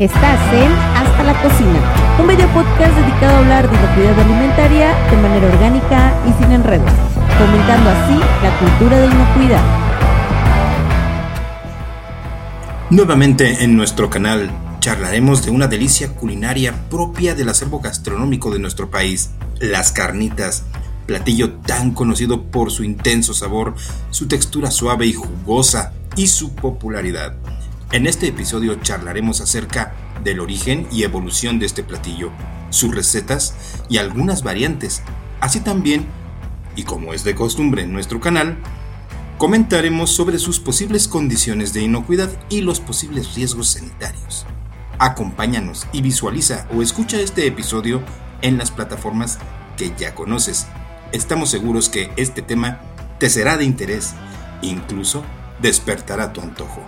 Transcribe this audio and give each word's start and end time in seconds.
Estás 0.00 0.54
en 0.54 0.72
Hasta 0.96 1.22
la 1.24 1.42
Cocina, 1.42 1.78
un 2.18 2.26
video 2.26 2.48
podcast 2.54 2.96
dedicado 2.96 3.34
a 3.34 3.38
hablar 3.40 3.70
de 3.70 3.76
inocuidad 3.76 4.18
alimentaria 4.18 4.94
de 5.10 5.16
manera 5.18 5.46
orgánica 5.46 6.14
y 6.26 6.42
sin 6.42 6.52
enredos, 6.52 6.90
fomentando 7.36 7.90
así 7.90 8.18
la 8.42 8.58
cultura 8.58 8.98
de 8.98 9.06
inocuidad. 9.08 9.62
Nuevamente 12.88 13.62
en 13.62 13.76
nuestro 13.76 14.08
canal 14.08 14.50
charlaremos 14.80 15.44
de 15.44 15.50
una 15.50 15.66
delicia 15.66 16.14
culinaria 16.14 16.72
propia 16.88 17.34
del 17.34 17.50
acervo 17.50 17.80
gastronómico 17.80 18.50
de 18.50 18.58
nuestro 18.58 18.88
país, 18.88 19.32
las 19.58 19.92
carnitas, 19.92 20.62
platillo 21.04 21.56
tan 21.66 21.90
conocido 21.90 22.44
por 22.44 22.70
su 22.70 22.84
intenso 22.84 23.34
sabor, 23.34 23.74
su 24.08 24.28
textura 24.28 24.70
suave 24.70 25.04
y 25.04 25.12
jugosa 25.12 25.92
y 26.16 26.28
su 26.28 26.54
popularidad. 26.54 27.34
En 27.92 28.06
este 28.06 28.28
episodio 28.28 28.76
charlaremos 28.76 29.40
acerca 29.40 29.94
del 30.22 30.38
origen 30.38 30.86
y 30.92 31.02
evolución 31.02 31.58
de 31.58 31.66
este 31.66 31.82
platillo, 31.82 32.30
sus 32.70 32.94
recetas 32.94 33.56
y 33.88 33.98
algunas 33.98 34.44
variantes. 34.44 35.02
Así 35.40 35.58
también, 35.58 36.06
y 36.76 36.84
como 36.84 37.14
es 37.14 37.24
de 37.24 37.34
costumbre 37.34 37.82
en 37.82 37.92
nuestro 37.92 38.20
canal, 38.20 38.58
comentaremos 39.38 40.10
sobre 40.10 40.38
sus 40.38 40.60
posibles 40.60 41.08
condiciones 41.08 41.72
de 41.72 41.82
inocuidad 41.82 42.30
y 42.48 42.60
los 42.60 42.78
posibles 42.78 43.34
riesgos 43.34 43.70
sanitarios. 43.70 44.46
Acompáñanos 45.00 45.88
y 45.92 46.00
visualiza 46.00 46.68
o 46.72 46.82
escucha 46.82 47.18
este 47.18 47.44
episodio 47.48 48.02
en 48.40 48.56
las 48.56 48.70
plataformas 48.70 49.40
que 49.76 49.92
ya 49.98 50.14
conoces. 50.14 50.68
Estamos 51.10 51.50
seguros 51.50 51.88
que 51.88 52.12
este 52.16 52.40
tema 52.40 52.78
te 53.18 53.28
será 53.28 53.56
de 53.56 53.64
interés, 53.64 54.14
incluso 54.62 55.24
despertará 55.60 56.32
tu 56.32 56.40
antojo. 56.40 56.84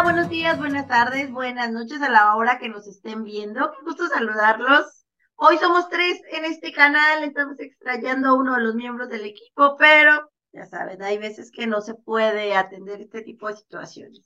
Hola, 0.00 0.12
buenos 0.12 0.30
días, 0.30 0.56
buenas 0.56 0.88
tardes, 0.88 1.30
buenas 1.30 1.70
noches 1.72 2.00
a 2.00 2.08
la 2.08 2.34
hora 2.34 2.58
que 2.58 2.70
nos 2.70 2.86
estén 2.86 3.22
viendo. 3.22 3.70
Qué 3.70 3.84
gusto 3.84 4.08
saludarlos. 4.08 5.04
Hoy 5.36 5.58
somos 5.58 5.90
tres 5.90 6.18
en 6.32 6.46
este 6.46 6.72
canal, 6.72 7.22
estamos 7.22 7.60
extrayendo 7.60 8.30
a 8.30 8.32
uno 8.32 8.54
de 8.54 8.62
los 8.62 8.74
miembros 8.74 9.10
del 9.10 9.26
equipo, 9.26 9.76
pero 9.76 10.30
ya 10.52 10.64
saben, 10.64 11.02
hay 11.02 11.18
veces 11.18 11.50
que 11.50 11.66
no 11.66 11.82
se 11.82 11.92
puede 11.92 12.56
atender 12.56 13.02
este 13.02 13.20
tipo 13.20 13.48
de 13.48 13.56
situaciones. 13.56 14.22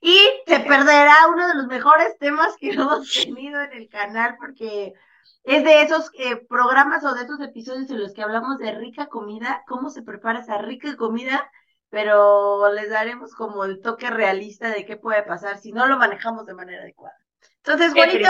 Y 0.00 0.18
se 0.46 0.60
perderá 0.60 1.14
uno 1.30 1.46
de 1.46 1.56
los 1.56 1.66
mejores 1.66 2.16
temas 2.18 2.56
que 2.58 2.70
hemos 2.72 3.12
tenido 3.12 3.60
en 3.60 3.74
el 3.74 3.90
canal 3.90 4.36
porque 4.38 4.94
es 5.44 5.62
de 5.62 5.82
esos 5.82 6.10
eh, 6.18 6.36
programas 6.48 7.04
o 7.04 7.12
de 7.12 7.24
esos 7.24 7.40
episodios 7.42 7.90
en 7.90 8.00
los 8.00 8.14
que 8.14 8.22
hablamos 8.22 8.56
de 8.56 8.72
rica 8.72 9.08
comida, 9.08 9.62
cómo 9.68 9.90
se 9.90 10.00
prepara 10.00 10.40
esa 10.40 10.56
rica 10.56 10.96
comida 10.96 11.50
pero 11.90 12.72
les 12.72 12.90
daremos 12.90 13.34
como 13.34 13.64
el 13.64 13.80
toque 13.80 14.10
realista 14.10 14.70
de 14.70 14.84
qué 14.84 14.96
puede 14.96 15.22
pasar 15.22 15.58
si 15.58 15.72
no 15.72 15.86
lo 15.86 15.96
manejamos 15.96 16.46
de 16.46 16.54
manera 16.54 16.82
adecuada. 16.82 17.16
Entonces, 17.64 17.94
bonito, 17.94 18.28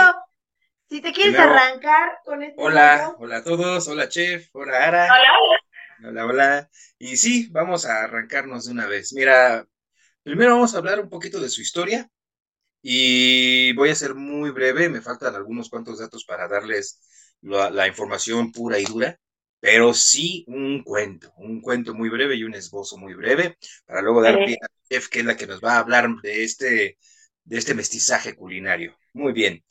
si 0.89 1.01
te 1.01 1.11
quieres 1.11 1.37
arrancar 1.37 2.19
con 2.23 2.41
este. 2.43 2.61
Hola, 2.61 3.15
hola 3.17 3.37
a 3.37 3.43
todos, 3.43 3.87
hola 3.87 4.07
chef, 4.09 4.49
hola 4.53 4.87
Ara. 4.87 5.05
Hola, 5.05 5.33
hola. 5.41 6.09
Hola, 6.09 6.25
hola. 6.25 6.69
Y 6.97 7.17
sí, 7.17 7.49
vamos 7.51 7.85
a 7.85 8.03
arrancarnos 8.03 8.65
de 8.65 8.71
una 8.71 8.87
vez. 8.87 9.13
Mira, 9.13 9.65
primero 10.23 10.55
vamos 10.55 10.73
a 10.73 10.77
hablar 10.77 10.99
un 10.99 11.09
poquito 11.09 11.39
de 11.39 11.49
su 11.49 11.61
historia 11.61 12.09
y 12.81 13.73
voy 13.73 13.89
a 13.89 13.95
ser 13.95 14.15
muy 14.15 14.51
breve, 14.51 14.89
me 14.89 15.01
faltan 15.01 15.35
algunos 15.35 15.69
cuantos 15.69 15.99
datos 15.99 16.23
para 16.23 16.47
darles 16.47 17.01
la 17.41 17.87
información 17.87 18.51
pura 18.51 18.79
y 18.79 18.85
dura 18.85 19.19
pero 19.59 19.93
sí 19.93 20.45
un 20.47 20.83
cuento, 20.83 21.33
un 21.37 21.61
cuento 21.61 21.93
muy 21.93 22.09
breve 22.09 22.35
y 22.35 22.43
un 22.43 22.55
esbozo 22.55 22.97
muy 22.97 23.13
breve, 23.13 23.57
para 23.85 24.01
luego 24.01 24.21
dar 24.21 24.37
pie 24.45 24.57
a 24.61 24.67
Chef, 24.89 25.09
que 25.09 25.19
es 25.19 25.25
la 25.25 25.35
que 25.35 25.47
nos 25.47 25.61
va 25.61 25.73
a 25.73 25.79
hablar 25.79 26.09
de 26.23 26.43
este, 26.43 26.97
de 27.43 27.57
este 27.57 27.73
mestizaje 27.73 28.35
culinario. 28.35 28.97
Muy 29.13 29.33
bien. 29.33 29.63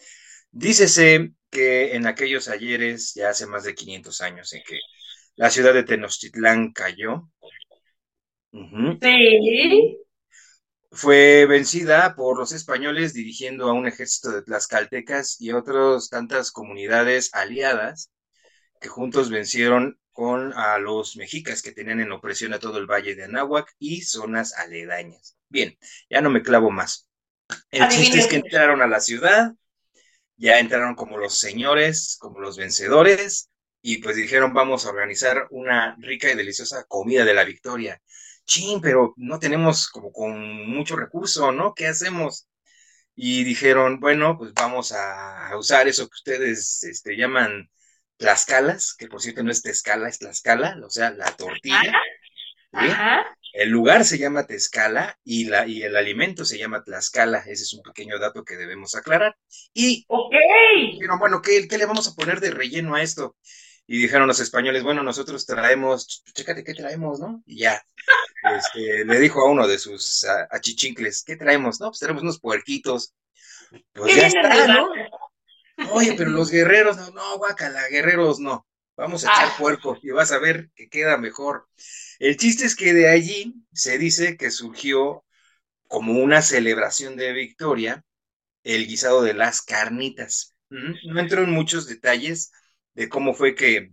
Dícese 0.51 1.33
que 1.51 1.95
en 1.95 2.07
aquellos 2.07 2.49
ayeres, 2.49 3.15
ya 3.15 3.31
hace 3.31 3.47
más 3.47 3.65
de 3.65 3.75
500 3.75 4.21
años, 4.21 4.53
en 4.53 4.63
que 4.67 4.79
la 5.37 5.51
ciudad 5.51 5.73
de 5.73 5.85
Tenochtitlán 5.85 6.73
cayó. 6.73 7.31
Sí. 8.53 9.99
Fue 10.91 11.47
vencida 11.47 12.15
por 12.15 12.39
los 12.39 12.53
españoles 12.53 13.13
dirigiendo 13.13 13.69
a 13.69 13.73
un 13.73 13.87
ejército 13.87 14.33
de 14.33 14.43
tlaxcaltecas 14.43 15.41
y 15.41 15.53
otras 15.53 16.09
tantas 16.09 16.51
comunidades 16.51 17.31
aliadas 17.35 18.11
que 18.81 18.89
juntos 18.89 19.31
vencieron 19.31 19.99
con 20.13 20.53
a 20.55 20.79
los 20.79 21.17
mexicas 21.17 21.63
que 21.63 21.71
tenían 21.71 22.01
en 22.01 22.11
opresión 22.11 22.53
a 22.53 22.59
todo 22.59 22.79
el 22.79 22.87
valle 22.87 23.15
de 23.15 23.25
Anáhuac 23.25 23.75
y 23.79 24.03
zonas 24.03 24.53
aledañas. 24.55 25.37
Bien, 25.49 25.79
ya 26.11 26.21
no 26.21 26.29
me 26.29 26.43
clavo 26.43 26.71
más. 26.71 27.09
El 27.71 27.89
chiste 27.89 28.19
es 28.19 28.27
que 28.27 28.37
entraron 28.37 28.83
a 28.83 28.87
la 28.87 29.01
ciudad, 29.01 29.55
ya 30.37 30.59
entraron 30.59 30.95
como 30.97 31.19
los 31.19 31.39
señores, 31.39 32.17
como 32.19 32.41
los 32.41 32.57
vencedores, 32.57 33.51
y 33.81 33.99
pues 33.99 34.17
dijeron, 34.17 34.53
vamos 34.53 34.87
a 34.87 34.91
organizar 34.91 35.47
una 35.51 35.97
rica 36.01 36.31
y 36.31 36.37
deliciosa 36.37 36.85
comida 36.89 37.25
de 37.25 37.35
la 37.35 37.45
victoria. 37.45 38.03
Chin, 38.45 38.81
pero 38.81 39.15
no 39.17 39.39
tenemos 39.39 39.89
como 39.89 40.11
con 40.11 40.69
mucho 40.69 40.97
recurso, 40.97 41.53
¿no? 41.53 41.75
¿Qué 41.75 41.87
hacemos? 41.87 42.49
Y 43.15 43.45
dijeron, 43.45 44.01
bueno, 44.01 44.37
pues 44.37 44.53
vamos 44.55 44.93
a 44.93 45.57
usar 45.57 45.87
eso 45.89 46.09
que 46.09 46.15
ustedes 46.15 46.83
este, 46.85 47.17
llaman 47.17 47.71
Tlaxcalas, 48.19 48.95
que 48.95 49.07
por 49.07 49.23
cierto 49.23 49.43
no 49.43 49.51
es 49.51 49.63
Tezcala, 49.63 50.09
es 50.09 50.19
Tlaxcala, 50.19 50.77
o 50.85 50.91
sea, 50.91 51.11
la 51.11 51.31
tortilla. 51.37 51.93
El 53.53 53.71
lugar 53.71 54.05
se 54.05 54.19
llama 54.19 54.47
Tezcala 54.47 55.19
y, 55.25 55.47
la, 55.47 55.67
y 55.67 55.83
el 55.83 55.97
alimento 55.97 56.45
se 56.45 56.59
llama 56.59 56.85
Tlaxcala. 56.85 57.39
Ese 57.39 57.63
es 57.63 57.73
un 57.73 57.83
pequeño 57.83 58.19
dato 58.19 58.45
que 58.45 58.57
debemos 58.57 58.95
aclarar. 58.95 59.37
Y 59.73 60.05
ok. 60.09 60.35
dijeron, 60.93 61.19
bueno, 61.19 61.41
¿qué, 61.41 61.67
¿qué, 61.67 61.79
le 61.79 61.87
vamos 61.87 62.09
a 62.09 62.15
poner 62.15 62.41
de 62.41 62.51
relleno 62.51 62.95
a 62.95 63.03
esto? 63.03 63.37
Y 63.87 64.03
dijeron 64.03 64.29
los 64.29 64.39
españoles, 64.41 64.83
bueno, 64.83 65.03
nosotros 65.03 65.47
traemos, 65.47 66.23
chécate 66.35 66.63
qué 66.63 66.75
traemos, 66.75 67.21
¿no? 67.21 67.43
Y 67.47 67.61
ya. 67.61 67.83
Este, 68.55 69.05
le 69.05 69.19
dijo 69.19 69.41
a 69.41 69.51
uno 69.51 69.67
de 69.67 69.79
sus 69.79 70.27
achichincles, 70.51 71.25
¿qué 71.25 71.37
traemos? 71.37 71.81
No, 71.81 71.89
pues 71.89 72.01
traemos 72.01 72.23
unos 72.23 72.39
puerquitos. 72.39 73.15
Pues 73.93 74.15
ya 74.15 74.27
está, 74.27 74.67
¿no? 74.67 74.91
Oye, 75.93 76.15
pero 76.17 76.31
los 76.31 76.51
guerreros, 76.51 76.97
no, 76.97 77.11
no, 77.11 77.39
guacala, 77.39 77.89
guerreros 77.89 78.41
no. 78.41 78.67
Vamos 78.97 79.25
a 79.25 79.33
echar 79.33 79.49
ah. 79.53 79.57
puerco 79.59 79.97
y 80.03 80.11
vas 80.11 80.33
a 80.33 80.39
ver 80.39 80.71
que 80.75 80.89
queda 80.89 81.17
mejor. 81.19 81.69
El 82.19 82.37
chiste 82.37 82.65
es 82.65 82.75
que 82.75 82.93
de 82.93 83.09
allí 83.09 83.55
se 83.73 83.97
dice 83.97 84.37
que 84.37 84.51
surgió 84.51 85.25
como 85.87 86.15
una 86.15 86.43
celebración 86.43 87.17
de 87.17 87.33
victoria 87.33 88.05
el 88.65 88.87
guisado 88.87 89.23
de 89.23 89.35
las 89.35 89.63
carnitas. 89.63 90.55
No 90.69 91.21
entro 91.21 91.45
en 91.45 91.51
muchos 91.51 91.87
detalles 91.87 92.51
de 92.95 93.09
cómo 93.09 93.35
fue 93.35 93.55
que 93.55 93.93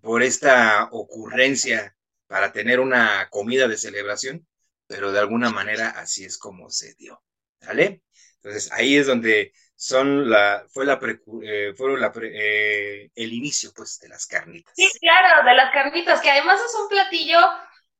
por 0.00 0.22
esta 0.22 0.88
ocurrencia 0.90 1.96
para 2.26 2.52
tener 2.52 2.80
una 2.80 3.28
comida 3.30 3.68
de 3.68 3.78
celebración, 3.78 4.46
pero 4.86 5.12
de 5.12 5.20
alguna 5.20 5.50
manera 5.50 5.90
así 5.90 6.24
es 6.24 6.38
como 6.38 6.70
se 6.70 6.94
dio. 6.94 7.22
¿Vale? 7.64 8.02
Entonces 8.42 8.72
ahí 8.72 8.96
es 8.96 9.06
donde 9.06 9.52
son 9.82 10.30
la, 10.30 10.64
fue 10.68 10.86
la, 10.86 11.00
eh, 11.42 11.74
fueron 11.76 12.00
la, 12.00 12.12
eh, 12.22 13.10
el 13.16 13.32
inicio, 13.32 13.72
pues, 13.74 13.98
de 13.98 14.08
las 14.08 14.28
carnitas. 14.28 14.72
Sí, 14.76 14.88
claro, 15.00 15.44
de 15.44 15.56
las 15.56 15.72
carnitas, 15.72 16.20
que 16.20 16.30
además 16.30 16.60
es 16.64 16.72
un 16.80 16.88
platillo, 16.88 17.38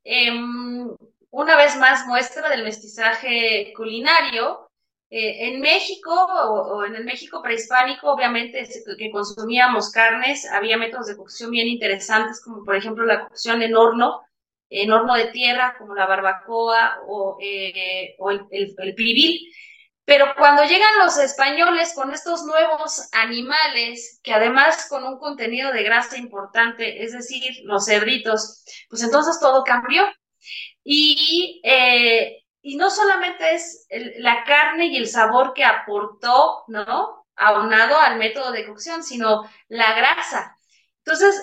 em, 0.04 0.96
una 1.30 1.56
vez 1.56 1.76
más, 1.78 2.06
muestra 2.06 2.48
del 2.50 2.62
mestizaje 2.62 3.72
culinario. 3.76 4.70
Eh, 5.10 5.48
en 5.48 5.60
México, 5.60 6.12
o, 6.14 6.84
en 6.84 6.94
el 6.94 7.04
México 7.04 7.42
prehispánico, 7.42 8.12
obviamente, 8.12 8.64
que 8.96 9.10
consumíamos 9.10 9.90
carnes, 9.90 10.48
había 10.52 10.76
métodos 10.76 11.08
de 11.08 11.16
cocción 11.16 11.50
bien 11.50 11.66
interesantes, 11.66 12.40
como 12.44 12.64
por 12.64 12.76
ejemplo 12.76 13.04
la 13.04 13.26
cocción 13.26 13.60
en 13.60 13.74
horno, 13.74 14.20
en 14.70 14.92
horno 14.92 15.16
de 15.16 15.32
tierra, 15.32 15.74
como 15.78 15.96
la 15.96 16.06
barbacoa 16.06 17.00
o, 17.08 17.36
o 18.18 18.30
el, 18.30 18.46
el, 18.52 18.74
el 18.78 18.94
pero 20.04 20.34
cuando 20.36 20.64
llegan 20.64 20.98
los 20.98 21.16
españoles 21.18 21.94
con 21.94 22.12
estos 22.12 22.44
nuevos 22.44 23.08
animales, 23.12 24.20
que 24.22 24.34
además 24.34 24.86
con 24.88 25.04
un 25.04 25.18
contenido 25.18 25.72
de 25.72 25.84
grasa 25.84 26.18
importante, 26.18 27.04
es 27.04 27.12
decir, 27.12 27.60
los 27.64 27.86
cerditos, 27.86 28.64
pues 28.88 29.02
entonces 29.02 29.38
todo 29.40 29.62
cambió. 29.62 30.04
Y, 30.84 31.60
eh, 31.64 32.42
y 32.62 32.76
no 32.76 32.90
solamente 32.90 33.54
es 33.54 33.86
la 34.18 34.44
carne 34.44 34.86
y 34.86 34.96
el 34.96 35.08
sabor 35.08 35.52
que 35.54 35.64
aportó, 35.64 36.64
¿no? 36.68 37.26
Aunado 37.36 37.98
al 37.98 38.18
método 38.18 38.50
de 38.52 38.66
cocción, 38.66 39.04
sino 39.04 39.48
la 39.68 39.94
grasa. 39.94 40.58
Entonces, 41.04 41.40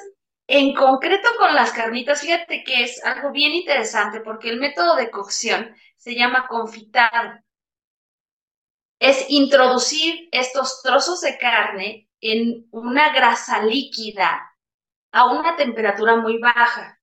en 0.47 0.73
concreto 0.73 1.29
con 1.37 1.55
las 1.55 1.71
carnitas, 1.71 2.21
fíjate 2.21 2.63
que 2.63 2.83
es 2.83 3.03
algo 3.05 3.31
bien 3.31 3.53
interesante 3.53 4.19
porque 4.21 4.49
el 4.49 4.59
método 4.59 4.95
de 4.95 5.09
cocción 5.11 5.75
se 5.97 6.15
llama 6.15 6.47
confitado 6.47 7.39
es 8.99 9.25
introducir 9.29 10.27
estos 10.31 10.81
trozos 10.83 11.21
de 11.21 11.37
carne 11.37 12.09
en 12.21 12.67
una 12.71 13.13
grasa 13.13 13.63
líquida 13.63 14.53
a 15.11 15.25
una 15.31 15.55
temperatura 15.55 16.17
muy 16.17 16.37
baja. 16.37 16.99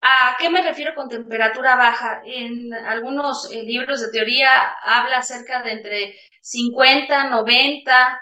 ¿A 0.00 0.36
qué 0.38 0.50
me 0.50 0.62
refiero 0.62 0.94
con 0.94 1.08
temperatura 1.08 1.76
baja? 1.76 2.22
En 2.24 2.72
algunos 2.74 3.50
eh, 3.50 3.62
libros 3.62 4.00
de 4.00 4.10
teoría 4.10 4.50
habla 4.82 5.18
acerca 5.18 5.62
de 5.62 5.72
entre 5.72 6.18
50, 6.40 7.30
90, 7.30 8.20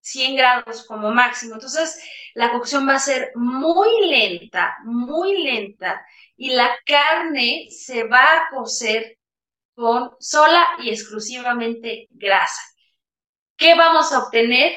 100 0.00 0.36
grados 0.36 0.86
como 0.86 1.10
máximo. 1.10 1.54
Entonces, 1.54 2.00
la 2.34 2.52
cocción 2.52 2.88
va 2.88 2.94
a 2.94 3.00
ser 3.00 3.32
muy 3.34 4.08
lenta, 4.08 4.76
muy 4.84 5.42
lenta, 5.42 6.04
y 6.36 6.50
la 6.50 6.70
carne 6.86 7.68
se 7.70 8.04
va 8.04 8.22
a 8.22 8.50
cocer 8.50 9.18
con 9.74 10.10
sola 10.18 10.66
y 10.82 10.90
exclusivamente 10.90 12.08
grasa. 12.10 12.60
¿Qué 13.56 13.74
vamos 13.74 14.12
a 14.12 14.24
obtener? 14.24 14.76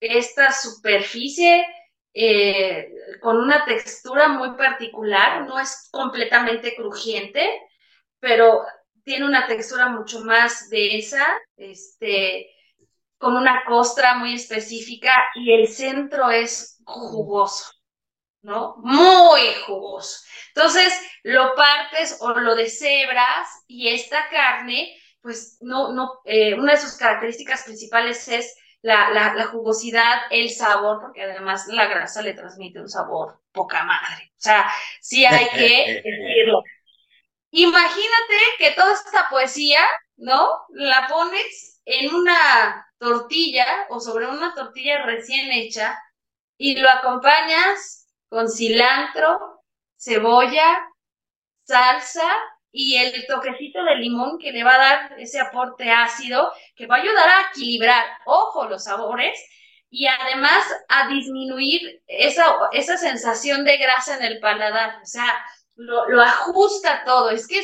Esta 0.00 0.50
superficie 0.52 1.66
eh, 2.14 2.88
con 3.20 3.36
una 3.36 3.64
textura 3.64 4.28
muy 4.28 4.56
particular, 4.56 5.46
no 5.46 5.58
es 5.58 5.88
completamente 5.92 6.74
crujiente, 6.74 7.48
pero 8.18 8.62
tiene 9.04 9.26
una 9.26 9.46
textura 9.46 9.88
mucho 9.88 10.20
más 10.20 10.68
densa, 10.70 11.24
este, 11.56 12.50
con 13.18 13.36
una 13.36 13.64
costra 13.66 14.14
muy 14.14 14.34
específica 14.34 15.12
y 15.34 15.52
el 15.52 15.68
centro 15.68 16.30
es 16.30 16.80
jugoso, 16.84 17.70
¿no? 18.42 18.76
Muy 18.78 19.54
jugoso. 19.66 20.24
Entonces, 20.54 20.92
lo 21.22 21.54
partes 21.54 22.18
o 22.20 22.30
lo 22.30 22.54
deshebras 22.54 23.48
y 23.66 23.88
esta 23.88 24.28
carne, 24.28 24.96
pues 25.20 25.58
no, 25.60 25.92
no, 25.92 26.20
eh, 26.24 26.54
una 26.54 26.72
de 26.72 26.80
sus 26.80 26.96
características 26.96 27.64
principales 27.64 28.26
es 28.28 28.56
la, 28.82 29.10
la, 29.10 29.44
jugosidad, 29.46 30.22
el 30.30 30.48
sabor, 30.50 31.00
porque 31.02 31.22
además 31.22 31.66
la 31.68 31.86
grasa 31.86 32.22
le 32.22 32.32
transmite 32.32 32.80
un 32.80 32.88
sabor 32.88 33.42
poca 33.52 33.84
madre. 33.84 34.32
O 34.32 34.40
sea, 34.40 34.70
sí 35.00 35.24
hay 35.26 35.48
que 35.50 36.02
decirlo. 36.04 36.62
Imagínate 37.50 38.38
que 38.58 38.70
toda 38.70 38.94
esta 38.94 39.28
poesía, 39.28 39.80
¿no? 40.16 40.48
La 40.70 41.08
pones 41.08 41.82
en 41.84 42.14
una 42.14 42.86
tortilla 42.98 43.66
o 43.90 44.00
sobre 44.00 44.26
una 44.26 44.54
tortilla 44.54 45.04
recién 45.04 45.50
hecha 45.50 45.98
y 46.56 46.76
lo 46.76 46.88
acompañas 46.88 47.99
con 48.30 48.48
cilantro, 48.48 49.62
cebolla, 49.98 50.88
salsa 51.64 52.26
y 52.72 52.96
el 52.96 53.26
toquecito 53.26 53.82
de 53.84 53.96
limón 53.96 54.38
que 54.38 54.52
le 54.52 54.64
va 54.64 54.74
a 54.74 54.78
dar 54.78 55.20
ese 55.20 55.40
aporte 55.40 55.90
ácido 55.90 56.52
que 56.76 56.86
va 56.86 56.96
a 56.96 57.00
ayudar 57.00 57.28
a 57.28 57.50
equilibrar, 57.50 58.06
ojo, 58.24 58.66
los 58.68 58.84
sabores 58.84 59.38
y 59.90 60.06
además 60.06 60.64
a 60.88 61.08
disminuir 61.08 62.02
esa, 62.06 62.44
esa 62.72 62.96
sensación 62.96 63.64
de 63.64 63.76
grasa 63.76 64.16
en 64.16 64.22
el 64.24 64.38
paladar. 64.38 65.00
O 65.02 65.06
sea, 65.06 65.44
lo, 65.74 66.08
lo 66.08 66.22
ajusta 66.22 67.02
todo. 67.04 67.30
Es 67.30 67.48
que 67.48 67.60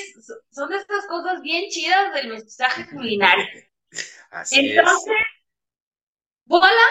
son 0.51 0.73
estas 0.73 1.07
cosas 1.07 1.41
bien 1.43 1.71
chidas 1.71 2.13
del 2.15 2.29
mensaje 2.29 2.89
culinario. 2.91 3.47
Entonces, 4.51 5.15
voilà, 6.47 6.87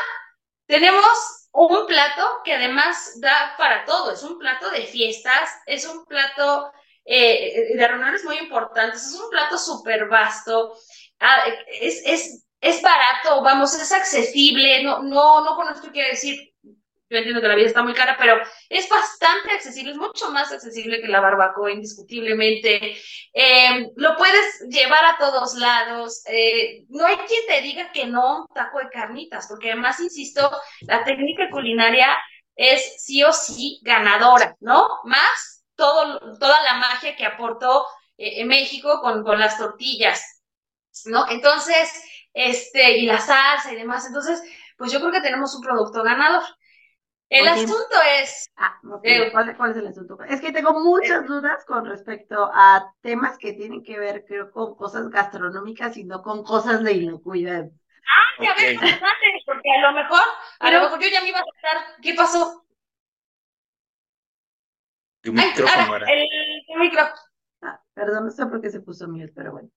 tenemos 0.67 1.34
un 1.55 1.87
plato 1.87 2.41
que 2.43 2.53
además 2.53 3.19
da 3.19 3.55
para 3.57 3.85
todo. 3.85 4.11
Es 4.11 4.23
un 4.23 4.37
plato 4.37 4.69
de 4.71 4.85
fiestas, 4.85 5.49
es 5.65 5.85
un 5.85 6.05
plato 6.05 6.71
eh, 7.05 7.75
de 7.75 7.87
reuniones 7.87 8.23
muy 8.23 8.37
importantes. 8.37 9.05
Es 9.05 9.13
un 9.19 9.29
plato 9.29 9.57
súper 9.57 10.07
vasto, 10.07 10.75
ah, 11.19 11.43
es, 11.67 12.01
es, 12.05 12.45
es, 12.59 12.81
barato, 12.81 13.41
vamos, 13.41 13.73
es 13.75 13.91
accesible, 13.91 14.83
no, 14.83 15.01
no, 15.03 15.43
no 15.43 15.55
con 15.55 15.73
esto 15.73 15.91
quiero 15.91 16.09
decir, 16.09 16.54
yo 17.09 17.17
entiendo 17.17 17.41
que 17.41 17.47
la 17.47 17.55
vida 17.55 17.67
está 17.67 17.83
muy 17.83 17.93
cara, 17.93 18.15
pero 18.17 18.37
es 18.69 18.89
bastante 18.89 19.51
accesible, 19.51 19.91
es 19.91 19.97
mucho 19.97 20.31
más 20.31 20.51
accesible 20.51 21.01
que 21.01 21.07
la 21.07 21.19
barbacoa, 21.19 21.71
indiscutiblemente. 21.71 22.97
Eh, 23.33 23.87
lo 23.95 24.15
puedes 24.17 24.65
llevar 24.69 25.05
a 25.05 25.17
todos 25.19 25.53
lados. 25.55 26.23
Eh, 26.27 26.85
no 26.89 27.05
hay 27.05 27.17
quien 27.17 27.45
te 27.47 27.61
diga 27.61 27.91
que 27.91 28.07
no 28.07 28.47
taco 28.55 28.79
de 28.79 28.89
carnitas, 28.89 29.47
porque 29.47 29.71
además, 29.71 29.99
insisto, 29.99 30.49
la 30.81 31.03
técnica 31.03 31.49
culinaria 31.51 32.17
es 32.55 33.03
sí 33.03 33.23
o 33.23 33.31
sí 33.31 33.79
ganadora, 33.83 34.55
¿no? 34.59 34.87
Más 35.03 35.63
todo, 35.75 36.37
toda 36.39 36.61
la 36.63 36.75
magia 36.75 37.15
que 37.15 37.25
aportó 37.25 37.85
eh, 38.17 38.45
México 38.45 39.01
con, 39.01 39.23
con, 39.23 39.39
las 39.39 39.57
tortillas, 39.57 40.41
¿no? 41.05 41.29
Entonces, 41.29 41.91
este, 42.33 42.97
y 42.97 43.05
la 43.05 43.19
salsa 43.19 43.73
y 43.73 43.75
demás. 43.75 44.07
Entonces, 44.07 44.41
pues 44.77 44.91
yo 44.91 44.99
creo 44.99 45.11
que 45.11 45.21
tenemos 45.21 45.53
un 45.55 45.61
producto 45.61 46.01
ganador. 46.01 46.43
El 47.29 47.47
asunto 47.47 47.95
es... 48.19 48.51
Ah, 48.55 48.79
eh, 49.03 49.31
¿Cuál, 49.31 49.71
es 49.71 49.77
el 49.77 49.87
asunto? 49.87 50.17
Es 50.29 50.41
que 50.41 50.51
tengo 50.51 50.79
muchas 50.79 51.23
eh, 51.23 51.27
dudas 51.27 51.65
con 51.65 51.85
respecto 51.85 52.49
a 52.53 52.93
temas 53.01 53.37
que 53.37 53.53
tienen 53.53 53.83
que 53.83 53.97
ver, 53.97 54.25
creo, 54.27 54.51
con 54.51 54.75
cosas 54.75 55.09
gastronómicas 55.09 55.97
y 55.97 56.03
no 56.03 56.21
con 56.21 56.43
cosas 56.43 56.83
de 56.83 56.93
inocuidad. 56.93 57.65
Ah, 57.65 58.43
ya 58.43 58.53
ves, 58.55 58.79
porque 59.45 59.71
a 59.71 59.81
lo 59.81 59.93
mejor, 59.93 60.21
a 60.59 60.71
lo 60.71 60.81
mejor 60.81 60.99
yo 61.01 61.09
ya 61.09 61.21
me 61.21 61.29
iba 61.29 61.39
a 61.39 61.43
contar 61.43 62.01
qué 62.01 62.13
pasó. 62.13 62.63
Tu 65.21 65.33
micrófono 65.33 65.95
era. 65.95 66.07
El, 66.07 66.79
micrófono. 66.79 67.15
Ah, 67.61 67.81
perdón, 67.95 68.25
no 68.25 68.31
sé 68.31 68.45
por 68.45 68.61
qué 68.61 68.69
se 68.69 68.81
puso 68.81 69.07
mute, 69.07 69.33
pero 69.35 69.53
bueno. 69.53 69.69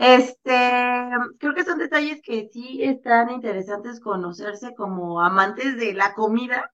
Este, 0.00 1.10
creo 1.38 1.54
que 1.54 1.64
son 1.64 1.78
detalles 1.78 2.22
que 2.22 2.48
sí 2.50 2.82
están 2.82 3.28
interesantes 3.28 4.00
conocerse 4.00 4.74
como 4.74 5.20
amantes 5.20 5.76
de 5.76 5.92
la 5.92 6.14
comida 6.14 6.72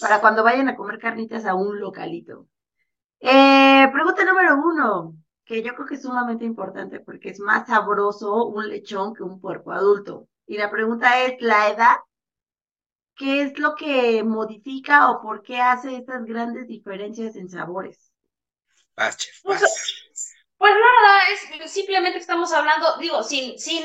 para 0.00 0.20
cuando 0.20 0.44
vayan 0.44 0.68
a 0.68 0.76
comer 0.76 1.00
carnitas 1.00 1.44
a 1.44 1.54
un 1.54 1.80
localito. 1.80 2.46
Eh, 3.18 3.88
pregunta 3.92 4.24
número 4.24 4.58
uno, 4.64 5.16
que 5.44 5.60
yo 5.60 5.74
creo 5.74 5.88
que 5.88 5.96
es 5.96 6.02
sumamente 6.02 6.44
importante 6.44 7.00
porque 7.00 7.30
es 7.30 7.40
más 7.40 7.66
sabroso 7.66 8.46
un 8.46 8.68
lechón 8.68 9.12
que 9.12 9.24
un 9.24 9.40
puerco 9.40 9.72
adulto. 9.72 10.28
Y 10.46 10.56
la 10.56 10.70
pregunta 10.70 11.24
es, 11.24 11.40
¿la 11.40 11.70
edad 11.70 11.96
¿qué 13.16 13.42
es 13.42 13.58
lo 13.58 13.74
que 13.74 14.22
modifica 14.22 15.10
o 15.10 15.20
por 15.20 15.42
qué 15.42 15.60
hace 15.60 15.96
estas 15.96 16.24
grandes 16.24 16.68
diferencias 16.68 17.34
en 17.34 17.48
sabores? 17.48 18.12
pues, 19.42 20.05
pues, 20.58 20.72
nada, 20.72 21.20
es 21.30 21.72
simplemente 21.72 22.18
estamos 22.18 22.52
hablando, 22.52 22.96
digo, 22.98 23.22
sin, 23.22 23.58
sin 23.58 23.84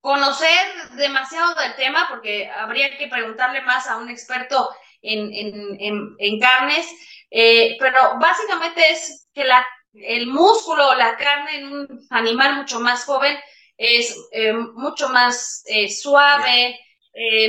conocer 0.00 0.66
demasiado 0.96 1.54
del 1.54 1.74
tema, 1.74 2.06
porque 2.08 2.50
habría 2.50 2.96
que 2.96 3.08
preguntarle 3.08 3.62
más 3.62 3.86
a 3.86 3.96
un 3.96 4.08
experto 4.08 4.70
en, 5.02 5.32
en, 5.32 6.16
en, 6.18 6.40
carnes, 6.40 6.86
eh, 7.30 7.76
pero 7.78 8.18
básicamente 8.18 8.82
es 8.90 9.28
que 9.34 9.44
la, 9.44 9.66
el 9.92 10.26
músculo 10.26 10.94
la 10.94 11.16
carne 11.16 11.56
en 11.58 11.72
un 11.72 12.06
animal 12.10 12.56
mucho 12.56 12.80
más 12.80 13.04
joven 13.04 13.36
es 13.76 14.16
eh, 14.32 14.52
mucho 14.52 15.08
más 15.08 15.62
eh, 15.66 15.90
suave, 15.90 16.78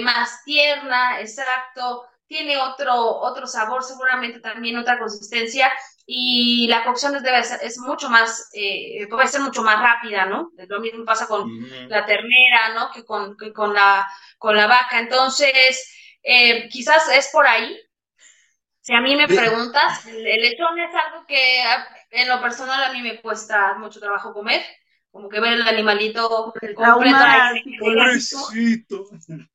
más 0.02 0.44
tierna, 0.46 1.20
exacto, 1.22 2.04
tiene 2.26 2.58
otro, 2.58 2.96
otro 2.96 3.46
sabor, 3.46 3.84
seguramente 3.84 4.40
también 4.40 4.78
otra 4.78 4.98
consistencia 4.98 5.72
y 6.12 6.66
la 6.68 6.84
cocción 6.84 7.16
es, 7.16 7.22
debe 7.22 7.44
ser, 7.44 7.60
es 7.62 7.78
mucho 7.78 8.10
más, 8.10 8.50
eh, 8.54 9.06
puede 9.12 9.28
ser 9.28 9.42
mucho 9.42 9.62
más 9.62 9.80
rápida, 9.80 10.26
¿no? 10.26 10.52
Lo 10.68 10.80
mismo 10.80 11.06
pasa 11.06 11.28
con 11.28 11.48
la 11.88 12.04
ternera, 12.04 12.74
¿no? 12.74 12.90
Que 12.92 13.06
con, 13.06 13.38
con, 13.54 13.76
la, 13.76 14.10
con 14.40 14.56
la 14.56 14.66
vaca. 14.66 15.00
Entonces, 15.00 15.94
eh, 16.24 16.68
quizás 16.70 17.08
es 17.10 17.30
por 17.32 17.46
ahí. 17.46 17.80
Si 18.82 18.92
a 18.92 19.02
mí 19.02 19.16
me 19.16 19.28
preguntas, 19.28 20.08
el 20.08 20.42
lechón 20.42 20.80
es 20.80 20.96
algo 20.96 21.28
que 21.28 21.62
en 22.10 22.28
lo 22.28 22.42
personal 22.42 22.86
a 22.86 22.92
mí 22.92 23.04
me 23.04 23.22
cuesta 23.22 23.76
mucho 23.78 24.00
trabajo 24.00 24.34
comer 24.34 24.64
como 25.12 25.30
que 25.30 25.40
ver 25.40 25.54
el 25.54 25.68
animalito 25.68 26.28
completo 26.28 26.82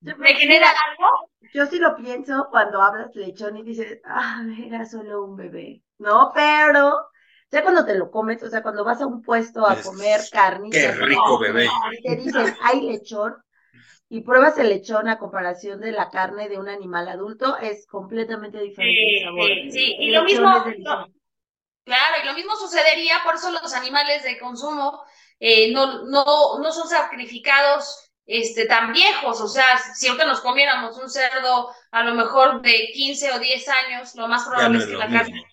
¿Me 0.01 0.35
genera 0.35 0.69
algo? 0.69 1.31
Yo 1.53 1.67
sí 1.67 1.79
lo 1.79 1.95
pienso 1.97 2.49
cuando 2.51 2.83
hablas 2.83 3.15
lechón 3.15 3.57
y 3.57 3.63
dices, 3.63 4.01
ah, 4.05 4.45
era 4.65 4.85
solo 4.85 5.25
un 5.25 5.37
bebé. 5.37 5.84
No, 5.99 6.33
pero 6.35 7.09
ya 7.51 7.63
cuando 7.63 7.85
te 7.85 7.95
lo 7.95 8.11
comes, 8.11 8.43
o 8.43 8.51
sea, 8.51 8.63
cuando 8.63 8.85
vas 8.85 9.01
a 9.01 9.07
un 9.07 9.23
puesto 9.23 9.67
a 9.67 9.81
comer 9.81 10.21
carne. 10.31 10.71
Qué 10.71 10.91
rico 10.93 11.39
bebé. 11.39 11.69
Y 11.93 12.03
te 12.03 12.17
dicen, 12.17 12.57
hay 12.63 12.81
lechón, 12.81 13.37
y 14.09 14.23
pruebas 14.23 14.59
el 14.59 14.69
lechón 14.69 15.09
a 15.09 15.19
comparación 15.19 15.81
de 15.81 15.93
la 15.93 16.11
carne 16.11 16.49
de 16.49 16.59
un 16.59 16.69
animal 16.69 17.09
adulto, 17.09 17.57
es 17.59 17.87
completamente 17.87 18.61
diferente 18.61 19.01
sí, 19.01 19.17
el 19.17 19.25
sabor. 19.25 19.47
Sí, 19.47 19.71
sí. 19.71 19.97
y 19.99 20.11
lo 20.11 20.25
mismo, 20.25 20.53
claro, 21.85 22.15
y 22.23 22.27
lo 22.27 22.35
mismo 22.35 22.57
sucedería, 22.57 23.17
por 23.25 23.37
eso 23.37 23.51
los 23.51 23.73
animales 23.73 24.23
de 24.23 24.39
consumo 24.39 25.03
eh, 25.39 25.73
no, 25.73 26.05
no, 26.05 26.59
no 26.59 26.73
son 26.73 26.89
sacrificados 26.89 28.11
este, 28.27 28.67
tan 28.67 28.93
viejos, 28.93 29.41
o 29.41 29.49
sea, 29.49 29.79
si 29.95 30.09
ahorita 30.09 30.27
nos 30.27 30.41
comiéramos 30.41 30.99
un 30.99 31.11
cerdo 31.11 31.71
a 31.91 32.03
lo 32.03 32.15
mejor 32.15 32.63
de 32.63 32.91
15 32.95 33.33
o 33.33 33.39
10 33.39 33.69
años, 33.69 34.15
lo 34.15 34.29
más 34.29 34.45
probable 34.45 34.79
es, 34.79 34.87
que 34.87 34.95
la 34.95 35.11
carne, 35.11 35.45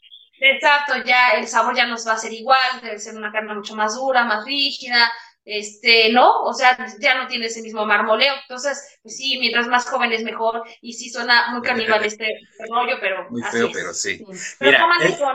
exacto, 0.42 0.94
ya 1.06 1.30
el 1.38 1.48
sabor 1.48 1.76
ya 1.76 1.88
nos 1.88 2.06
va 2.06 2.14
a 2.14 2.18
ser 2.18 2.34
igual, 2.34 2.82
debe 2.82 3.00
ser 3.00 3.16
una 3.16 3.32
carne 3.32 3.56
mucho 3.56 3.76
más 3.76 3.96
dura, 3.96 4.26
más 4.26 4.44
rígida, 4.46 5.10
este, 5.46 6.12
¿no? 6.12 6.44
O 6.44 6.54
sea, 6.54 6.78
ya 7.00 7.16
no 7.16 7.28
tiene 7.28 7.48
ese 7.48 7.62
mismo 7.62 7.86
marmoleo. 7.86 8.34
Entonces, 8.42 9.00
pues 9.02 9.18
sí, 9.18 9.38
mientras 9.40 9.68
más 9.68 9.86
joven 9.86 10.12
es 10.12 10.24
mejor. 10.24 10.64
Y 10.82 10.94
sí 10.94 11.10
suena 11.10 11.52
muy 11.52 11.62
caníbal 11.62 12.04
este 12.06 12.28
rollo, 12.70 12.98
pero. 13.00 13.30
Muy 13.30 13.42
feo, 13.44 13.70
pero 13.72 13.94
sí. 13.94 14.24
Mira, 14.60 14.88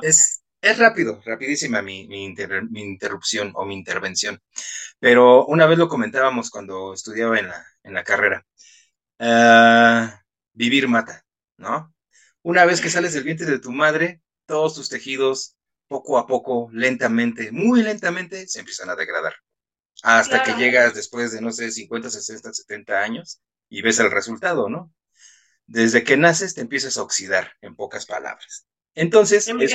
es, 0.03 0.43
es, 0.61 0.79
rápido, 0.79 1.21
rapidísima 1.25 1.83
mi, 1.83 2.07
mi, 2.07 2.25
interrupción 2.25 3.53
o 3.55 3.65
mi 3.65 3.75
intervención. 3.75 4.41
Pero 4.99 5.45
una 5.47 5.67
vez 5.67 5.79
lo 5.79 5.89
comentábamos 5.89 6.51
cuando 6.51 6.95
estudiaba 6.95 7.39
en 7.39 7.49
la, 7.49 7.67
en 7.83 7.95
la 7.95 8.05
carrera. 8.05 8.47
Ah, 9.19 10.21
vivir 10.53 10.89
mata, 10.89 11.25
¿no? 11.57 11.93
Una 12.43 12.65
vez 12.65 12.81
que 12.81 12.91
sales 12.91 13.13
del 13.13 13.25
vientre 13.25 13.47
de 13.47 13.59
tu 13.59 13.73
madre, 13.73 14.21
todos 14.47 14.75
tus 14.75 14.88
tejidos, 14.88 15.57
poco 15.88 16.19
a 16.19 16.26
poco, 16.26 16.69
lentamente, 16.73 17.53
muy 17.53 17.83
lentamente, 17.83 18.47
se 18.49 18.61
empiezan 18.61 18.91
a 18.91 18.97
degradar 18.97 19.35
hasta 20.03 20.43
que 20.43 20.53
llegas 20.55 20.95
después 20.95 21.33
de, 21.33 21.41
no 21.41 21.50
sé, 21.53 21.71
50, 21.71 22.11
60, 22.11 22.53
70 22.53 23.03
años 23.03 23.41
y 23.69 23.83
ves 23.83 23.99
el 23.99 24.11
resultado, 24.11 24.69
¿no? 24.69 24.93
Desde 25.67 26.05
que 26.05 26.17
naces 26.17 26.55
te 26.55 26.61
empiezas 26.61 26.97
a 26.97 27.03
oxidar, 27.03 27.53
en 27.61 27.75
pocas 27.75 28.07
palabras. 28.07 28.67
Entonces, 28.95 29.49
es 29.49 29.75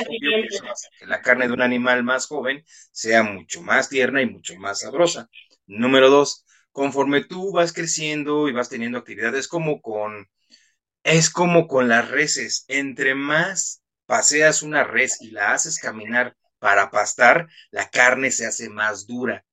que 0.98 1.06
la 1.06 1.22
carne 1.22 1.46
de 1.46 1.52
un 1.52 1.62
animal 1.62 2.02
más 2.02 2.26
joven 2.26 2.64
sea 2.90 3.22
mucho 3.22 3.62
más 3.62 3.88
tierna 3.88 4.22
y 4.22 4.26
mucho 4.26 4.56
más 4.56 4.80
sabrosa. 4.80 5.28
Número 5.66 6.10
dos, 6.10 6.44
conforme 6.72 7.22
tú 7.24 7.52
vas 7.52 7.72
creciendo 7.72 8.48
y 8.48 8.52
vas 8.52 8.68
teniendo 8.68 8.98
actividades 8.98 9.46
como 9.46 9.80
con, 9.80 10.28
es 11.04 11.30
como 11.30 11.68
con 11.68 11.88
las 11.88 12.10
reses, 12.10 12.64
entre 12.68 13.14
más 13.14 13.81
paseas 14.06 14.62
una 14.62 14.84
res 14.84 15.20
y 15.20 15.30
la 15.30 15.52
haces 15.52 15.78
caminar 15.78 16.36
para 16.58 16.90
pastar, 16.90 17.48
la 17.70 17.88
carne 17.90 18.30
se 18.30 18.46
hace 18.46 18.68
más 18.68 19.06
dura 19.06 19.44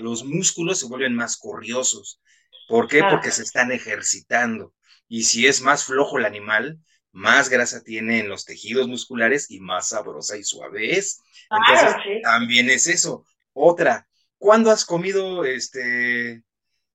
los 0.00 0.24
músculos 0.24 0.80
se 0.80 0.86
vuelven 0.86 1.14
más 1.14 1.36
corriosos. 1.36 2.20
¿Por 2.68 2.86
qué? 2.86 3.02
Porque 3.10 3.32
se 3.32 3.42
están 3.42 3.72
ejercitando. 3.72 4.74
Y 5.08 5.24
si 5.24 5.46
es 5.46 5.60
más 5.60 5.84
flojo 5.84 6.18
el 6.18 6.24
animal, 6.24 6.78
más 7.12 7.48
grasa 7.48 7.82
tiene 7.82 8.20
en 8.20 8.28
los 8.28 8.44
tejidos 8.44 8.86
musculares 8.86 9.50
y 9.50 9.58
más 9.58 9.88
sabrosa 9.88 10.36
y 10.36 10.44
suave 10.44 10.96
es. 10.96 11.20
Entonces, 11.50 12.22
también 12.22 12.70
es 12.70 12.86
eso. 12.86 13.24
Otra, 13.52 14.08
¿cuándo 14.38 14.70
has 14.70 14.84
comido 14.84 15.44
este? 15.44 16.44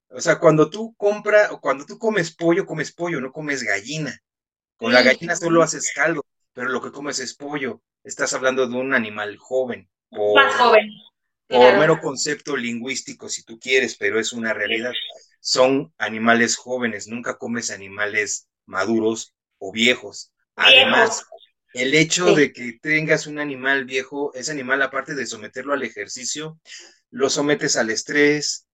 O 0.08 0.20
sea, 0.20 0.38
cuando 0.38 0.70
tú 0.70 0.94
compras, 0.96 1.50
cuando 1.60 1.84
tú 1.84 1.98
comes 1.98 2.34
pollo, 2.34 2.64
comes 2.64 2.92
pollo, 2.92 3.20
no 3.20 3.32
comes 3.32 3.62
gallina. 3.62 4.18
Con 4.76 4.92
la 4.92 5.02
gallina 5.02 5.36
solo 5.36 5.62
haces 5.62 5.92
caldo, 5.94 6.24
pero 6.52 6.68
lo 6.68 6.82
que 6.82 6.92
comes 6.92 7.18
es 7.18 7.34
pollo. 7.34 7.82
Estás 8.04 8.34
hablando 8.34 8.66
de 8.66 8.76
un 8.76 8.94
animal 8.94 9.36
joven. 9.36 9.88
Más 10.10 10.54
joven 10.54 10.90
por 11.48 11.78
mero 11.78 12.00
concepto 12.00 12.56
lingüístico, 12.56 13.28
si 13.28 13.44
tú 13.44 13.58
quieres, 13.58 13.96
pero 13.96 14.18
es 14.18 14.32
una 14.32 14.52
realidad. 14.52 14.92
Son 15.40 15.92
animales 15.98 16.56
jóvenes, 16.56 17.06
nunca 17.06 17.38
comes 17.38 17.70
animales 17.70 18.48
maduros 18.66 19.34
o 19.58 19.72
viejos. 19.72 20.32
Además, 20.56 21.24
el 21.72 21.94
hecho 21.94 22.34
de 22.34 22.52
que 22.52 22.78
tengas 22.80 23.26
un 23.26 23.38
animal 23.38 23.84
viejo, 23.84 24.32
ese 24.34 24.50
animal, 24.50 24.82
aparte 24.82 25.14
de 25.14 25.26
someterlo 25.26 25.72
al 25.72 25.82
ejercicio, 25.82 26.58
lo 27.10 27.30
sometes 27.30 27.76
al 27.76 27.90
estrés, 27.90 28.65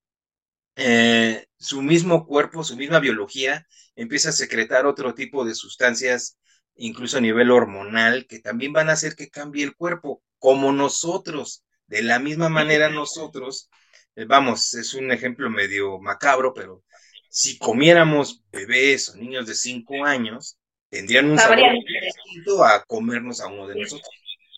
eh, 0.76 1.46
su 1.58 1.82
mismo 1.82 2.26
cuerpo, 2.26 2.64
su 2.64 2.76
misma 2.76 3.00
biología, 3.00 3.66
empieza 3.96 4.30
a 4.30 4.32
secretar 4.32 4.86
otro 4.86 5.14
tipo 5.14 5.44
de 5.44 5.54
sustancias, 5.54 6.38
incluso 6.74 7.18
a 7.18 7.20
nivel 7.20 7.50
hormonal, 7.50 8.26
que 8.26 8.40
también 8.40 8.72
van 8.72 8.88
a 8.88 8.92
hacer 8.94 9.14
que 9.14 9.28
cambie 9.30 9.64
el 9.64 9.76
cuerpo, 9.76 10.22
como 10.38 10.72
nosotros. 10.72 11.64
De 11.86 12.02
la 12.02 12.18
misma 12.18 12.48
manera 12.48 12.88
nosotros, 12.88 13.68
eh, 14.16 14.24
vamos, 14.24 14.72
es 14.74 14.94
un 14.94 15.12
ejemplo 15.12 15.50
medio 15.50 15.98
macabro, 15.98 16.54
pero 16.54 16.82
si 17.28 17.58
comiéramos 17.58 18.42
bebés 18.50 19.10
o 19.10 19.16
niños 19.16 19.46
de 19.46 19.54
5 19.54 20.04
años, 20.04 20.58
tendrían 20.88 21.30
un 21.30 21.38
sabor 21.38 21.58
distinto 21.86 22.64
a 22.64 22.84
comernos 22.84 23.40
a 23.40 23.46
uno 23.46 23.66
de 23.66 23.80
nosotros, 23.80 24.08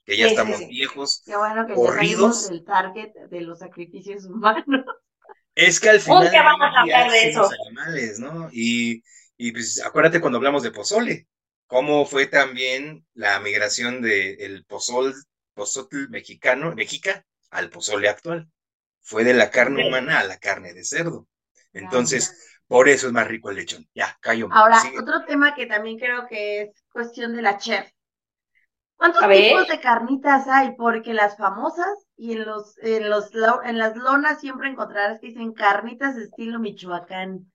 que 0.04 0.16
ya 0.16 0.26
estamos 0.26 0.58
viejos, 0.68 1.22
Qué 1.24 1.36
bueno 1.36 1.66
que 1.66 1.74
corridos. 1.74 2.50
el 2.50 2.64
target 2.64 3.12
de 3.30 3.40
los 3.40 3.60
sacrificios 3.60 4.24
humanos. 4.26 4.84
Es 5.54 5.80
que 5.80 5.90
al 5.90 6.00
final 6.00 6.30
vamos 6.32 6.68
a 6.76 6.80
hablar 6.80 7.10
de 7.10 7.30
eso. 7.30 7.48
animales, 7.66 8.18
¿no? 8.18 8.48
Y, 8.52 9.02
y 9.36 9.52
pues 9.52 9.82
acuérdate 9.82 10.20
cuando 10.20 10.38
hablamos 10.38 10.62
de 10.62 10.72
pozole, 10.72 11.28
cómo 11.66 12.06
fue 12.06 12.26
también 12.26 13.06
la 13.14 13.38
migración 13.40 14.02
del 14.02 14.64
pozol 14.66 15.14
pozotl 15.54 16.08
mexicano, 16.08 16.74
mexica, 16.74 17.24
al 17.50 17.70
pozole 17.70 18.08
actual. 18.08 18.48
Fue 19.00 19.22
de 19.22 19.34
la 19.34 19.50
carne 19.50 19.86
humana 19.86 20.20
a 20.20 20.24
la 20.24 20.38
carne 20.38 20.72
de 20.72 20.84
cerdo. 20.84 21.28
Entonces, 21.72 22.58
por 22.66 22.88
eso 22.88 23.06
es 23.06 23.12
más 23.12 23.28
rico 23.28 23.50
el 23.50 23.56
lechón. 23.56 23.86
Ya, 23.94 24.16
callo. 24.20 24.48
Ahora, 24.50 24.82
otro 24.98 25.24
tema 25.26 25.54
que 25.54 25.66
también 25.66 25.98
creo 25.98 26.26
que 26.26 26.62
es 26.62 26.70
cuestión 26.90 27.36
de 27.36 27.42
la 27.42 27.58
chef. 27.58 27.86
¿Cuántos 28.96 29.28
tipos 29.28 29.68
de 29.68 29.80
carnitas 29.80 30.48
hay? 30.48 30.74
Porque 30.76 31.12
las 31.12 31.36
famosas 31.36 32.03
y 32.16 32.32
en 32.32 32.44
los, 32.44 32.78
en 32.78 33.10
los 33.10 33.30
en 33.64 33.78
las 33.78 33.96
lonas 33.96 34.40
siempre 34.40 34.68
encontrarás 34.68 35.20
que 35.20 35.28
dicen 35.28 35.52
carnitas 35.52 36.16
estilo 36.16 36.58
Michoacán. 36.58 37.50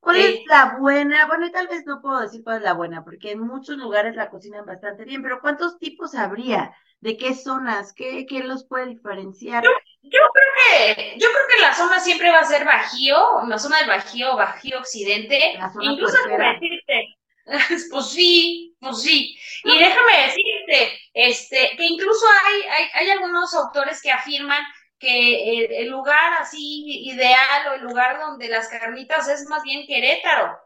¿Cuál 0.00 0.16
es 0.16 0.40
la 0.48 0.78
buena? 0.80 1.26
Bueno, 1.28 1.48
tal 1.52 1.68
vez 1.68 1.86
no 1.86 2.02
puedo 2.02 2.18
decir 2.18 2.42
cuál 2.42 2.56
es 2.56 2.62
la 2.64 2.72
buena, 2.72 3.04
porque 3.04 3.30
en 3.30 3.40
muchos 3.40 3.76
lugares 3.76 4.16
la 4.16 4.30
cocinan 4.30 4.66
bastante 4.66 5.04
bien, 5.04 5.22
pero 5.22 5.40
¿cuántos 5.40 5.78
tipos 5.78 6.16
habría? 6.16 6.74
¿De 7.00 7.16
qué 7.16 7.36
zonas? 7.36 7.92
¿Qué, 7.92 8.26
qué 8.26 8.42
los 8.42 8.66
puede 8.66 8.86
diferenciar? 8.86 9.62
Yo, 9.62 9.70
creo 10.10 10.96
que, 10.96 11.18
yo 11.20 11.28
creo 11.28 11.46
que 11.48 11.62
la 11.62 11.72
zona 11.72 12.00
siempre 12.00 12.32
va 12.32 12.40
a 12.40 12.44
ser 12.44 12.64
Bajío, 12.64 13.16
la 13.46 13.58
zona 13.60 13.78
del 13.78 13.88
Bajío, 13.88 14.36
Bajío 14.36 14.80
Occidente. 14.80 15.56
Incluso 15.80 16.16
decirte, 16.26 17.16
pues 17.90 18.10
sí, 18.10 18.76
pues 18.80 19.02
sí. 19.02 19.36
Y 19.64 19.78
déjame 19.78 20.26
decirte, 20.26 21.00
este, 21.14 21.76
que 21.76 21.84
incluso 21.84 22.26
hay, 22.44 22.62
hay, 22.62 22.90
hay 22.94 23.10
algunos 23.10 23.54
autores 23.54 24.00
que 24.02 24.10
afirman 24.10 24.62
que 24.98 25.66
el, 25.80 25.88
lugar 25.88 26.34
así 26.40 27.08
ideal 27.08 27.68
o 27.68 27.72
el 27.74 27.82
lugar 27.82 28.20
donde 28.20 28.48
las 28.48 28.68
carnitas 28.68 29.28
es 29.28 29.48
más 29.48 29.62
bien 29.64 29.84
Querétaro. 29.86 30.56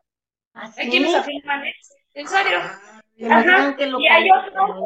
¿Ah, 0.52 0.70
hay 0.76 0.90
quienes 0.90 1.14
afirman 1.14 1.64
eso. 1.66 1.94
¿En 2.12 2.28
serio? 2.28 2.60
Ah, 2.60 3.00
y, 3.18 4.06
hay 4.06 4.28
otros, 4.30 4.76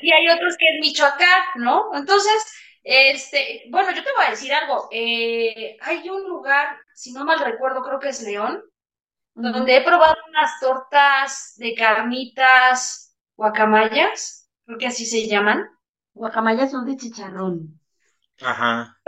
y 0.00 0.12
hay 0.12 0.28
otros 0.28 0.56
que 0.56 0.68
es 0.68 0.80
Michoacán, 0.80 1.42
¿no? 1.56 1.90
Entonces, 1.94 2.46
este, 2.84 3.64
bueno, 3.70 3.90
yo 3.90 4.04
te 4.04 4.12
voy 4.12 4.24
a 4.24 4.30
decir 4.30 4.52
algo. 4.52 4.88
Eh, 4.92 5.76
hay 5.80 6.08
un 6.08 6.22
lugar, 6.22 6.76
si 6.94 7.12
no 7.12 7.24
mal 7.24 7.40
recuerdo, 7.40 7.82
creo 7.82 7.98
que 7.98 8.10
es 8.10 8.22
León, 8.22 8.62
donde 9.34 9.76
he 9.76 9.82
probado 9.82 10.16
unas 10.28 10.60
tortas 10.60 11.54
de 11.56 11.74
carnitas 11.74 13.16
guacamayas, 13.36 14.50
creo 14.64 14.78
que 14.78 14.86
así 14.86 15.06
se 15.06 15.26
llaman. 15.26 15.68
Guacamayas 16.14 16.70
son 16.70 16.86
de 16.86 16.96
chicharrón. 16.96 17.80
Ajá. 18.40 18.98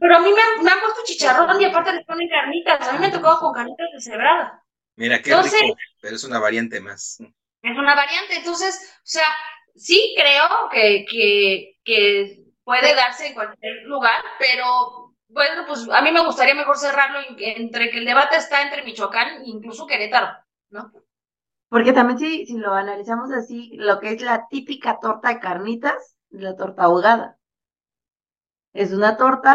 Pero, 0.00 0.16
a 0.16 0.20
mí 0.20 0.32
me 0.32 0.40
han, 0.40 0.64
me 0.64 0.70
han, 0.70 0.80
puesto 0.80 1.02
chicharrón 1.04 1.60
y 1.60 1.64
aparte 1.64 1.92
les 1.92 2.06
ponen 2.06 2.28
carnitas. 2.28 2.88
A 2.88 2.92
mí 2.92 2.98
me 2.98 3.06
ha 3.06 3.12
tocado 3.12 3.40
con 3.40 3.52
carnitas 3.52 3.88
de 3.92 4.00
cebrada. 4.00 4.64
Mira, 4.96 5.20
qué 5.20 5.34
rico, 5.34 5.76
pero 6.00 6.16
es 6.16 6.24
una 6.24 6.38
variante 6.38 6.80
más. 6.80 7.18
Es 7.62 7.76
una 7.76 7.94
variante, 7.94 8.36
entonces, 8.36 8.94
o 8.98 9.06
sea, 9.06 9.26
sí 9.74 10.14
creo 10.16 10.68
que, 10.70 11.04
que, 11.10 11.78
que 11.82 12.44
puede 12.62 12.94
darse 12.94 13.28
en 13.28 13.34
cualquier 13.34 13.82
lugar, 13.84 14.22
pero 14.38 15.03
bueno, 15.34 15.64
pues 15.66 15.88
a 15.90 16.00
mí 16.00 16.12
me 16.12 16.24
gustaría 16.24 16.54
mejor 16.54 16.78
cerrarlo 16.78 17.18
entre 17.38 17.90
que 17.90 17.98
el 17.98 18.04
debate 18.04 18.36
está 18.36 18.62
entre 18.62 18.84
Michoacán 18.84 19.42
e 19.42 19.48
incluso 19.48 19.86
Querétaro, 19.86 20.28
¿no? 20.70 20.92
Porque 21.68 21.92
también 21.92 22.18
si, 22.18 22.46
si 22.46 22.56
lo 22.56 22.72
analizamos 22.72 23.32
así, 23.32 23.72
lo 23.74 23.98
que 23.98 24.12
es 24.12 24.22
la 24.22 24.46
típica 24.48 25.00
torta 25.00 25.30
de 25.30 25.40
carnitas, 25.40 26.16
la 26.30 26.54
torta 26.54 26.84
ahogada. 26.84 27.36
Es 28.72 28.92
una 28.92 29.16
torta, 29.16 29.54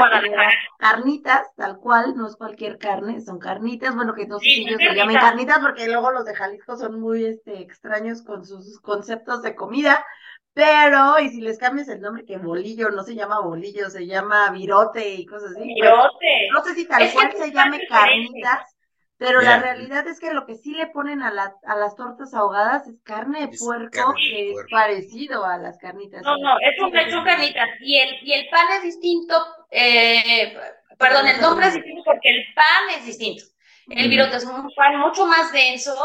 carnitas, 0.78 1.48
tal 1.56 1.78
cual, 1.78 2.16
no 2.16 2.28
es 2.28 2.36
cualquier 2.36 2.78
carne, 2.78 3.22
son 3.22 3.40
carnitas, 3.40 3.96
bueno, 3.96 4.14
que 4.14 4.28
no 4.28 4.40
sé 4.40 4.46
si 4.46 4.62
ellos 4.62 4.82
lo 4.82 4.94
llamen 4.94 5.18
carnitas, 5.18 5.60
porque 5.60 5.88
luego 5.88 6.12
los 6.12 6.26
de 6.26 6.36
Jalisco 6.36 6.78
son 6.78 7.00
muy 7.02 7.26
este, 7.26 7.62
extraños 7.62 8.22
con 8.22 8.46
sus 8.46 8.80
conceptos 8.80 9.42
de 9.42 9.56
comida, 9.56 10.06
pero, 10.54 11.20
y 11.20 11.30
si 11.30 11.42
les 11.42 11.58
cambias 11.58 11.88
el 11.90 12.02
nombre, 12.02 12.26
que 12.26 12.38
bolillo, 12.38 12.90
no 12.90 13.04
se 13.04 13.16
llama 13.16 13.40
bolillo, 13.40 13.90
se 13.90 14.06
llama 14.06 14.50
virote 14.52 15.08
y 15.10 15.26
cosas 15.26 15.52
así. 15.52 15.74
Virote. 15.74 16.50
no 16.54 16.64
sé 16.64 16.74
si 16.76 16.86
tal 16.88 17.12
cual 17.14 17.32
se 17.36 17.52
llame 17.52 17.80
carnitas, 17.88 18.76
pero 19.18 19.42
la 19.42 19.60
realidad 19.60 20.08
es 20.08 20.20
que 20.20 20.34
lo 20.34 20.46
que 20.46 20.56
sí 20.56 20.74
le 20.74 20.88
ponen 20.88 21.22
a, 21.22 21.32
la, 21.32 21.54
a 21.66 21.76
las 21.76 21.96
tortas 21.96 22.34
ahogadas 22.34 22.88
es 22.88 23.02
carne 23.04 23.48
de 23.48 23.58
puerco, 23.58 24.14
que 24.16 24.52
es 24.52 24.58
parecido 24.72 25.46
a 25.46 25.58
las 25.58 25.78
carnitas. 25.78 26.24
No, 26.24 26.38
no, 26.38 26.58
es 26.60 26.82
un, 26.82 27.12
son 27.12 27.26
carnitas. 27.26 27.68
Y 27.82 27.98
el, 27.98 28.16
y 28.24 28.34
el 28.34 28.50
pan 28.50 28.68
es 28.78 28.84
distinto, 28.84 29.36
eh, 29.72 30.58
perdón, 30.98 31.28
el 31.28 31.42
nombre 31.42 31.68
es 31.68 31.74
distinto 31.74 32.02
porque 32.06 32.30
el 32.30 32.46
pan 32.56 32.98
es 32.98 33.06
distinto. 33.06 33.44
El 33.90 34.10
virote 34.10 34.38
es 34.38 34.46
un 34.46 34.70
pan 34.76 35.00
mucho 35.00 35.26
más 35.26 35.52
denso, 35.52 35.96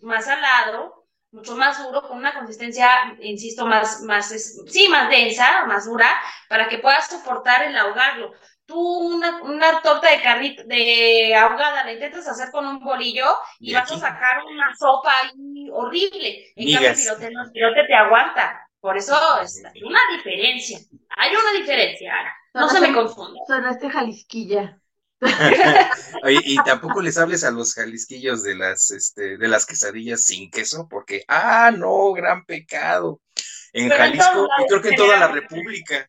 más 0.00 0.24
salado, 0.24 1.03
mucho 1.34 1.56
más 1.56 1.82
duro, 1.84 2.02
con 2.02 2.18
una 2.18 2.32
consistencia, 2.32 2.88
insisto, 3.20 3.66
más, 3.66 4.02
más, 4.02 4.28
sí, 4.28 4.88
más 4.88 5.10
densa, 5.10 5.66
más 5.66 5.84
dura, 5.84 6.08
para 6.48 6.68
que 6.68 6.78
puedas 6.78 7.08
soportar 7.08 7.64
el 7.64 7.76
ahogarlo. 7.76 8.32
tú 8.64 8.78
una, 8.78 9.42
una 9.42 9.82
torta 9.82 10.10
de 10.10 10.22
carnita, 10.22 10.62
de 10.62 11.34
ahogada, 11.34 11.84
la 11.84 11.92
intentas 11.92 12.28
hacer 12.28 12.50
con 12.52 12.66
un 12.66 12.78
bolillo 12.78 13.26
y, 13.58 13.74
vas 13.74 13.90
a 13.90 13.98
sacar 13.98 14.44
una 14.44 14.74
sopa 14.76 15.12
ahí 15.22 15.68
horrible. 15.72 16.52
En 16.54 16.72
cambio, 16.72 16.90
el 16.90 16.96
pirote, 16.96 17.30
no, 17.32 17.42
el 17.42 17.50
pirote 17.50 17.84
te 17.84 17.94
aguanta. 17.94 18.68
Por 18.80 18.96
eso 18.96 19.16
es 19.42 19.62
una 19.84 20.00
diferencia. 20.14 20.78
Hay 21.16 21.34
una 21.34 21.58
diferencia, 21.58 22.14
Ana. 22.14 22.34
No, 22.54 22.68
se 22.68 22.80
me 22.80 22.92
confunda. 22.92 23.40
Sonaste 23.48 23.90
jalisquilla. 23.90 24.78
Oye, 26.22 26.40
y 26.44 26.56
tampoco 26.64 27.00
les 27.00 27.18
hables 27.18 27.44
a 27.44 27.50
los 27.50 27.74
jalisquillos 27.74 28.42
de 28.42 28.54
las, 28.54 28.90
este, 28.90 29.36
de 29.36 29.48
las 29.48 29.66
quesadillas 29.66 30.24
sin 30.24 30.50
queso, 30.50 30.88
porque, 30.88 31.24
ah, 31.28 31.70
no, 31.76 32.12
gran 32.12 32.44
pecado. 32.44 33.20
En 33.72 33.90
Jalisco, 33.90 34.48
y 34.58 34.66
creo 34.68 34.82
que 34.82 34.90
en 34.90 34.96
toda 34.96 35.16
la 35.18 35.28
República. 35.28 36.08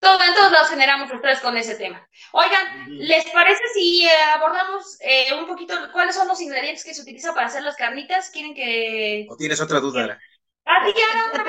Todo, 0.00 0.22
en 0.22 0.34
todos 0.34 0.52
lados 0.52 0.68
generamos 0.68 1.10
estrés 1.10 1.40
con 1.40 1.56
ese 1.56 1.74
tema. 1.74 2.06
Oigan, 2.32 2.86
¿les 2.88 3.24
parece 3.30 3.62
si 3.74 4.04
eh, 4.04 4.10
abordamos 4.36 4.96
eh, 5.00 5.34
un 5.36 5.46
poquito 5.46 5.74
cuáles 5.92 6.14
son 6.14 6.28
los 6.28 6.40
ingredientes 6.40 6.84
que 6.84 6.94
se 6.94 7.02
utilizan 7.02 7.34
para 7.34 7.46
hacer 7.46 7.62
las 7.62 7.74
carnitas? 7.74 8.30
¿Quieren 8.30 8.54
que...? 8.54 9.26
¿O 9.28 9.36
tienes 9.36 9.60
otra 9.60 9.80
duda? 9.80 10.18
Ah, 10.66 10.84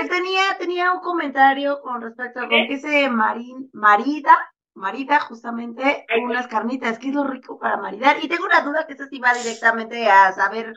tenía, 0.10 0.58
tenía 0.58 0.92
un 0.94 1.02
comentario 1.02 1.82
con 1.82 2.02
respecto 2.02 2.40
a 2.40 2.48
con 2.48 2.68
qué 2.68 2.80
se 2.80 3.10
marin, 3.10 3.70
marida, 3.74 4.36
marida 4.80 5.20
justamente 5.20 6.06
unas 6.24 6.48
carnitas, 6.48 6.98
que 6.98 7.10
es 7.10 7.14
lo 7.14 7.26
rico 7.26 7.60
para 7.60 7.78
maridar. 7.78 8.24
Y 8.24 8.28
tengo 8.28 8.46
una 8.46 8.62
duda 8.62 8.88
que 8.88 8.94
esa 8.94 9.08
sí 9.08 9.20
va 9.20 9.34
directamente 9.34 10.10
a 10.10 10.32
saber 10.32 10.74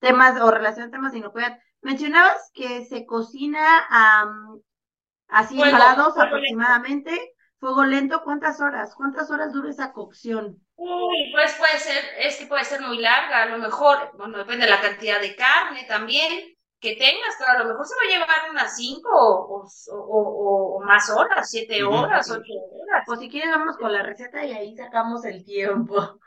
temas 0.00 0.40
o 0.40 0.50
relación 0.50 0.90
temas 0.90 1.12
de 1.12 1.18
inocuidad. 1.18 1.58
Mencionabas 1.80 2.50
que 2.52 2.84
se 2.84 3.06
cocina 3.06 3.86
a 3.88 5.46
100 5.46 5.76
grados 5.76 6.18
aproximadamente, 6.18 7.34
fuego 7.58 7.84
lento, 7.84 8.22
¿cuántas 8.24 8.60
horas? 8.60 8.94
¿Cuántas 8.94 9.30
horas 9.30 9.52
dura 9.52 9.70
esa 9.70 9.92
cocción? 9.92 10.60
Uy, 10.74 11.32
pues 11.32 11.54
puede 11.54 11.78
ser, 11.78 12.04
es 12.18 12.36
que 12.36 12.46
puede 12.46 12.64
ser 12.64 12.82
muy 12.82 12.98
larga, 12.98 13.44
a 13.44 13.46
lo 13.46 13.58
mejor, 13.58 14.10
bueno, 14.18 14.36
depende 14.38 14.66
de 14.66 14.72
la 14.72 14.80
cantidad 14.80 15.20
de 15.20 15.34
carne 15.34 15.84
también 15.88 16.56
que 16.80 16.96
tengas, 16.96 17.34
pero 17.38 17.52
a 17.52 17.58
lo 17.58 17.64
mejor 17.64 17.86
se 17.86 17.94
va 17.94 18.02
a 18.02 18.18
llevar 18.18 18.50
unas 18.50 18.76
5 18.76 19.08
o, 19.10 19.66
o, 19.92 20.76
o, 20.76 20.80
más 20.84 21.08
horas, 21.10 21.48
7 21.50 21.82
horas, 21.84 22.30
8 22.30 22.40
horas. 22.40 22.75
Pues 23.06 23.20
si 23.20 23.28
quieres 23.30 23.50
vamos 23.50 23.76
con 23.78 23.92
la 23.92 24.02
receta 24.02 24.44
y 24.44 24.52
ahí 24.52 24.76
sacamos 24.76 25.24
el 25.24 25.44
tiempo. 25.44 26.18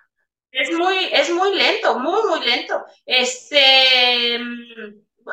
Es 0.52 0.72
muy, 0.72 1.10
es 1.12 1.30
muy 1.30 1.56
lento, 1.56 2.00
muy, 2.00 2.24
muy 2.28 2.46
lento. 2.46 2.84
Este, 3.06 4.40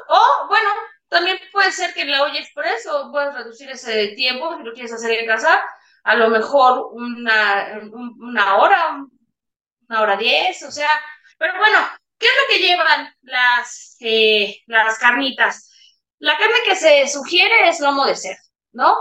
o 0.09 0.47
bueno, 0.49 0.71
también 1.09 1.39
puede 1.53 1.73
ser 1.73 1.95
que 1.95 2.03
en 2.03 2.11
la 2.11 2.23
olla 2.23 2.39
express 2.39 2.87
o 2.87 3.11
puedes 3.11 3.35
reducir 3.35 3.71
ese 3.71 4.09
tiempo 4.09 4.57
si 4.57 4.63
lo 4.65 4.73
quieres 4.73 4.93
hacer 4.93 5.13
en 5.13 5.27
casa, 5.27 5.63
a 6.05 6.17
lo 6.17 6.29
mejor 6.29 6.91
una, 6.93 7.81
una 8.19 8.57
hora, 8.59 9.05
una 9.89 10.01
hora 10.01 10.17
diez, 10.17 10.63
o 10.65 10.71
sea, 10.71 10.91
pero 11.39 11.57
bueno, 11.59 11.79
¿qué 12.19 12.27
es 12.27 12.33
lo 12.33 12.49
que 12.55 12.67
llevan 12.67 13.15
las, 13.23 13.97
eh, 14.01 14.63
las 14.67 14.99
carnitas? 14.99 15.71
La 16.19 16.37
carne 16.39 16.57
que 16.65 16.77
se 16.77 17.09
sugiere 17.09 17.69
es 17.69 17.81
lomo 17.81 18.05
de 18.07 18.17
cerdo, 18.17 18.43
¿no? 18.73 18.95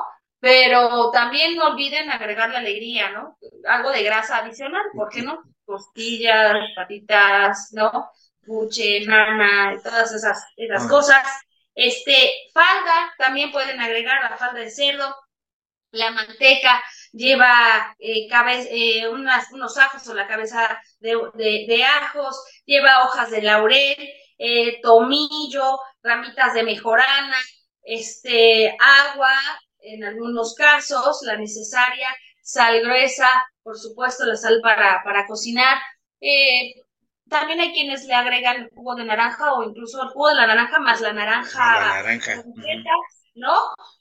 Pero 0.45 1.09
también 1.09 1.55
no 1.55 1.69
olviden 1.69 2.11
agregar 2.11 2.51
la 2.51 2.59
alegría, 2.59 3.09
¿no? 3.09 3.35
Algo 3.67 3.89
de 3.89 4.03
grasa 4.03 4.37
adicional, 4.37 4.83
¿por 4.93 5.09
qué 5.09 5.23
no? 5.23 5.41
Costillas, 5.65 6.53
patitas, 6.75 7.69
¿no? 7.71 8.11
buche, 8.45 8.99
nana, 9.07 9.75
todas 9.83 10.13
esas, 10.13 10.45
esas 10.55 10.87
cosas. 10.87 11.25
Este, 11.73 12.15
falda, 12.53 13.11
también 13.17 13.51
pueden 13.51 13.79
agregar 13.81 14.21
la 14.21 14.37
falda 14.37 14.59
de 14.59 14.69
cerdo. 14.69 15.15
La 15.89 16.11
manteca 16.11 16.83
lleva 17.11 17.95
eh, 17.97 18.27
eh, 18.29 19.07
unos 19.07 19.77
ajos 19.79 20.07
o 20.07 20.13
la 20.13 20.27
cabeza 20.27 20.79
de, 20.99 21.17
de, 21.67 21.83
ajos, 21.83 22.35
lleva 22.65 23.03
hojas 23.03 23.31
de 23.31 23.41
laurel, 23.41 24.09
eh, 24.37 24.79
tomillo, 24.83 25.79
ramitas 26.03 26.53
de 26.53 26.61
mejorana, 26.61 27.37
este, 27.81 28.77
agua, 28.79 29.33
en 29.85 30.03
algunos 30.03 30.55
casos, 30.55 31.21
la 31.23 31.37
necesaria, 31.37 32.09
sal 32.41 32.81
gruesa, 32.81 33.29
por 33.63 33.77
supuesto, 33.77 34.25
la 34.25 34.35
sal 34.35 34.59
para, 34.61 35.01
para 35.03 35.25
cocinar, 35.27 35.77
eh, 36.21 36.73
también 37.29 37.59
hay 37.59 37.73
quienes 37.73 38.05
le 38.05 38.13
agregan 38.13 38.69
jugo 38.75 38.95
de 38.95 39.05
naranja 39.05 39.53
o 39.53 39.63
incluso 39.63 40.01
el 40.03 40.09
jugo 40.09 40.29
de 40.29 40.35
la 40.35 40.47
naranja 40.47 40.79
más 40.79 41.01
la 41.01 41.13
naranja, 41.13 41.79
la 41.79 42.03
naranja. 42.03 42.43
¿no? 43.35 43.53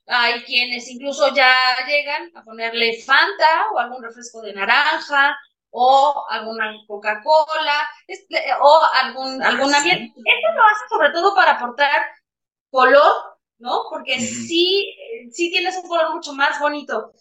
Hay 0.07 0.45
quienes 0.45 0.89
incluso 0.89 1.35
ya 1.35 1.53
llegan 1.87 2.31
a 2.35 2.43
ponerle 2.43 3.01
Fanta 3.03 3.71
o 3.73 3.79
algún 3.79 4.03
refresco 4.03 4.41
de 4.43 4.53
naranja 4.53 5.37
o 5.71 6.25
alguna 6.31 6.73
Coca-Cola 6.87 7.89
o 8.61 8.81
algún 9.03 9.43
alguna 9.43 9.81
miel. 9.81 10.05
Esto 10.05 10.53
lo 10.55 10.63
hace 10.63 10.89
sobre 10.89 11.11
todo 11.11 11.35
para 11.35 11.53
aportar 11.53 12.07
color, 12.71 13.34
¿no? 13.59 13.85
Porque 13.91 14.21
sí, 14.21 14.95
sí 15.31 15.51
tienes 15.51 15.77
un 15.77 15.89
color 15.89 16.15
mucho 16.15 16.33
más 16.33 16.61
bonito. 16.61 17.13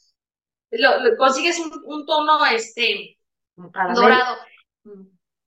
Lo, 0.72 1.18
consigues 1.18 1.60
un, 1.60 1.72
un, 1.86 2.06
tono 2.06 2.46
este 2.48 3.18
dorado. 3.56 4.38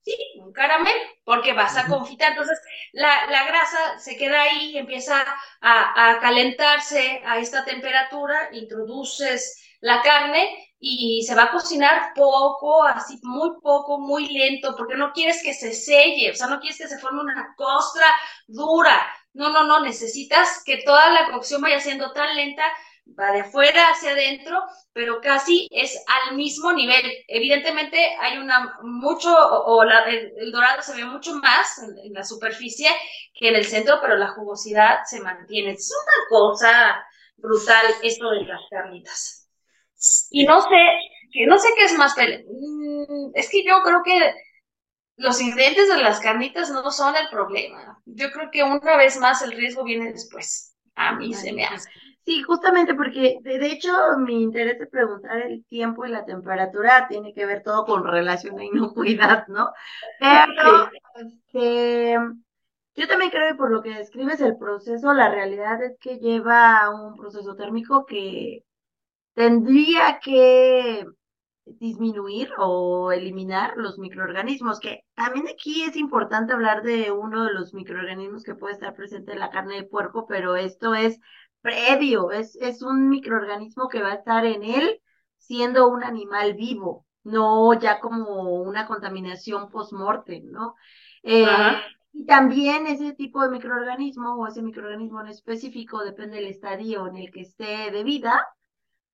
Sí, 0.02 0.16
un 0.38 0.52
caramel, 0.52 0.94
porque 1.24 1.52
vas 1.52 1.76
a 1.76 1.88
confitar. 1.88 2.30
Entonces, 2.30 2.60
la, 2.92 3.28
la 3.28 3.44
grasa 3.44 3.98
se 3.98 4.16
queda 4.16 4.42
ahí, 4.42 4.78
empieza 4.78 5.24
a, 5.60 6.10
a, 6.10 6.20
calentarse 6.20 7.20
a 7.26 7.38
esta 7.38 7.64
temperatura, 7.64 8.50
introduces 8.52 9.60
la 9.80 10.02
carne 10.02 10.72
y 10.78 11.24
se 11.26 11.34
va 11.34 11.44
a 11.44 11.50
cocinar 11.50 12.12
poco, 12.14 12.84
así 12.84 13.18
muy 13.22 13.50
poco, 13.60 13.98
muy 13.98 14.28
lento, 14.28 14.74
porque 14.76 14.96
no 14.96 15.12
quieres 15.12 15.42
que 15.42 15.54
se 15.54 15.72
selle, 15.72 16.30
o 16.30 16.34
sea, 16.34 16.46
no 16.46 16.60
quieres 16.60 16.78
que 16.78 16.88
se 16.88 16.98
forme 16.98 17.22
una 17.22 17.54
costra 17.56 18.06
dura. 18.46 19.06
No, 19.36 19.50
no, 19.50 19.64
no, 19.64 19.80
necesitas 19.80 20.62
que 20.64 20.78
toda 20.78 21.10
la 21.10 21.30
cocción 21.30 21.60
vaya 21.60 21.78
siendo 21.78 22.10
tan 22.12 22.34
lenta 22.34 22.64
va 23.06 23.32
de 23.32 23.40
afuera 23.40 23.90
hacia 23.90 24.12
adentro, 24.12 24.62
pero 24.94 25.20
casi 25.20 25.68
es 25.70 26.02
al 26.06 26.36
mismo 26.36 26.72
nivel. 26.72 27.02
Evidentemente 27.28 27.98
hay 28.18 28.38
una 28.38 28.78
mucho, 28.82 29.28
o, 29.30 29.82
el, 29.82 30.50
dorado 30.50 30.80
se 30.80 30.96
ve 30.96 31.04
mucho 31.04 31.34
más 31.34 31.82
en, 32.02 32.14
la 32.14 32.24
superficie 32.24 32.88
que 33.34 33.48
en 33.50 33.56
el 33.56 33.66
centro, 33.66 33.98
pero 34.00 34.16
la 34.16 34.28
jugosidad 34.28 35.00
se 35.04 35.20
mantiene. 35.20 35.72
Es 35.72 35.92
una 35.92 36.28
cosa 36.30 37.06
brutal 37.36 37.84
esto 38.02 38.30
de 38.30 38.44
las 38.44 38.60
carnitas. 38.70 39.50
Y 40.30 40.46
no 40.46 40.62
sé, 40.62 40.98
que 41.30 41.46
no 41.46 41.58
sé 41.58 41.68
qué 41.76 41.84
es 41.84 41.92
más, 41.98 42.16
mm, 42.16 43.32
es 43.34 43.50
que 43.50 43.62
yo 43.64 43.82
creo 43.82 44.02
que 44.02 44.34
los 45.16 45.40
ingredientes 45.40 45.88
de 45.88 46.02
las 46.02 46.20
carnitas 46.20 46.70
no 46.70 46.90
son 46.90 47.14
el 47.16 47.28
problema. 47.30 48.00
Yo 48.04 48.30
creo 48.30 48.50
que 48.50 48.62
una 48.62 48.96
vez 48.96 49.18
más 49.18 49.42
el 49.42 49.52
riesgo 49.52 49.84
viene 49.84 50.12
después. 50.12 50.74
A 50.94 51.14
mí 51.14 51.34
se 51.34 51.52
me 51.52 51.64
hace. 51.64 51.90
Sí, 52.24 52.42
justamente 52.42 52.94
porque 52.94 53.38
de, 53.42 53.66
hecho 53.66 53.92
mi 54.18 54.42
interés 54.42 54.80
de 54.80 54.88
preguntar 54.88 55.42
el 55.42 55.64
tiempo 55.66 56.04
y 56.04 56.10
la 56.10 56.24
temperatura 56.24 57.06
tiene 57.08 57.32
que 57.32 57.46
ver 57.46 57.62
todo 57.62 57.84
con 57.84 58.04
relación 58.04 58.58
a 58.58 58.64
inocuidad, 58.64 59.46
¿no? 59.46 59.70
Pero 60.18 60.90
este, 61.14 62.16
yo 62.96 63.06
también 63.06 63.30
creo 63.30 63.48
que 63.50 63.54
por 63.54 63.70
lo 63.70 63.80
que 63.80 63.94
describes 63.94 64.40
el 64.40 64.56
proceso, 64.56 65.12
la 65.14 65.30
realidad 65.30 65.80
es 65.84 65.96
que 66.00 66.18
lleva 66.18 66.90
un 66.90 67.16
proceso 67.16 67.54
térmico 67.54 68.04
que 68.06 68.64
tendría 69.34 70.18
que 70.18 71.06
disminuir 71.66 72.50
o 72.58 73.10
eliminar 73.12 73.74
los 73.76 73.98
microorganismos, 73.98 74.80
que 74.80 75.04
también 75.14 75.46
aquí 75.48 75.82
es 75.82 75.96
importante 75.96 76.52
hablar 76.52 76.82
de 76.82 77.10
uno 77.10 77.44
de 77.44 77.52
los 77.52 77.74
microorganismos 77.74 78.44
que 78.44 78.54
puede 78.54 78.74
estar 78.74 78.94
presente 78.94 79.32
en 79.32 79.40
la 79.40 79.50
carne 79.50 79.76
de 79.76 79.84
puerco, 79.84 80.26
pero 80.26 80.56
esto 80.56 80.94
es 80.94 81.18
previo, 81.60 82.30
es, 82.30 82.56
es 82.56 82.82
un 82.82 83.08
microorganismo 83.08 83.88
que 83.88 84.00
va 84.00 84.12
a 84.12 84.14
estar 84.14 84.46
en 84.46 84.62
él 84.62 85.00
siendo 85.36 85.88
un 85.88 86.04
animal 86.04 86.54
vivo, 86.54 87.06
no 87.24 87.74
ya 87.74 87.98
como 88.00 88.62
una 88.62 88.86
contaminación 88.86 89.68
post-mortem, 89.68 90.50
¿no? 90.50 90.76
Eh, 91.22 91.46
y 92.12 92.24
también 92.24 92.86
ese 92.86 93.12
tipo 93.12 93.42
de 93.42 93.50
microorganismo 93.50 94.36
o 94.36 94.46
ese 94.46 94.62
microorganismo 94.62 95.20
en 95.20 95.28
específico, 95.28 96.04
depende 96.04 96.36
del 96.36 96.46
estadio 96.46 97.06
en 97.08 97.16
el 97.16 97.30
que 97.30 97.40
esté 97.40 97.90
de 97.90 98.04
vida, 98.04 98.46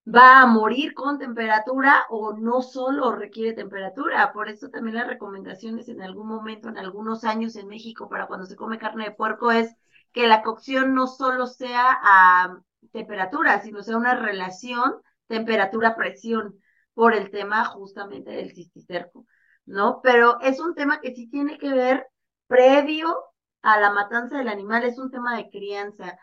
va 0.07 0.43
a 0.43 0.47
morir 0.47 0.95
con 0.95 1.19
temperatura 1.19 2.07
o 2.11 2.33
no 2.35 2.63
solo 2.63 3.13
requiere 3.13 3.53
temperatura. 3.53 4.33
Por 4.33 4.49
eso 4.49 4.69
también 4.69 4.97
las 4.97 5.07
recomendaciones 5.07 5.89
en 5.89 6.03
algún 6.03 6.29
momento, 6.29 6.69
en 6.69 6.79
algunos 6.79 7.25
años 7.25 7.57
en 7.57 7.69
México, 7.69 8.09
para 8.09 8.27
cuando 8.27 8.47
se 8.47 8.57
come 8.57 8.79
carne 8.79 9.05
de 9.05 9.11
puerco 9.13 9.51
es 9.53 9.75
que 10.13 10.27
la 10.27 10.43
cocción 10.43 10.95
no 10.95 11.07
solo 11.07 11.47
sea 11.47 11.99
a 12.03 12.59
temperatura, 12.93 13.61
sino 13.63 13.83
sea 13.83 13.97
una 13.97 14.15
relación 14.15 14.95
temperatura-presión 15.29 16.59
por 16.95 17.15
el 17.15 17.31
tema 17.31 17.65
justamente 17.65 18.31
del 18.33 18.53
cisticerco, 18.53 19.27
¿no? 19.65 20.01
Pero 20.03 20.41
es 20.41 20.61
un 20.61 20.75
tema 20.75 21.01
que 21.01 21.15
sí 21.15 21.29
tiene 21.31 21.59
que 21.59 21.73
ver 21.73 22.07
previo 22.47 23.17
a 23.63 23.81
la 23.81 23.93
matanza 23.93 24.37
del 24.37 24.49
animal, 24.49 24.85
es 24.85 24.99
un 24.99 25.11
tema 25.11 25.37
de 25.37 25.49
crianza. 25.49 26.19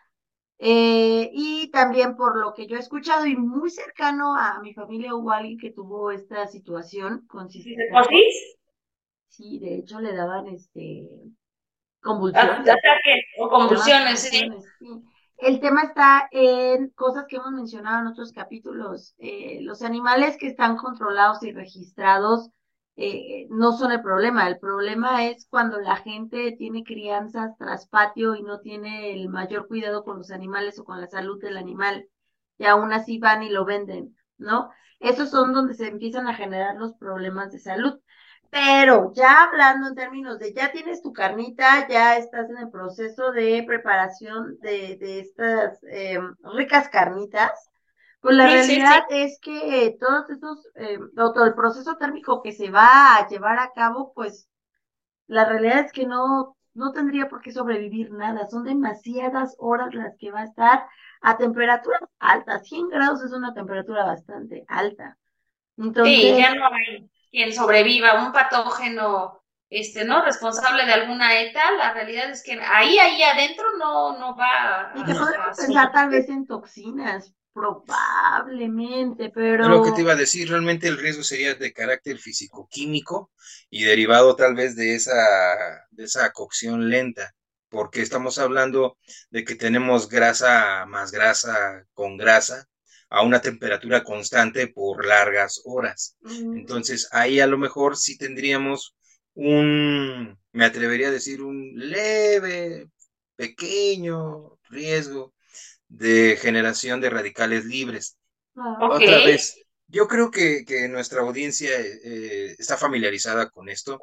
Eh, 0.61 1.29
y 1.31 1.71
también 1.71 2.17
por 2.17 2.37
lo 2.37 2.53
que 2.53 2.67
yo 2.67 2.75
he 2.75 2.79
escuchado 2.79 3.25
y 3.25 3.37
muy 3.37 3.69
cercano 3.69 4.35
a 4.35 4.59
mi 4.59 4.73
familia 4.73 5.15
hubo 5.15 5.31
alguien 5.31 5.57
que 5.57 5.71
tuvo 5.71 6.11
esta 6.11 6.47
situación 6.47 7.25
con 7.27 7.49
¿Sí? 7.49 7.63
Sí, 9.29 9.59
de 9.59 9.75
hecho 9.75 10.01
le 10.01 10.13
daban 10.13 10.47
este 10.47 11.07
convulsiones. 12.01 12.59
Ataques 12.59 13.23
o 13.37 13.49
convulsiones, 13.49 14.19
sí. 14.19 14.49
El 15.37 15.61
tema 15.61 15.83
está 15.83 16.27
en 16.31 16.89
cosas 16.89 17.25
que 17.29 17.37
hemos 17.37 17.51
mencionado 17.51 18.01
en 18.01 18.07
otros 18.07 18.33
capítulos. 18.33 19.15
Eh, 19.19 19.59
los 19.61 19.81
animales 19.81 20.35
que 20.37 20.47
están 20.47 20.75
controlados 20.75 21.41
y 21.43 21.53
registrados 21.53 22.49
eh, 23.01 23.47
no 23.49 23.71
son 23.71 23.91
el 23.93 24.01
problema. 24.01 24.47
El 24.47 24.59
problema 24.59 25.25
es 25.25 25.47
cuando 25.49 25.79
la 25.79 25.95
gente 25.95 26.51
tiene 26.57 26.83
crianzas 26.83 27.57
tras 27.57 27.87
patio 27.87 28.35
y 28.35 28.43
no 28.43 28.59
tiene 28.59 29.13
el 29.13 29.29
mayor 29.29 29.67
cuidado 29.69 30.03
con 30.03 30.17
los 30.17 30.31
animales 30.31 30.77
o 30.79 30.83
con 30.83 30.99
la 30.99 31.07
salud 31.07 31.39
del 31.41 31.57
animal. 31.57 32.09
Y 32.57 32.65
aún 32.65 32.91
así 32.91 33.17
van 33.17 33.41
y 33.43 33.49
lo 33.49 33.63
venden, 33.63 34.17
¿no? 34.37 34.69
Esos 34.99 35.29
son 35.29 35.53
donde 35.53 35.75
se 35.75 35.87
empiezan 35.87 36.27
a 36.27 36.35
generar 36.35 36.75
los 36.75 36.93
problemas 36.95 37.51
de 37.53 37.59
salud. 37.59 38.01
Pero 38.49 39.13
ya 39.13 39.43
hablando 39.43 39.87
en 39.87 39.95
términos 39.95 40.37
de 40.39 40.53
ya 40.53 40.71
tienes 40.71 41.01
tu 41.01 41.13
carnita, 41.13 41.87
ya 41.87 42.17
estás 42.17 42.49
en 42.49 42.57
el 42.57 42.69
proceso 42.69 43.31
de 43.31 43.63
preparación 43.65 44.57
de, 44.59 44.97
de 44.97 45.19
estas 45.21 45.79
em, 45.83 46.35
ricas 46.55 46.89
carnitas, 46.89 47.69
pues 48.21 48.35
la 48.35 48.47
realidad 48.47 49.03
es 49.09 49.39
que 49.39 49.95
todos 49.99 50.29
esos, 50.29 50.67
eh, 50.75 50.99
todo 51.15 51.45
el 51.45 51.53
proceso 51.53 51.95
térmico 51.97 52.41
que 52.41 52.51
se 52.51 52.69
va 52.69 53.15
a 53.15 53.27
llevar 53.27 53.59
a 53.59 53.71
cabo, 53.71 54.11
pues 54.13 54.49
la 55.27 55.45
realidad 55.45 55.85
es 55.85 55.91
que 55.93 56.05
no, 56.05 56.57
no 56.73 56.91
tendría 56.91 57.29
por 57.29 57.41
qué 57.41 57.51
sobrevivir 57.51 58.11
nada. 58.11 58.47
Son 58.49 58.63
demasiadas 58.63 59.55
horas 59.57 59.93
las 59.93 60.17
que 60.17 60.31
va 60.31 60.41
a 60.41 60.45
estar 60.45 60.87
a 61.21 61.37
temperaturas 61.37 62.01
altas. 62.19 62.67
100 62.67 62.89
grados 62.89 63.23
es 63.23 63.31
una 63.31 63.53
temperatura 63.53 64.05
bastante 64.05 64.65
alta. 64.67 65.17
Entonces, 65.77 66.15
sí, 66.15 66.37
ya 66.37 66.55
no 66.55 66.65
hay 66.65 67.09
quien 67.31 67.53
sobreviva, 67.53 68.25
un 68.25 68.33
patógeno 68.33 69.39
este, 69.69 70.03
¿no? 70.03 70.23
Responsable 70.23 70.85
de 70.85 70.93
alguna 70.93 71.39
ETA, 71.39 71.71
la 71.71 71.93
realidad 71.93 72.29
es 72.31 72.43
que 72.43 72.59
ahí, 72.59 72.97
ahí 72.97 73.21
adentro 73.21 73.65
no, 73.77 74.17
no 74.17 74.35
va. 74.35 74.91
Y 74.95 75.03
que 75.03 75.13
podemos 75.13 75.57
pensar 75.57 75.91
tal 75.91 76.09
vez 76.09 76.27
en 76.27 76.47
toxinas, 76.47 77.33
probablemente, 77.53 79.31
pero... 79.33 79.67
Lo 79.67 79.83
que 79.83 79.91
te 79.91 80.01
iba 80.01 80.13
a 80.13 80.17
decir, 80.17 80.49
realmente 80.49 80.87
el 80.87 80.97
riesgo 80.97 81.23
sería 81.23 81.55
de 81.55 81.73
carácter 81.73 82.17
físico-químico 82.17 83.31
y 83.69 83.83
derivado 83.83 84.35
tal 84.35 84.55
vez 84.55 84.75
de 84.75 84.95
esa, 84.95 85.13
de 85.91 86.03
esa 86.03 86.31
cocción 86.31 86.89
lenta, 86.89 87.33
porque 87.69 88.01
estamos 88.01 88.39
hablando 88.39 88.97
de 89.29 89.43
que 89.43 89.55
tenemos 89.55 90.09
grasa 90.09 90.85
más 90.85 91.11
grasa 91.11 91.85
con 91.93 92.17
grasa, 92.17 92.67
a 93.09 93.23
una 93.23 93.41
temperatura 93.41 94.03
constante 94.03 94.67
por 94.67 95.05
largas 95.05 95.61
horas. 95.65 96.15
Entonces 96.23 97.07
ahí 97.11 97.39
a 97.39 97.47
lo 97.47 97.57
mejor 97.57 97.97
sí 97.97 98.17
tendríamos 98.17 98.95
un, 99.33 100.37
me 100.51 100.65
atrevería 100.65 101.07
a 101.07 101.11
decir, 101.11 101.41
un 101.41 101.71
leve, 101.75 102.87
pequeño 103.35 104.59
riesgo 104.69 105.33
de 105.89 106.37
generación 106.41 107.01
de 107.01 107.09
radicales 107.09 107.65
libres. 107.65 108.17
Ah. 108.55 108.77
Otra 108.81 109.17
vez, 109.25 109.55
yo 109.87 110.07
creo 110.07 110.31
que, 110.31 110.63
nuestra 110.89 111.21
audiencia 111.21 111.71
eh, 111.77 112.55
está 112.57 112.77
familiarizada 112.77 113.49
con 113.49 113.69
esto. 113.69 113.99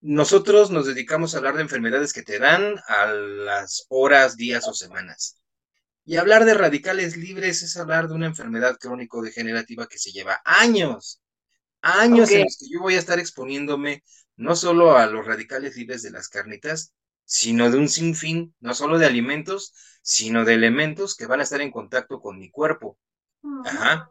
Nosotros 0.00 0.70
nos 0.70 0.86
dedicamos 0.86 1.34
a 1.34 1.38
hablar 1.38 1.56
de 1.56 1.62
enfermedades 1.62 2.12
que 2.12 2.22
te 2.22 2.38
dan 2.38 2.76
a 2.86 3.06
las 3.06 3.86
horas, 3.88 4.36
días 4.36 4.68
o 4.68 4.74
semanas. 4.74 5.40
Y 6.04 6.16
hablar 6.16 6.44
de 6.44 6.54
radicales 6.54 7.16
libres 7.16 7.62
es 7.62 7.76
hablar 7.76 8.08
de 8.08 8.14
una 8.14 8.26
enfermedad 8.26 8.78
crónico-degenerativa 8.78 9.88
que 9.88 9.98
se 9.98 10.12
lleva 10.12 10.40
años, 10.44 11.20
años 11.82 12.30
en 12.30 12.44
los 12.44 12.56
que 12.58 12.66
yo 12.70 12.80
voy 12.80 12.94
a 12.94 12.98
estar 12.98 13.18
exponiéndome 13.18 14.04
no 14.36 14.56
solo 14.56 14.96
a 14.96 15.06
los 15.06 15.26
radicales 15.26 15.76
libres 15.76 16.02
de 16.02 16.10
las 16.10 16.28
carnitas, 16.28 16.94
sino 17.24 17.70
de 17.70 17.76
un 17.76 17.88
sinfín, 17.88 18.54
no 18.60 18.72
solo 18.72 18.98
de 18.98 19.04
alimentos, 19.04 19.74
sino 20.08 20.46
de 20.46 20.54
elementos 20.54 21.14
que 21.14 21.26
van 21.26 21.40
a 21.40 21.42
estar 21.42 21.60
en 21.60 21.70
contacto 21.70 22.18
con 22.18 22.38
mi 22.38 22.50
cuerpo. 22.50 22.98
Ajá. 23.66 24.10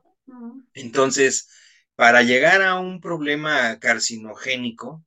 Entonces, 0.76 1.50
para 1.96 2.22
llegar 2.22 2.62
a 2.62 2.80
un 2.80 3.02
problema 3.02 3.80
carcinogénico, 3.80 5.04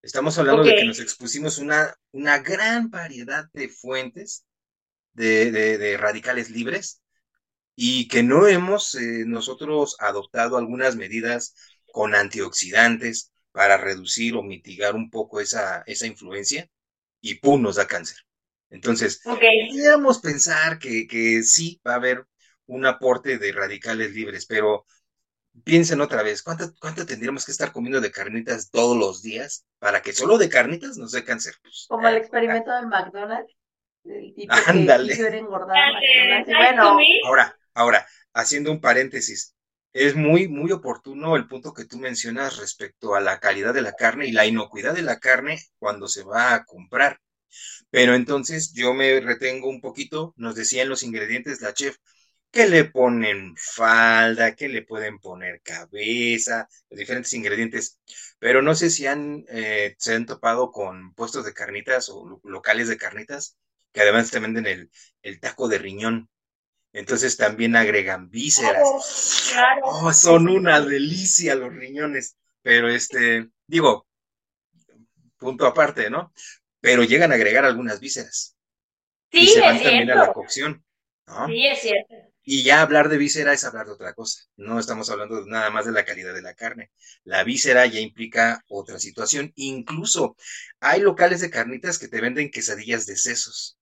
estamos 0.00 0.38
hablando 0.38 0.64
de 0.64 0.76
que 0.76 0.86
nos 0.86 0.98
expusimos 0.98 1.58
una, 1.58 1.94
una 2.12 2.38
gran 2.38 2.88
variedad 2.88 3.50
de 3.52 3.68
fuentes 3.68 4.46
de, 5.12 5.98
radicales 6.00 6.48
libres 6.48 7.02
y 7.76 8.08
que 8.08 8.22
no 8.22 8.46
hemos 8.46 8.94
eh, 8.94 9.24
nosotros 9.26 9.96
adoptado 9.98 10.56
algunas 10.56 10.96
medidas 10.96 11.54
con 11.92 12.14
antioxidantes 12.14 13.30
para 13.52 13.76
reducir 13.76 14.36
o 14.36 14.42
mitigar 14.42 14.94
un 14.94 15.10
poco 15.10 15.38
esa, 15.38 15.82
esa 15.82 16.06
influencia 16.06 16.66
y 17.20 17.34
¡pum! 17.34 17.60
nos 17.60 17.76
da 17.76 17.86
cáncer. 17.86 18.16
Entonces, 18.70 19.20
podríamos 19.24 20.20
pensar 20.20 20.78
que, 20.78 21.06
que 21.06 21.42
sí 21.42 21.80
va 21.86 21.92
a 21.92 21.96
haber 21.96 22.24
un 22.66 22.86
aporte 22.86 23.38
de 23.38 23.52
radicales 23.52 24.12
libres, 24.12 24.46
pero 24.46 24.86
piensen 25.64 26.00
otra 26.00 26.22
vez, 26.22 26.42
¿cuánto, 26.42 26.72
¿cuánto 26.80 27.04
tendríamos 27.04 27.44
que 27.44 27.52
estar 27.52 27.72
comiendo 27.72 28.00
de 28.00 28.12
carnitas 28.12 28.70
todos 28.70 28.96
los 28.96 29.22
días 29.22 29.66
para 29.78 30.02
que 30.02 30.12
solo 30.12 30.38
de 30.38 30.48
carnitas 30.48 30.96
nos 30.96 31.12
dé 31.12 31.24
cáncer? 31.24 31.54
Pues, 31.62 31.86
Como 31.88 32.06
el 32.08 32.16
experimento 32.16 32.72
del 32.72 32.86
McDonald's. 32.86 33.54
Ándale. 34.66 35.16
bueno, 36.46 36.98
ahora, 37.26 37.56
ahora, 37.74 38.06
haciendo 38.32 38.70
un 38.72 38.80
paréntesis, 38.80 39.54
es 39.92 40.14
muy, 40.14 40.48
muy 40.48 40.70
oportuno 40.72 41.36
el 41.36 41.46
punto 41.46 41.74
que 41.74 41.84
tú 41.84 41.98
mencionas 41.98 42.56
respecto 42.58 43.14
a 43.14 43.20
la 43.20 43.40
calidad 43.40 43.74
de 43.74 43.82
la 43.82 43.92
carne 43.92 44.26
y 44.26 44.32
la 44.32 44.46
inocuidad 44.46 44.94
de 44.94 45.02
la 45.02 45.18
carne 45.18 45.58
cuando 45.78 46.06
se 46.06 46.22
va 46.22 46.54
a 46.54 46.64
comprar. 46.64 47.18
Pero 47.90 48.14
entonces 48.14 48.72
yo 48.74 48.94
me 48.94 49.20
retengo 49.20 49.68
un 49.68 49.80
poquito, 49.80 50.34
nos 50.36 50.54
decían 50.54 50.88
los 50.88 51.02
ingredientes 51.02 51.60
la 51.60 51.74
chef, 51.74 51.96
que 52.50 52.66
le 52.68 52.84
ponen 52.84 53.54
falda, 53.56 54.54
que 54.56 54.68
le 54.68 54.82
pueden 54.82 55.18
poner 55.20 55.60
cabeza, 55.62 56.68
los 56.90 56.98
diferentes 56.98 57.32
ingredientes. 57.32 57.98
Pero 58.38 58.60
no 58.62 58.74
sé 58.74 58.90
si 58.90 59.06
han, 59.06 59.44
eh, 59.48 59.94
se 59.98 60.14
han 60.14 60.26
topado 60.26 60.70
con 60.72 61.14
puestos 61.14 61.44
de 61.44 61.54
carnitas 61.54 62.08
o 62.08 62.40
locales 62.44 62.88
de 62.88 62.96
carnitas 62.96 63.56
que 63.92 64.00
además 64.02 64.30
te 64.30 64.40
venden 64.40 64.66
el, 64.66 64.90
el 65.22 65.40
taco 65.40 65.68
de 65.68 65.78
riñón. 65.78 66.28
Entonces 66.92 67.36
también 67.36 67.76
agregan 67.76 68.30
vísceras. 68.30 69.50
Claro, 69.52 69.82
Oh, 69.86 70.12
son 70.12 70.48
una 70.48 70.80
delicia 70.80 71.54
los 71.54 71.72
riñones. 71.74 72.36
Pero 72.62 72.88
este, 72.88 73.50
digo, 73.66 74.06
punto 75.38 75.66
aparte, 75.66 76.10
¿no? 76.10 76.32
Pero 76.80 77.04
llegan 77.04 77.32
a 77.32 77.34
agregar 77.34 77.64
algunas 77.64 78.00
vísceras. 78.00 78.56
Sí, 79.30 79.40
y 79.40 79.46
se 79.48 79.60
van 79.60 79.76
es 79.76 79.82
también 79.82 80.04
cierto. 80.04 80.22
a 80.22 80.26
la 80.26 80.32
cocción. 80.32 80.84
¿no? 81.26 81.46
Sí, 81.46 81.66
es 81.66 81.80
cierto. 81.80 82.14
Y 82.42 82.62
ya 82.64 82.80
hablar 82.80 83.08
de 83.08 83.18
víscera 83.18 83.52
es 83.52 83.64
hablar 83.64 83.86
de 83.86 83.92
otra 83.92 84.14
cosa. 84.14 84.42
No 84.56 84.80
estamos 84.80 85.10
hablando 85.10 85.44
nada 85.46 85.70
más 85.70 85.84
de 85.84 85.92
la 85.92 86.04
calidad 86.04 86.34
de 86.34 86.42
la 86.42 86.54
carne. 86.54 86.90
La 87.22 87.44
víscera 87.44 87.86
ya 87.86 88.00
implica 88.00 88.64
otra 88.68 88.98
situación. 88.98 89.52
Incluso 89.56 90.36
hay 90.80 91.00
locales 91.00 91.40
de 91.42 91.50
carnitas 91.50 91.98
que 91.98 92.08
te 92.08 92.20
venden 92.20 92.50
quesadillas 92.50 93.06
de 93.06 93.16
sesos. 93.16 93.78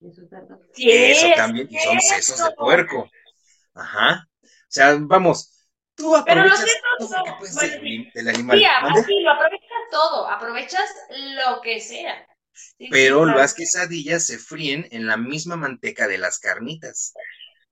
Eso 0.00 0.22
es 0.22 0.30
verdad. 0.30 0.58
Sí, 0.74 0.90
Eso 0.90 1.26
es 1.28 1.36
también, 1.36 1.68
y 1.70 1.78
son 1.78 2.00
sesos 2.00 2.38
de 2.38 2.54
puerco. 2.56 3.08
Ajá. 3.74 4.28
O 4.42 4.46
sea, 4.68 4.96
vamos, 4.98 5.68
tú 5.94 6.14
Pero 6.26 6.44
los 6.44 6.58
sesos 6.58 6.80
todo 6.98 7.18
lo 7.18 7.24
que 7.24 7.30
no, 7.30 7.38
puedes 7.38 7.54
bueno, 7.54 7.72
del, 7.72 8.10
del 8.14 8.28
animal. 8.28 8.58
Sí, 8.58 8.64
¿mande? 8.82 9.00
así 9.00 9.20
lo 9.20 9.30
aprovechas 9.30 9.68
todo, 9.92 10.28
aprovechas 10.28 10.90
lo 11.10 11.62
que 11.62 11.80
sea. 11.80 12.26
Sí, 12.52 12.88
Pero 12.88 13.24
sí, 13.24 13.26
las 13.26 13.54
quesadillas 13.54 14.24
se 14.26 14.38
fríen 14.38 14.86
en 14.90 15.06
la 15.06 15.16
misma 15.16 15.56
manteca 15.56 16.06
de 16.08 16.18
las 16.18 16.38
carnitas. 16.38 17.18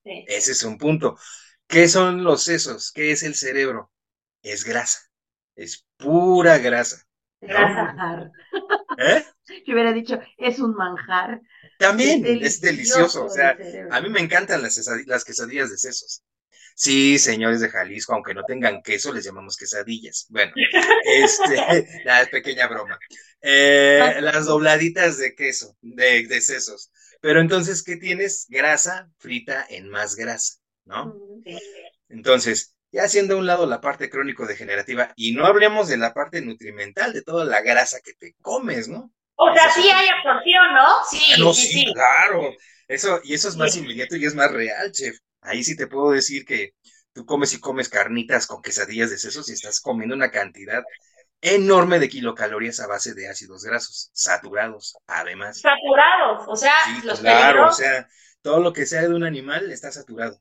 Sí. 0.04 0.26
Ese 0.26 0.52
es 0.52 0.62
un 0.64 0.78
punto. 0.78 1.18
¿Qué 1.68 1.88
son 1.88 2.24
los 2.24 2.44
sesos? 2.44 2.92
¿Qué 2.92 3.12
es 3.12 3.22
el 3.24 3.34
cerebro? 3.36 3.92
Es 4.42 4.64
grasa. 4.64 5.00
Es 5.56 5.86
pura 5.98 6.58
grasa. 6.58 7.04
Un 7.42 7.72
manjar. 7.74 8.30
¿Eh? 8.96 9.24
Yo 9.66 9.74
hubiera 9.74 9.92
dicho, 9.92 10.20
es 10.38 10.58
un 10.60 10.74
manjar. 10.74 11.40
También 11.78 12.24
Es 12.26 12.42
es 12.42 12.60
delicioso. 12.60 13.24
O 13.24 13.30
sea, 13.30 13.56
a 13.90 14.00
mí 14.00 14.08
me 14.10 14.20
encantan 14.20 14.62
las, 14.62 14.78
las 15.06 15.24
quesadillas 15.24 15.70
de 15.70 15.78
sesos. 15.78 16.22
Sí, 16.82 17.18
señores 17.18 17.60
de 17.60 17.68
Jalisco, 17.68 18.14
aunque 18.14 18.32
no 18.32 18.42
tengan 18.44 18.82
queso, 18.82 19.12
les 19.12 19.24
llamamos 19.24 19.56
quesadillas. 19.58 20.26
Bueno, 20.30 20.52
este, 21.02 21.54
la 22.04 22.24
pequeña 22.26 22.68
broma. 22.68 22.98
Eh, 23.42 24.16
las 24.20 24.46
dobladitas 24.46 25.18
de 25.18 25.34
queso, 25.34 25.76
de, 25.82 26.26
de 26.26 26.40
sesos. 26.40 26.90
Pero 27.20 27.40
entonces, 27.42 27.82
¿qué 27.82 27.96
tienes? 27.96 28.46
Grasa 28.48 29.10
frita 29.18 29.66
en 29.68 29.90
más 29.90 30.16
grasa, 30.16 30.54
¿no? 30.86 31.20
Mm, 31.44 31.44
Entonces, 32.08 32.74
ya 32.92 33.04
haciendo 33.04 33.34
a 33.34 33.38
un 33.38 33.46
lado 33.46 33.66
la 33.66 33.82
parte 33.82 34.08
crónico-degenerativa, 34.08 35.12
y 35.16 35.32
no 35.32 35.44
hablemos 35.44 35.88
de 35.88 35.98
la 35.98 36.14
parte 36.14 36.40
nutrimental, 36.40 37.12
de 37.12 37.20
toda 37.22 37.44
la 37.44 37.60
grasa 37.60 38.00
que 38.02 38.14
te 38.14 38.34
comes, 38.40 38.88
¿no? 38.88 39.12
O 39.36 39.52
sea, 39.54 39.70
sí 39.70 39.82
hay 39.90 40.08
absorción, 40.08 40.74
¿no? 40.74 40.86
Sí, 41.10 41.18
Ah, 41.34 41.36
no, 41.38 41.52
sí, 41.52 41.66
sí, 41.68 41.92
claro. 41.92 42.54
Eso, 42.88 43.20
y 43.22 43.34
eso 43.34 43.48
es 43.48 43.56
más 43.56 43.76
inmediato 43.76 44.16
y 44.16 44.24
es 44.24 44.34
más 44.34 44.50
real, 44.50 44.90
chef. 44.92 45.16
Ahí 45.42 45.64
sí 45.64 45.76
te 45.76 45.86
puedo 45.86 46.10
decir 46.10 46.44
que 46.44 46.74
tú 47.12 47.24
comes 47.26 47.52
y 47.54 47.60
comes 47.60 47.88
carnitas 47.88 48.46
con 48.46 48.62
quesadillas 48.62 49.10
de 49.10 49.18
sesos 49.18 49.48
y 49.48 49.52
estás 49.52 49.80
comiendo 49.80 50.14
una 50.14 50.30
cantidad 50.30 50.82
enorme 51.40 51.98
de 51.98 52.08
kilocalorías 52.08 52.80
a 52.80 52.86
base 52.86 53.14
de 53.14 53.28
ácidos 53.28 53.64
grasos, 53.64 54.10
saturados, 54.12 54.96
además. 55.06 55.60
Saturados, 55.60 56.44
o 56.46 56.56
sea, 56.56 56.74
Sí, 56.84 57.06
los 57.06 57.20
claro, 57.20 57.68
o 57.68 57.72
sea, 57.72 58.08
todo 58.42 58.60
lo 58.60 58.72
que 58.72 58.86
sea 58.86 59.02
de 59.02 59.14
un 59.14 59.24
animal 59.24 59.70
está 59.70 59.90
saturado. 59.90 60.40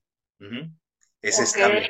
Es 1.21 1.39
estable. 1.39 1.87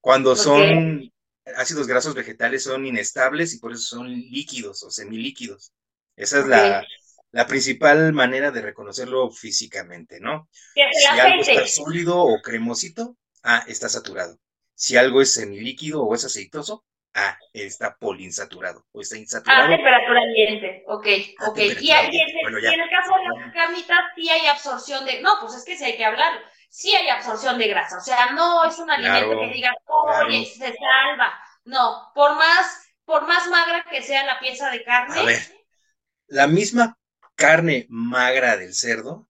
Cuando 0.00 0.34
son 0.36 1.12
ácidos 1.56 1.86
grasos 1.86 2.14
vegetales 2.14 2.64
son 2.64 2.86
inestables 2.86 3.54
y 3.54 3.58
por 3.58 3.72
eso 3.72 3.82
son 3.82 4.08
líquidos 4.08 4.82
o 4.82 4.90
semilíquidos. 4.90 5.72
Esa 6.16 6.40
es 6.40 6.46
la, 6.46 6.84
la 7.32 7.46
principal 7.46 8.12
manera 8.12 8.50
de 8.50 8.62
reconocerlo 8.62 9.30
físicamente, 9.30 10.20
¿no? 10.20 10.48
Si 10.74 11.06
algo 11.20 11.42
está 11.42 11.66
sólido 11.66 12.18
o 12.22 12.40
cremosito, 12.42 13.16
ah, 13.42 13.64
está 13.66 13.88
saturado. 13.88 14.38
Si 14.74 14.96
algo 14.96 15.20
es 15.22 15.32
semilíquido 15.34 16.02
o 16.04 16.14
es 16.14 16.24
aceitoso, 16.24 16.84
ah, 17.14 17.38
está 17.52 17.96
polinsaturado 17.96 18.86
o 18.92 19.00
está 19.00 19.16
A 19.16 19.18
insaturado. 19.18 19.68
temperatura 19.68 20.20
ambiente, 20.22 20.84
ok, 20.86 21.06
A 21.38 21.48
ok. 21.50 21.58
Y, 21.80 21.90
en, 21.90 21.96
ambiente. 21.96 22.34
Bueno, 22.42 22.58
y 22.58 22.62
ya. 22.62 22.72
en 22.72 22.80
el 22.80 22.90
caso 22.90 23.12
de 23.16 23.24
las 23.40 23.52
carnitas 23.54 24.00
sí 24.16 24.28
hay 24.28 24.46
absorción 24.46 25.04
de, 25.06 25.20
no, 25.22 25.30
pues 25.40 25.54
es 25.54 25.64
que 25.64 25.76
sí 25.76 25.84
hay 25.84 25.96
que 25.96 26.04
hablar, 26.04 26.32
sí 26.68 26.94
hay 26.94 27.08
absorción 27.08 27.58
de 27.58 27.68
grasa, 27.68 27.96
o 27.98 28.00
sea, 28.00 28.32
no 28.32 28.64
es 28.64 28.78
un 28.78 28.90
alimento 28.90 29.26
Claro, 29.26 29.40
que 29.40 29.54
digas, 29.54 29.74
oye, 29.86 30.44
claro. 30.56 30.72
se 30.72 30.74
salva, 30.78 31.38
no, 31.64 32.10
por 32.14 32.34
más, 32.36 32.88
por 33.04 33.26
más 33.26 33.48
magra 33.48 33.84
que 33.90 34.02
sea 34.02 34.24
la 34.24 34.38
pieza 34.40 34.70
de 34.70 34.82
carne, 34.84 35.20
A 35.20 35.24
ver, 35.24 35.38
la 36.28 36.46
misma 36.46 36.96
carne 37.42 37.86
magra 37.90 38.56
del 38.56 38.74
cerdo 38.74 39.28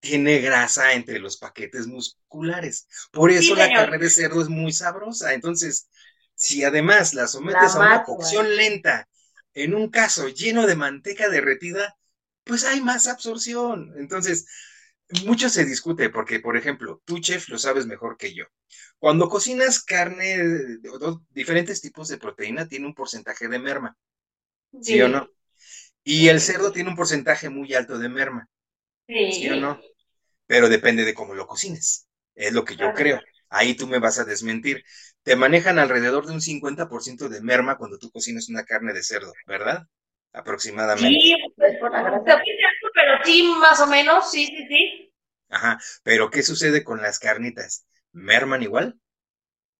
tiene 0.00 0.40
grasa 0.40 0.92
entre 0.94 1.18
los 1.20 1.36
paquetes 1.38 1.86
musculares. 1.86 2.88
Por 3.12 3.30
eso 3.30 3.54
Sí, 3.54 3.56
la 3.56 3.64
señor. 3.64 3.72
carne 3.72 3.98
de 3.98 4.10
cerdo 4.10 4.42
es 4.42 4.48
muy 4.48 4.72
sabrosa. 4.72 5.34
Entonces, 5.34 5.88
si 6.34 6.64
además 6.64 7.14
la 7.14 7.26
sometes 7.28 7.74
a 7.76 7.82
una 7.82 8.02
cocción 8.04 8.56
lenta, 8.56 9.08
en 9.54 9.74
un 9.74 9.90
caso 9.90 10.28
lleno 10.28 10.66
de 10.66 10.76
manteca 10.76 11.28
derretida, 11.28 11.96
pues 12.44 12.64
hay 12.64 12.80
más 12.80 13.08
absorción. 13.08 13.92
Entonces, 13.98 14.46
mucho 15.26 15.48
se 15.48 15.64
discute 15.64 16.10
porque, 16.10 16.40
por 16.40 16.56
ejemplo, 16.56 17.02
tú, 17.04 17.20
chef, 17.20 17.48
lo 17.48 17.58
sabes 17.58 17.86
mejor 17.86 18.16
que 18.16 18.34
yo. 18.34 18.44
Cuando 18.98 19.28
cocinas 19.28 19.82
carne, 19.82 20.38
diferentes 21.30 21.80
tipos 21.80 22.08
de 22.08 22.18
proteína, 22.18 22.68
tiene 22.68 22.86
un 22.86 22.94
porcentaje 22.94 23.48
de 23.48 23.58
merma, 23.58 23.96
¿sí 24.80 25.00
o 25.02 25.08
no? 25.08 25.28
Y 26.08 26.28
el 26.28 26.40
cerdo 26.40 26.72
tiene 26.72 26.90
un 26.90 26.96
porcentaje 26.96 27.50
muy 27.50 27.74
alto 27.74 27.98
de 27.98 28.08
merma, 28.08 28.48
Sí. 29.08 29.32
¿sí 29.32 29.48
o 29.50 29.56
no? 29.56 29.80
Pero 30.46 30.68
depende 30.68 31.04
de 31.04 31.14
cómo 31.14 31.34
lo 31.34 31.46
cocines. 31.46 32.08
Es 32.34 32.52
lo 32.52 32.64
que 32.64 32.76
yo 32.76 32.92
creo. 32.94 33.20
Ahí 33.50 33.74
tú 33.74 33.86
me 33.86 33.98
vas 33.98 34.18
a 34.18 34.24
desmentir. 34.24 34.84
Te 35.22 35.36
manejan 35.36 35.78
alrededor 35.78 36.26
de 36.26 36.32
un 36.32 36.40
50% 36.40 37.28
de 37.28 37.42
merma 37.42 37.76
cuando 37.78 37.98
tú 37.98 38.10
cocinas 38.10 38.48
una 38.48 38.64
carne 38.64 38.92
de 38.94 39.02
cerdo, 39.02 39.32
¿verdad? 39.46 39.84
Aproximadamente. 40.32 41.18
Sí, 41.20 41.36
pues, 41.56 41.76
por 41.78 41.92
la 41.92 42.02
grasa. 42.02 42.40
pero 42.94 43.12
sí, 43.24 43.42
más 43.60 43.80
o 43.80 43.86
menos, 43.86 44.30
sí, 44.30 44.46
sí, 44.46 44.66
sí. 44.68 45.12
Ajá. 45.50 45.78
Pero 46.02 46.30
¿qué 46.30 46.42
sucede 46.42 46.84
con 46.84 47.02
las 47.02 47.18
carnitas? 47.18 47.86
¿Merman 48.12 48.62
igual? 48.62 48.98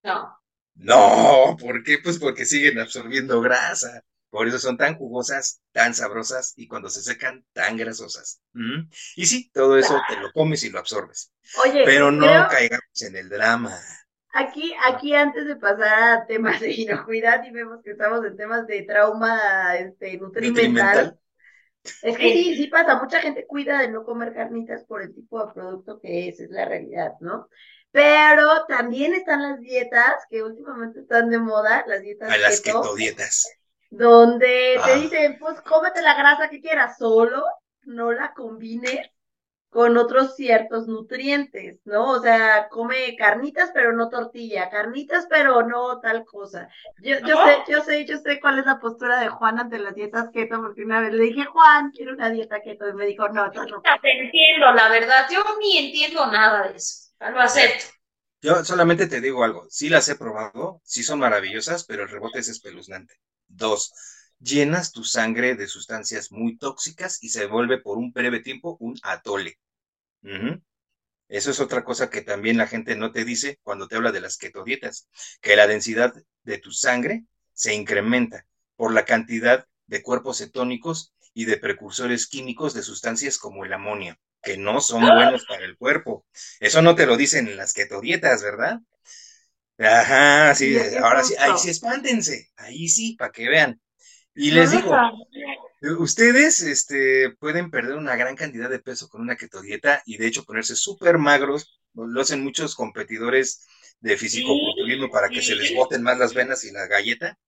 No. 0.05 0.39
No, 0.77 1.57
¿por 1.61 1.83
qué? 1.83 1.99
Pues 2.03 2.19
porque 2.19 2.45
siguen 2.47 2.79
absorbiendo 2.79 3.41
grasa. 3.41 4.03
Por 4.31 4.47
eso 4.47 4.59
son 4.59 4.77
tan 4.77 4.97
jugosas, 4.97 5.61
tan 5.73 5.95
sabrosas 5.95 6.53
y 6.57 6.69
cuando 6.69 6.91
se 6.91 7.03
secan, 7.03 7.45
tan 7.53 7.77
grasosas. 7.77 8.41
¿Mm? 8.53 8.91
Y 9.17 9.27
sí, 9.27 9.51
todo 9.53 9.79
eso 9.79 9.99
te 10.09 10.17
lo 10.17 10.33
comes 10.33 10.63
y 10.65 10.71
lo 10.71 10.79
absorbes. 10.79 11.33
Oye, 11.65 11.83
Pero 11.85 12.11
no 12.11 12.27
creo- 12.27 12.49
caigamos 12.49 13.03
en 13.03 13.17
el 13.17 13.29
drama. 13.29 13.79
Aquí, 14.35 14.75
aquí 14.87 15.15
antes 15.15 15.47
de 15.47 15.57
pasar 15.57 16.19
a 16.19 16.27
temas 16.27 16.61
de 16.61 16.73
inocuidad 16.73 17.43
y 17.45 17.51
vemos 17.51 17.83
que 17.83 17.93
estamos 17.93 18.25
en 18.25 18.37
temas 18.37 18.67
de 18.67 18.83
trauma 18.83 19.77
este, 19.77 20.19
nutrimental, 20.19 21.19
es 22.03 22.17
que 22.19 22.33
sí, 22.35 22.57
sí 22.57 22.67
pasa, 22.67 23.01
mucha 23.01 23.21
gente 23.21 23.47
cuida 23.47 23.81
de 23.81 23.89
no 23.89 24.05
comer 24.05 24.35
carnitas 24.35 24.85
por 24.85 25.03
el 25.03 25.15
tipo 25.15 25.45
de 25.45 25.53
producto 25.55 25.99
que 26.01 26.29
es, 26.29 26.39
es 26.41 26.51
la 26.51 26.67
realidad, 26.67 27.13
¿no? 27.21 27.49
Pero 27.91 28.67
también 28.67 29.15
están 29.15 29.43
las 29.43 29.59
dietas 29.61 30.25
que 30.29 30.43
últimamente 30.43 31.01
están 31.01 31.31
de 31.31 31.39
moda, 31.39 31.85
las 31.87 32.03
dietas 32.03 32.31
A 32.31 32.37
las 32.37 32.61
keto, 32.61 32.83
ketodietas. 32.83 33.51
Donde 33.91 34.81
te 34.85 34.93
Ah. 34.93 34.97
dicen, 34.97 35.39
pues 35.39 35.61
cómete 35.63 36.03
la 36.03 36.15
grasa 36.15 36.49
que 36.51 36.61
quieras, 36.61 36.99
solo 36.99 37.45
no 37.85 38.13
la 38.13 38.33
combines 38.35 39.07
con 39.71 39.99
otros 39.99 40.35
ciertos 40.37 40.87
nutrientes, 40.89 41.81
¿no? 41.85 42.13
O 42.13 42.21
sea, 42.23 42.69
come 42.71 43.17
carnitas 43.17 43.71
pero 43.75 43.93
no 43.93 44.09
tortilla, 44.09 44.71
carnitas 44.71 45.27
pero 45.29 45.63
no 45.67 46.01
tal 46.01 46.25
cosa. 46.25 46.69
Yo, 47.03 47.19
yo 47.21 47.37
sé, 47.45 47.59
yo 47.69 47.83
sé, 47.83 48.05
yo 48.07 48.17
sé 48.19 48.41
cuál 48.41 48.59
es 48.59 48.67
la 48.67 48.81
postura 48.81 49.21
de 49.21 49.29
Juan 49.29 49.59
ante 49.61 49.79
las 49.79 49.95
dietas 49.95 50.31
keto, 50.33 50.61
porque 50.63 50.85
una 50.85 51.01
vez 51.01 51.13
le 51.13 51.25
dije, 51.25 51.45
Juan, 51.45 51.91
quiero 51.93 52.15
una 52.15 52.31
dieta 52.31 52.63
keto, 52.63 52.89
y 52.89 52.95
me 52.95 53.07
dijo, 53.07 53.29
no, 53.29 53.47
loco. 53.49 53.83
Ya 53.85 53.99
te 54.03 54.11
entiendo, 54.21 54.73
la 54.73 54.89
verdad, 54.89 55.27
yo 55.31 55.41
ni 55.61 55.79
entiendo 55.79 56.27
nada 56.27 56.69
de 56.69 56.77
eso. 56.77 57.11
Lo 57.21 57.41
acepto. 57.41 57.85
Yo 58.41 58.65
solamente 58.65 59.07
te 59.07 59.21
digo 59.21 59.45
algo. 59.45 59.67
Sí 59.71 59.89
las 59.89 60.09
he 60.09 60.17
probado, 60.17 60.81
sí 60.85 61.03
son 61.05 61.21
maravillosas, 61.21 61.85
pero 61.85 62.03
el 62.05 62.09
rebote 62.09 62.41
es 62.41 62.49
espeluznante. 62.49 63.15
Dos, 63.49 63.93
llenas 64.39 64.93
tu 64.93 65.05
sangre 65.05 65.55
de 65.55 65.67
sustancias 65.67 66.31
muy 66.33 66.57
tóxicas 66.57 67.23
y 67.23 67.31
se 67.31 67.47
vuelve 67.47 67.79
por 67.79 67.99
un 67.99 68.13
breve 68.13 68.41
tiempo 68.41 68.77
un 68.81 68.97
atole. 69.03 69.59
Eso 71.29 71.51
es 71.51 71.61
otra 71.61 71.85
cosa 71.85 72.09
que 72.11 72.23
también 72.23 72.57
la 72.57 72.67
gente 72.67 72.97
no 72.97 73.13
te 73.13 73.25
dice 73.25 73.59
cuando 73.63 73.87
te 73.87 73.97
habla 73.97 74.13
de 74.13 74.21
las 74.21 74.39
ketodietas, 74.39 75.09
que 75.41 75.57
la 75.57 75.67
densidad 75.67 76.15
de 76.43 76.59
tu 76.59 76.73
sangre 76.73 77.25
se 77.53 77.75
incrementa 77.75 78.47
por 78.77 78.95
la 78.95 79.05
cantidad 79.05 79.67
de 79.87 80.03
cuerpos 80.03 80.39
cetónicos 80.39 81.13
y 81.35 81.45
de 81.45 81.59
precursores 81.59 82.27
químicos 82.27 82.73
de 82.75 82.83
sustancias 82.83 83.39
como 83.39 83.65
el 83.65 83.73
amonio, 83.73 84.17
que 84.43 84.57
no 84.57 84.81
son 84.81 85.03
buenos 85.03 85.45
para 85.47 85.65
el 85.65 85.77
cuerpo. 85.77 86.25
Eso 86.61 86.81
no 86.83 86.95
te 86.95 87.07
lo 87.07 87.17
dicen 87.17 87.49
en 87.49 87.57
las 87.57 87.75
ketodietas, 87.75 88.43
¿verdad? 88.43 88.81
Ajá, 89.79 90.55
sí, 90.55 90.77
ahora 91.01 91.23
sí, 91.23 91.35
ahí 91.39 91.53
sí 91.57 91.71
espántense, 91.71 92.51
ahí 92.57 92.89
sí, 92.89 93.15
para 93.17 93.31
que 93.31 93.49
vean. 93.49 93.81
Y 94.35 94.51
les 94.51 94.73
digo, 94.73 94.91
sabía. 94.91 95.57
Ustedes 95.99 96.63
este, 96.63 97.31
pueden 97.39 97.71
perder 97.71 97.97
una 97.97 98.17
gran 98.17 98.35
cantidad 98.35 98.69
de 98.69 98.81
peso 98.81 99.09
con 99.09 99.21
una 99.21 99.37
ketodieta 99.37 100.03
y 100.05 100.17
de 100.17 100.27
hecho 100.27 100.45
ponerse 100.45 100.75
súper 100.75 101.19
magros. 101.19 101.81
Lo 101.95 102.21
hacen 102.21 102.43
muchos 102.43 102.75
competidores 102.75 103.67
de 104.01 104.17
fisicoculturismo 104.17 105.11
para 105.11 105.29
que 105.29 105.43
se 105.43 105.55
les 105.55 105.75
boten 105.75 106.03
más 106.03 106.19
las 106.19 106.35
venas 106.35 106.65
y 106.65 106.73
la 106.73 106.87
galleta. 106.87 107.39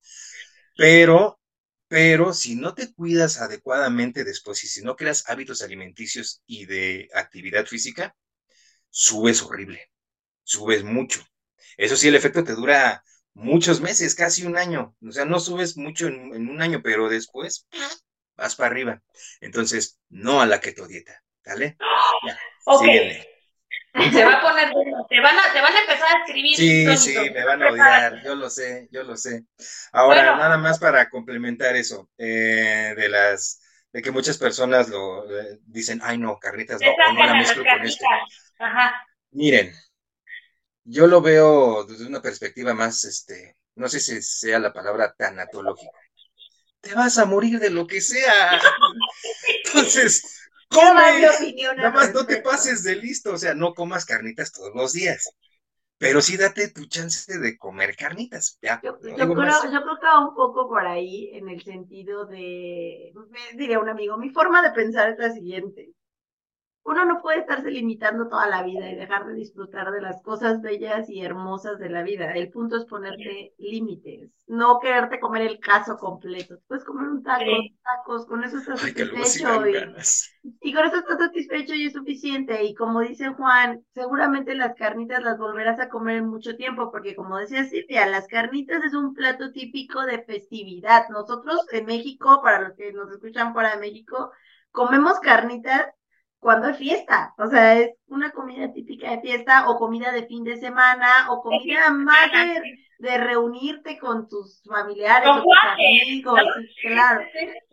Pero, 0.77 1.41
pero 1.89 2.33
si 2.33 2.55
no 2.55 2.75
te 2.75 2.93
cuidas 2.93 3.41
adecuadamente 3.41 4.25
después 4.25 4.63
y 4.65 4.69
si 4.69 4.83
no 4.83 4.97
creas 4.97 5.29
hábitos 5.29 5.63
alimenticios 5.63 6.43
y 6.47 6.67
de 6.67 7.09
actividad 7.15 7.67
física, 7.67 8.15
subes 8.91 9.43
horrible, 9.43 9.91
subes 10.45 10.85
mucho. 10.85 11.25
Eso 11.85 11.97
sí, 11.97 12.09
el 12.09 12.15
efecto 12.17 12.45
te 12.45 12.55
dura 12.55 13.03
muchos 13.35 13.81
meses, 13.81 14.15
casi 14.15 14.45
un 14.47 14.57
año. 14.57 14.97
O 15.07 15.13
sea, 15.13 15.25
no 15.25 15.41
subes 15.41 15.77
mucho 15.77 16.07
en, 16.09 16.35
en 16.35 16.49
un 16.49 16.63
año, 16.63 16.81
pero 16.83 17.09
después 17.09 17.67
vas 18.37 18.57
para 18.57 18.71
arriba. 18.71 19.03
Entonces, 19.41 19.99
no 20.09 20.41
a 20.43 20.47
la 20.47 20.61
ketodieta, 20.61 21.23
¿vale? 21.47 21.79
Ya, 22.23 22.39
Ok. 22.65 22.83
síguele. 22.83 23.27
Se 24.13 24.25
va 24.25 24.35
a 24.35 24.41
poner 24.43 24.73
bueno. 24.73 25.07
Te 25.09 25.21
van 25.21 25.37
a, 25.39 25.53
te 25.53 25.61
van 25.61 25.75
a 25.75 25.81
empezar 25.81 26.09
a 26.17 26.25
escribir. 26.25 26.57
Sí, 26.57 26.85
Toñito. 26.85 26.97
sí, 26.97 27.31
me 27.31 27.45
van 27.45 27.63
a 27.63 27.71
odiar, 27.71 28.23
yo 28.25 28.35
lo 28.35 28.51
sé, 28.51 28.89
yo 28.91 29.03
lo 29.05 29.17
sé. 29.17 29.45
Ahora, 29.93 30.23
Bueno. 30.23 30.37
nada 30.37 30.59
más 30.59 30.79
para 30.79 31.09
complementar 31.09 31.77
eso, 31.77 32.11
eh, 32.19 32.95
de 32.97 33.09
las, 33.09 33.61
de 33.93 34.03
que 34.03 34.11
muchas 34.11 34.39
personas 34.39 34.89
lo 34.89 35.25
eh, 35.41 35.59
dicen, 35.65 36.01
ay 36.03 36.19
no, 36.19 36.39
carnitas 36.39 36.81
no, 36.83 36.93
no 37.15 37.25
la 37.27 37.35
mezclo 37.35 37.65
con 37.65 37.83
esto. 37.85 38.05
Ajá. 38.59 39.07
Miren, 39.33 39.73
yo 40.85 41.07
lo 41.07 41.21
veo 41.23 41.85
desde 41.85 42.07
una 42.07 42.23
perspectiva 42.23 42.75
más, 42.75 43.05
este, 43.05 43.57
no 43.77 43.89
sé 43.89 44.01
si 44.01 44.23
sea 44.23 44.59
la 44.59 44.73
palabra 44.73 45.15
tanatológica. 45.17 45.99
Te 46.81 46.95
vas 46.95 47.19
a 47.19 47.27
morir 47.27 47.59
de 47.61 47.71
lo 47.71 47.87
que 47.87 48.01
sea. 48.01 48.61
Entonces, 49.65 50.25
come. 50.69 51.23
Nada 51.77 51.91
más 51.93 52.15
no 52.15 52.27
te 52.27 52.39
pases 52.43 52.83
de 52.85 52.97
listo, 52.97 53.33
o 53.35 53.39
sea, 53.39 53.55
no 53.55 53.75
comas 53.75 54.05
carnitas 54.07 54.53
todos 54.53 54.73
los 54.75 54.93
días. 54.93 55.29
Pero 55.99 56.23
sí 56.23 56.37
date 56.37 56.69
tu 56.71 56.87
chance 56.87 57.39
de 57.39 57.59
comer 57.59 57.97
carnitas. 57.97 58.59
Ya, 58.63 58.83
Yo, 58.83 58.99
no 59.03 59.17
yo 59.17 59.17
digo 59.17 59.35
creo, 59.35 59.63
más. 59.63 59.63
yo 59.73 59.83
creo 59.83 59.99
que 60.01 60.07
va 60.07 60.27
un 60.29 60.35
poco 60.35 60.69
por 60.69 60.87
ahí 60.87 61.31
en 61.35 61.49
el 61.51 61.63
sentido 61.63 62.25
de, 62.27 63.13
me 63.31 63.59
diría 63.59 63.79
un 63.79 63.89
amigo, 63.91 64.17
mi 64.17 64.31
forma 64.31 64.63
de 64.63 64.71
pensar 64.73 65.11
es 65.11 65.19
la 65.19 65.31
siguiente. 65.33 65.93
Uno 66.91 67.05
no 67.05 67.23
puede 67.23 67.39
estarse 67.39 67.71
limitando 67.71 68.29
toda 68.29 68.49
la 68.49 68.65
vida 68.65 68.91
y 68.91 68.97
dejar 68.97 69.25
de 69.25 69.35
disfrutar 69.35 69.93
de 69.93 70.01
las 70.01 70.21
cosas 70.23 70.61
bellas 70.61 71.09
y 71.09 71.23
hermosas 71.23 71.79
de 71.79 71.89
la 71.89 72.03
vida. 72.03 72.33
El 72.33 72.51
punto 72.51 72.77
es 72.77 72.85
ponerte 72.85 73.55
límites, 73.59 74.33
no 74.49 74.81
quererte 74.81 75.21
comer 75.21 75.43
el 75.43 75.61
caso 75.61 75.97
completo. 75.97 76.59
Puedes 76.67 76.85
comer 76.85 77.09
un 77.09 77.23
taco, 77.23 77.45
tacos, 77.85 78.27
con 78.27 78.43
eso 78.43 78.59
estás 78.59 78.81
satisfecho. 78.81 79.65
y, 80.63 80.75
con 80.75 80.85
eso 80.85 80.97
estás 80.97 81.19
satisfecho 81.19 81.75
y 81.75 81.87
es 81.87 81.93
suficiente. 81.93 82.65
Y 82.65 82.75
como 82.75 83.03
dice 83.03 83.29
Juan, 83.29 83.85
seguramente 83.95 84.57
las 84.57 84.75
carnitas 84.75 85.23
las 85.23 85.39
volverás 85.39 85.79
a 85.79 85.89
comer 85.89 86.17
en 86.17 86.29
mucho 86.29 86.57
tiempo, 86.57 86.91
porque 86.91 87.15
como 87.15 87.39
decía 87.39 87.63
Silvia, 87.67 88.07
las 88.07 88.27
carnitas 88.27 88.83
es 88.83 88.95
un 88.95 89.15
plato 89.15 89.53
típico 89.53 90.05
de 90.07 90.25
festividad. 90.25 91.09
Nosotros 91.11 91.65
en 91.71 91.87
México, 91.87 92.41
para 92.43 92.61
los 92.61 92.77
que 92.77 92.93
nos 92.93 93.13
escuchan 93.13 93.53
fuera 93.53 93.77
de 93.77 93.81
México, 93.81 94.33
comemos 94.73 95.21
carnitas 95.21 95.87
cuando 96.41 96.69
es 96.69 96.79
fiesta. 96.79 97.35
O 97.39 97.49
sea, 97.49 97.79
es 97.79 97.91
una 98.09 98.33
comida 98.33 98.73
típica 98.73 99.11
de 99.11 99.21
fiesta 99.21 99.69
o 99.69 99.79
comida 99.79 100.11
de 100.11 100.27
fin 100.27 100.43
de 100.43 100.59
semana 100.59 101.31
o 101.31 101.43
comida 101.43 101.91
más 101.91 102.31
de, 102.99 103.19
reunirte 103.19 103.99
con 103.99 104.29
tus 104.29 104.63
familiares 104.63 105.29
o 105.31 105.43
tus 105.43 105.59
amigos. 105.73 106.41
Claro, 106.83 107.25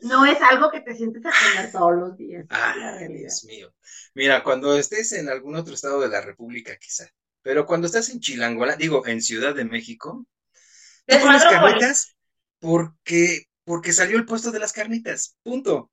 no 0.02 0.26
es 0.26 0.40
algo 0.42 0.70
que 0.70 0.82
te 0.82 0.96
sientes 0.96 1.26
a 1.26 1.32
comer 1.32 1.72
todos 1.72 1.96
los 1.96 2.18
días. 2.18 2.46
Ay, 2.50 3.08
Dios 3.08 3.44
mío. 3.46 3.74
Mira, 4.14 4.44
cuando 4.44 4.78
estés 4.78 5.14
en 5.14 5.30
algún 5.30 5.56
otro 5.56 5.74
estado 5.74 6.00
de 6.00 6.10
la 6.10 6.22
República, 6.22 6.78
quizá, 6.78 7.10
pero 7.42 7.66
cuando 7.66 7.88
estás 7.88 8.10
en 8.10 8.20
Chilangola, 8.20 8.76
digo, 8.76 9.08
en 9.08 9.22
Ciudad 9.22 9.56
de 9.56 9.66
México, 9.66 10.26
te 11.06 11.20
pones 11.20 11.44
carnitas 11.44 12.16
porque, 12.60 13.46
porque 13.64 13.94
salió 13.94 14.18
el 14.18 14.26
puesto 14.26 14.52
de 14.52 14.60
las 14.60 14.74
carnitas. 14.74 15.38
Punto. 15.44 15.90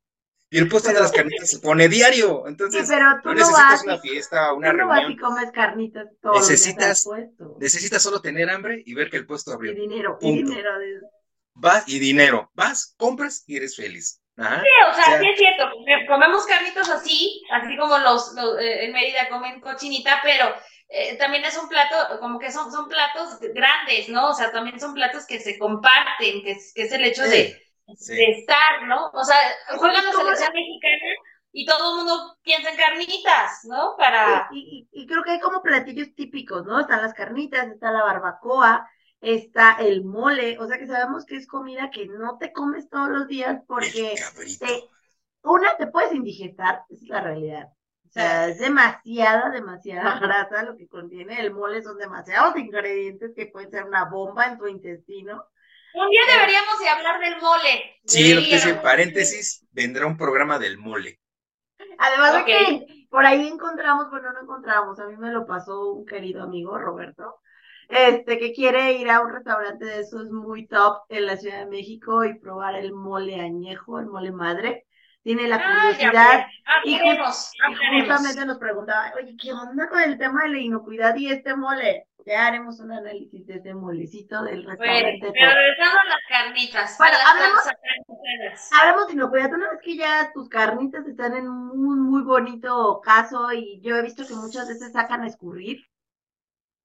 Y 0.54 0.58
el 0.58 0.68
puesto 0.68 0.92
de 0.92 1.00
las 1.00 1.10
carnitas 1.10 1.50
se 1.50 1.58
pone 1.58 1.88
diario. 1.88 2.46
Entonces, 2.46 2.86
pero 2.88 3.06
tú 3.24 3.30
no, 3.30 3.34
necesitas 3.34 3.82
una 3.82 3.98
fiesta, 3.98 4.52
una 4.52 4.70
tú 4.70 4.76
no 4.76 4.86
Vas 4.86 5.10
y 5.10 5.16
comes 5.16 5.50
carnitas 5.50 6.06
necesitas, 6.32 7.08
necesitas 7.58 8.00
solo 8.00 8.20
tener 8.20 8.48
hambre 8.48 8.80
y 8.86 8.94
ver 8.94 9.10
que 9.10 9.16
el 9.16 9.26
puesto 9.26 9.52
abrió. 9.52 9.72
Y 9.72 9.74
dinero, 9.74 10.16
y 10.20 10.42
dinero. 10.44 10.70
Vas 11.54 11.88
y 11.88 11.98
dinero. 11.98 12.52
Vas, 12.54 12.94
compras 12.96 13.42
y 13.48 13.56
eres 13.56 13.74
feliz. 13.74 14.22
Ajá. 14.36 14.60
Sí, 14.60 14.68
o 14.92 14.94
sea, 14.94 15.18
sí 15.18 15.26
es 15.26 15.38
cierto. 15.38 15.64
Comemos 16.06 16.46
carnitas 16.46 16.88
así, 16.88 17.42
así 17.50 17.76
como 17.76 17.98
los, 17.98 18.36
eh, 18.60 18.84
en 18.84 18.92
Mérida 18.92 19.28
comen 19.28 19.60
cochinita, 19.60 20.20
pero 20.22 20.54
eh, 20.88 21.16
también 21.16 21.44
es 21.44 21.58
un 21.58 21.68
plato, 21.68 21.96
como 22.20 22.38
que 22.38 22.52
son, 22.52 22.70
son 22.70 22.88
platos 22.88 23.40
grandes, 23.40 24.08
¿no? 24.08 24.30
O 24.30 24.34
sea, 24.34 24.52
también 24.52 24.78
son 24.78 24.94
platos 24.94 25.26
que 25.26 25.40
se 25.40 25.58
comparten, 25.58 26.44
que 26.44 26.52
es 26.52 26.92
el 26.92 27.04
hecho 27.04 27.24
de 27.24 27.60
de 27.86 28.30
estar, 28.30 28.86
¿no? 28.86 29.10
O 29.12 29.24
sea, 29.24 29.36
juega 29.76 30.02
la 30.02 30.12
selección 30.12 30.52
mexicana 30.52 31.14
y 31.52 31.66
todo 31.66 31.90
el 31.90 31.96
mundo 31.98 32.36
piensa 32.42 32.70
en 32.70 32.76
carnitas, 32.76 33.64
¿no? 33.64 33.94
Para... 33.96 34.48
Y, 34.52 34.88
y, 34.90 35.06
creo 35.06 35.22
que 35.22 35.32
hay 35.32 35.40
como 35.40 35.62
platillos 35.62 36.14
típicos, 36.14 36.66
¿no? 36.66 36.80
Están 36.80 37.02
las 37.02 37.14
carnitas, 37.14 37.68
está 37.68 37.92
la 37.92 38.02
barbacoa, 38.02 38.88
está 39.20 39.76
el 39.78 40.04
mole, 40.04 40.58
o 40.58 40.66
sea 40.66 40.78
que 40.78 40.86
sabemos 40.86 41.24
que 41.24 41.36
es 41.36 41.46
comida 41.46 41.90
que 41.90 42.06
no 42.06 42.36
te 42.38 42.52
comes 42.52 42.88
todos 42.90 43.08
los 43.08 43.26
días 43.26 43.62
porque 43.66 44.14
te, 44.58 44.84
una 45.42 45.76
te 45.76 45.86
puedes 45.86 46.12
indigestar, 46.12 46.82
esa 46.90 47.04
es 47.04 47.08
la 47.08 47.20
realidad. 47.20 47.68
O 48.06 48.10
sea, 48.10 48.48
es 48.48 48.58
demasiada, 48.58 49.50
demasiada 49.50 50.18
grasa 50.20 50.62
lo 50.62 50.76
que 50.76 50.88
contiene 50.88 51.40
el 51.40 51.52
mole, 51.52 51.82
son 51.82 51.98
demasiados 51.98 52.56
ingredientes 52.56 53.32
que 53.34 53.46
pueden 53.46 53.70
ser 53.70 53.84
una 53.84 54.04
bomba 54.04 54.46
en 54.46 54.58
tu 54.58 54.66
intestino. 54.66 55.44
Un 55.94 56.10
día 56.10 56.20
deberíamos 56.28 56.80
de 56.80 56.88
hablar 56.88 57.20
del 57.20 57.40
mole. 57.40 58.00
Sí, 58.04 58.34
lo 58.34 58.40
que 58.40 58.56
es 58.56 58.66
paréntesis, 58.78 59.66
vendrá 59.70 60.06
un 60.06 60.16
programa 60.16 60.58
del 60.58 60.76
mole. 60.76 61.20
Además 61.98 62.34
de 62.34 62.44
que 62.44 63.06
por 63.08 63.24
ahí 63.24 63.46
encontramos, 63.46 64.10
bueno, 64.10 64.32
no 64.32 64.40
encontramos, 64.42 64.98
a 64.98 65.06
mí 65.06 65.16
me 65.16 65.30
lo 65.30 65.46
pasó 65.46 65.92
un 65.92 66.04
querido 66.04 66.42
amigo, 66.42 66.76
Roberto, 66.76 67.36
este, 67.88 68.38
que 68.38 68.52
quiere 68.52 68.94
ir 68.94 69.08
a 69.08 69.20
un 69.20 69.32
restaurante 69.32 69.84
de 69.84 70.00
esos 70.00 70.30
muy 70.30 70.66
top 70.66 71.04
en 71.08 71.26
la 71.26 71.36
Ciudad 71.36 71.60
de 71.60 71.70
México 71.70 72.24
y 72.24 72.38
probar 72.40 72.74
el 72.74 72.92
mole 72.92 73.40
añejo, 73.40 74.00
el 74.00 74.06
mole 74.06 74.32
madre. 74.32 74.86
Tiene 75.22 75.48
la 75.48 75.56
ah, 75.56 75.92
curiosidad. 75.92 76.46
y, 76.84 76.98
justamente 78.00 78.44
nos 78.44 78.58
preguntaba, 78.58 79.12
oye, 79.16 79.36
¿qué 79.40 79.52
onda 79.52 79.88
con 79.88 80.00
el 80.00 80.18
tema 80.18 80.42
de 80.42 80.48
la 80.50 80.58
inocuidad 80.58 81.14
y 81.16 81.30
este 81.30 81.54
mole? 81.56 82.08
Ya 82.26 82.46
haremos 82.46 82.80
un 82.80 82.90
análisis 82.90 83.46
de 83.46 83.56
ese 83.56 83.74
molecito 83.74 84.42
del 84.42 84.64
restaurante. 84.64 85.18
Bueno, 85.20 85.34
pero 85.34 85.52
regresando 85.52 86.00
a 86.00 86.04
las 86.04 86.20
carnitas. 86.28 86.96
Bueno, 86.98 87.16
hablemos, 87.26 89.06
de 89.06 89.12
inocuidad. 89.12 89.52
Una 89.52 89.70
vez 89.70 89.80
que 89.82 89.96
ya 89.96 90.30
tus 90.32 90.48
carnitas 90.48 91.06
están 91.06 91.34
en 91.36 91.48
un 91.48 92.00
muy 92.00 92.22
bonito 92.22 93.00
caso 93.02 93.52
y 93.52 93.80
yo 93.82 93.96
he 93.96 94.02
visto 94.02 94.26
que 94.26 94.34
muchas 94.34 94.68
veces 94.68 94.92
sacan 94.92 95.22
a 95.22 95.26
escurrir. 95.26 95.84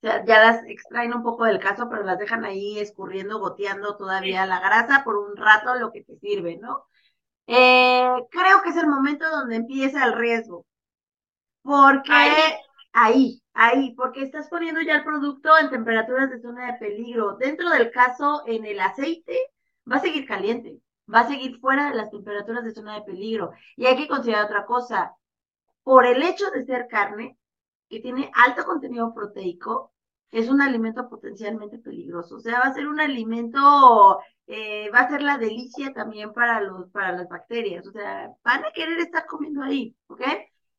O 0.02 0.08
sea, 0.08 0.25
ya 0.25 0.39
las 0.39 0.65
extraen 0.65 1.13
un 1.13 1.23
poco 1.23 1.45
del 1.45 1.60
caso, 1.60 1.88
pero 1.89 2.04
las 2.04 2.19
dejan 2.19 2.43
ahí 2.43 2.80
escurriendo, 2.80 3.39
goteando 3.39 3.95
todavía 3.95 4.45
la 4.45 4.60
grasa 4.60 5.04
por 5.04 5.17
un 5.17 5.38
rato, 5.38 5.75
lo 5.75 5.91
que 5.91 6.04
te 6.04 6.17
sirve, 6.19 6.58
¿no? 6.58 6.86
Eh, 7.47 8.10
creo 8.30 8.62
que 8.62 8.69
es 8.69 8.78
el 8.78 8.88
momento 8.88 9.30
donde 9.30 9.56
empieza 9.56 10.06
el 10.06 10.13
riesgo. 10.13 10.65
Porque 11.62 12.12
ahí, 12.12 12.34
ahí, 12.93 13.41
porque 13.95 14.24
estás 14.24 14.48
poniendo 14.48 14.82
ya 14.82 14.95
el 14.95 15.04
producto 15.04 15.50
en 15.60 15.69
temperaturas 15.69 16.30
de 16.30 16.39
zona 16.41 16.67
de 16.67 16.80
peligro. 16.80 17.36
Dentro 17.38 17.69
del 17.69 17.91
caso, 17.91 18.43
en 18.48 18.65
el 18.65 18.80
aceite, 18.80 19.38
va 19.91 19.98
a 19.98 20.00
seguir 20.02 20.26
caliente, 20.26 20.80
va 21.13 21.22
a 21.22 21.28
seguir 21.28 21.60
fuera 21.60 21.89
de 21.89 21.95
las 21.95 22.10
temperaturas 22.10 22.63
de 22.63 22.74
zona 22.74 22.95
de 22.95 23.02
peligro. 23.02 23.52
Y 23.76 23.86
hay 23.86 23.98
que 23.98 24.08
considerar 24.08 24.45
otra 24.45 24.65
cosa. 24.65 25.15
Por 25.84 26.06
el 26.06 26.24
hecho 26.24 26.50
de 26.52 26.65
ser 26.65 26.88
carne, 26.88 27.38
que 27.89 28.00
tiene 28.00 28.32
alto 28.36 28.65
contenido 28.65 29.13
proteico, 29.13 29.93
es 30.32 30.50
un 30.50 30.62
alimento 30.62 31.10
potencialmente 31.10 31.80
peligroso. 31.80 32.38
O 32.38 32.39
sea, 32.39 32.60
va 32.60 32.67
a 32.67 32.74
ser 32.74 32.88
un 32.88 33.00
alimento, 33.02 34.19
eh, 34.48 34.89
va 34.91 35.00
a 35.00 35.10
ser 35.10 35.22
la 35.22 35.38
delicia 35.38 35.93
también 35.93 36.34
para, 36.34 36.62
los, 36.62 36.89
para 36.91 37.13
las 37.13 37.28
bacterias. 37.28 37.86
O 37.88 37.91
sea, 37.91 38.32
van 38.43 38.63
a 38.65 38.72
querer 38.72 39.00
estar 39.00 39.26
comiendo 39.26 39.63
ahí, 39.63 39.95
¿ok? 40.08 40.22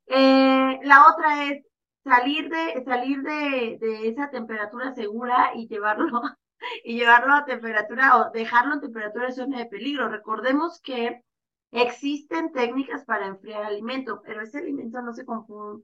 Eh, 0.07 0.81
la 0.85 1.07
otra 1.09 1.45
es 1.45 1.65
salir 2.05 2.49
de, 2.49 2.83
salir 2.85 3.23
de, 3.23 3.79
de 3.81 4.09
esa 4.09 4.31
temperatura 4.31 4.93
segura 4.95 5.53
y 5.55 5.69
llevarlo, 5.69 6.23
y 6.85 6.99
llevarlo 6.99 7.35
a 7.35 7.45
temperatura 7.45 8.17
o 8.19 8.31
dejarlo 8.31 8.75
en 8.75 8.81
temperatura 8.81 9.27
de 9.27 9.33
zona 9.33 9.59
de 9.59 9.67
peligro. 9.67 10.09
Recordemos 10.09 10.81
que 10.81 11.23
existen 11.73 12.53
técnicas 12.53 13.05
para 13.05 13.27
enfriar 13.27 13.65
alimento, 13.65 14.23
pero 14.25 14.43
ese 14.43 14.59
alimento 14.59 15.01
no 15.03 15.13
se, 15.13 15.25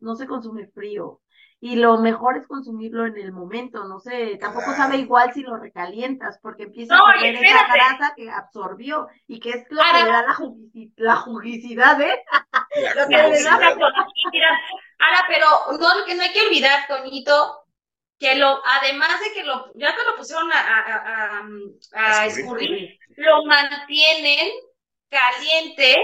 no 0.01 0.17
se 0.17 0.27
consume 0.27 0.67
frío. 0.69 1.21
Y 1.59 1.77
lo 1.77 1.97
mejor 1.99 2.37
es 2.37 2.47
consumirlo 2.47 3.07
en 3.07 3.17
el 3.17 3.33
momento, 3.33 3.89
no 3.89 3.99
sé, 3.99 4.37
tampoco 4.39 4.75
sabe 4.75 4.99
igual 4.99 5.33
si 5.33 5.43
lo 5.43 5.57
recalientas, 5.57 6.39
porque 6.43 6.65
empieza 6.65 6.95
a 6.97 7.15
comer 7.15 7.35
esa 7.35 7.73
grasa 7.73 8.15
que 8.15 8.31
absorbió 8.31 9.09
y 9.27 9.41
que 9.41 9.51
es 9.51 9.67
lo 9.71 9.81
que 9.81 10.05
le 10.05 10.11
da 10.11 10.23
la, 10.23 10.37
la 10.97 11.17
jugicidad, 11.17 11.99
¿eh? 12.03 12.23
lo 12.97 13.09
que 13.09 13.17
le 13.17 13.43
da 13.43 13.59
Ahora, 14.99 15.25
pero 15.29 15.47
no, 15.79 16.05
que 16.05 16.15
no 16.15 16.23
hay 16.23 16.33
que 16.33 16.47
olvidar, 16.47 16.87
Toñito, 16.87 17.67
que 18.19 18.37
lo, 18.37 18.61
además 18.65 19.21
de 19.21 19.33
que 19.33 19.45
lo, 19.45 19.71
ya 19.75 19.95
que 19.95 20.05
lo 20.05 20.17
pusieron 20.17 20.51
a, 20.53 21.47
a, 21.93 22.27
escurrir, 22.27 22.99
lo 23.17 23.45
mantienen 23.45 24.53
caliente 25.09 25.97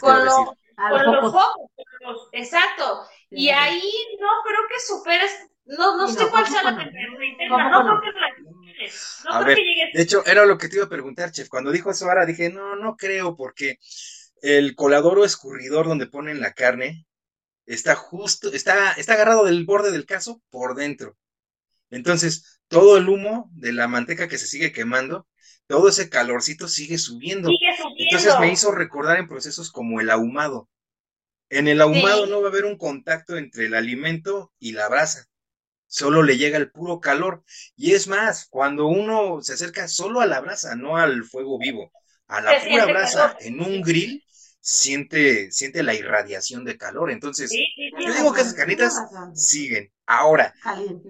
con, 0.00 0.24
lo, 0.24 0.56
con 0.76 1.16
los 1.16 1.32
focos. 1.32 2.28
exacto. 2.32 3.06
Y 3.30 3.50
ahí 3.50 3.92
no 4.18 4.28
creo 4.44 4.60
que 4.68 4.80
superes, 4.80 5.48
no, 5.64 5.96
no, 5.96 6.08
sé 6.08 6.28
cuál 6.30 6.46
sea 6.46 6.62
la 6.62 6.76
temperatura 6.76 7.70
no, 7.70 8.00
creo 8.00 8.00
que 8.00 8.20
la 8.20 8.28
a 9.28 9.44
ver, 9.44 9.58
de 9.92 10.02
hecho, 10.02 10.24
era 10.26 10.46
lo 10.46 10.56
que 10.56 10.68
te 10.68 10.76
iba 10.76 10.86
a 10.86 10.90
preguntar, 10.90 11.30
chef. 11.32 11.48
Cuando 11.48 11.70
dijo 11.70 11.90
eso 11.90 12.06
ahora 12.06 12.26
dije, 12.26 12.50
no, 12.50 12.76
no 12.76 12.96
creo, 12.96 13.36
porque 13.36 13.78
el 14.42 14.74
colador 14.74 15.18
o 15.18 15.24
escurridor 15.24 15.86
donde 15.86 16.06
ponen 16.06 16.40
la 16.40 16.54
carne 16.54 17.06
está 17.66 17.94
justo, 17.94 18.52
está, 18.52 18.92
está 18.92 19.14
agarrado 19.14 19.44
del 19.44 19.64
borde 19.64 19.90
del 19.90 20.06
caso 20.06 20.42
por 20.50 20.74
dentro. 20.74 21.16
Entonces, 21.90 22.60
todo 22.68 22.96
el 22.96 23.08
humo 23.08 23.50
de 23.52 23.72
la 23.72 23.88
manteca 23.88 24.28
que 24.28 24.38
se 24.38 24.46
sigue 24.46 24.72
quemando, 24.72 25.26
todo 25.66 25.88
ese 25.88 26.08
calorcito 26.08 26.68
sigue 26.68 26.98
subiendo. 26.98 27.48
Entonces 27.96 28.34
me 28.40 28.52
hizo 28.52 28.72
recordar 28.72 29.18
en 29.18 29.28
procesos 29.28 29.70
como 29.70 30.00
el 30.00 30.10
ahumado. 30.10 30.68
En 31.48 31.66
el 31.68 31.80
ahumado 31.80 32.26
no 32.26 32.40
va 32.40 32.48
a 32.48 32.50
haber 32.50 32.64
un 32.64 32.76
contacto 32.76 33.36
entre 33.36 33.66
el 33.66 33.74
alimento 33.74 34.52
y 34.58 34.72
la 34.72 34.88
brasa. 34.88 35.26
Solo 35.86 36.22
le 36.22 36.38
llega 36.38 36.56
el 36.56 36.70
puro 36.70 37.00
calor. 37.00 37.42
Y 37.76 37.92
es 37.92 38.06
más, 38.06 38.46
cuando 38.48 38.86
uno 38.86 39.42
se 39.42 39.54
acerca 39.54 39.88
solo 39.88 40.20
a 40.20 40.26
la 40.26 40.40
brasa, 40.40 40.76
no 40.76 40.96
al 40.96 41.24
fuego 41.24 41.58
vivo, 41.58 41.92
a 42.28 42.40
la 42.40 42.60
pura 42.62 42.86
brasa 42.86 43.36
en 43.40 43.60
un 43.60 43.82
grill, 43.82 44.24
siente, 44.60 45.50
siente 45.50 45.82
la 45.82 45.94
irradiación 45.94 46.64
de 46.64 46.76
calor. 46.76 47.10
Entonces, 47.10 47.50
yo 47.50 48.12
digo 48.12 48.32
que 48.32 48.42
esas 48.42 48.54
carnitas 48.54 48.94
siguen. 49.32 49.92
Ahora, 50.06 50.54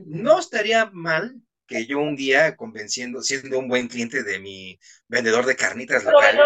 no 0.05 0.38
estaría 0.38 0.90
mal 0.92 1.40
que 1.66 1.86
yo 1.86 2.01
un 2.01 2.16
día 2.16 2.57
convenciendo, 2.57 3.22
siendo 3.22 3.59
un 3.59 3.68
buen 3.68 3.86
cliente 3.86 4.24
de 4.24 4.40
mi 4.40 4.78
vendedor 5.07 5.46
de 5.46 5.55
carnitas 5.55 6.03
local, 6.03 6.36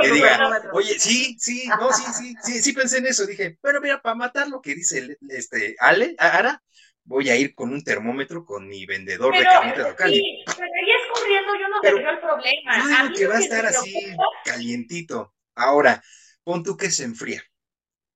que 0.00 0.10
diga, 0.10 0.62
oye, 0.72 0.98
sí, 0.98 1.36
sí, 1.38 1.68
no, 1.78 1.92
sí, 1.92 2.02
sí, 2.14 2.34
sí, 2.42 2.62
sí 2.62 2.72
pensé 2.72 2.98
en 2.98 3.06
eso, 3.06 3.26
dije, 3.26 3.58
bueno, 3.62 3.82
mira, 3.82 4.00
para 4.00 4.14
matar 4.14 4.48
lo 4.48 4.62
que 4.62 4.74
dice 4.74 5.18
este 5.28 5.76
Ale, 5.78 6.14
Ara, 6.18 6.62
voy 7.04 7.28
a 7.28 7.36
ir 7.36 7.54
con 7.54 7.70
un 7.70 7.84
termómetro 7.84 8.46
con 8.46 8.66
mi 8.66 8.86
vendedor 8.86 9.36
de 9.36 9.44
carnitas 9.44 9.90
local. 9.90 10.10
Sí, 10.10 10.44
pero 10.46 10.62
ahí 10.62 10.90
escurriendo 11.04 11.52
yo 11.54 11.68
no 11.68 11.80
veo 11.82 12.10
el 12.10 12.20
problema. 12.20 12.78
Yo 12.78 12.88
digo 12.88 13.14
que 13.14 13.26
va 13.26 13.36
a 13.36 13.40
estar 13.40 13.66
así 13.66 14.16
calientito. 14.42 15.34
Ahora, 15.54 16.02
pon 16.46 16.62
tú 16.62 16.76
que 16.76 16.92
se 16.92 17.02
enfría, 17.02 17.42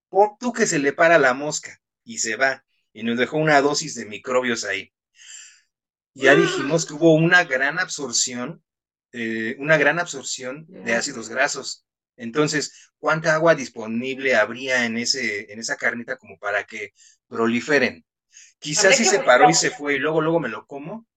pon 0.09 0.37
tú 0.39 0.53
que 0.53 0.65
se 0.65 0.79
le 0.79 0.93
para 0.93 1.19
la 1.19 1.35
mosca 1.35 1.83
y 2.05 2.19
se 2.19 2.37
va 2.37 2.65
y 2.93 3.03
nos 3.03 3.19
dejó 3.19 3.39
una 3.39 3.61
dosis 3.61 3.97
de 3.97 4.07
microbios 4.07 4.63
ahí. 4.65 4.93
Ya 6.15 6.37
dijimos 6.37 6.87
que 6.87 6.95
hubo 6.95 7.15
una 7.15 7.43
gran 7.43 7.81
absorción, 7.81 8.63
eh, 9.11 9.57
una 9.59 9.77
gran 9.79 9.99
absorción 9.99 10.65
de 10.69 10.95
ácidos 10.95 11.29
grasos. 11.29 11.85
Entonces, 12.17 12.93
¿cuánta 12.99 13.35
agua 13.35 13.57
disponible 13.57 14.37
habría 14.37 14.87
en, 14.87 14.97
ese, 14.97 15.53
en 15.53 15.59
esa 15.59 15.75
carnita 15.77 16.17
como 16.17 16.39
para 16.39 16.63
que 16.65 16.93
proliferen? 17.27 18.07
Quizás 18.61 18.97
si 18.97 19.05
se 19.05 19.19
paró 19.19 19.51
y 19.51 19.55
se 19.55 19.73
fue 19.73 19.97
y 19.97 19.99
luego, 19.99 20.21
luego 20.21 20.39
me 20.39 20.49
lo 20.49 20.67
como, 20.67 21.09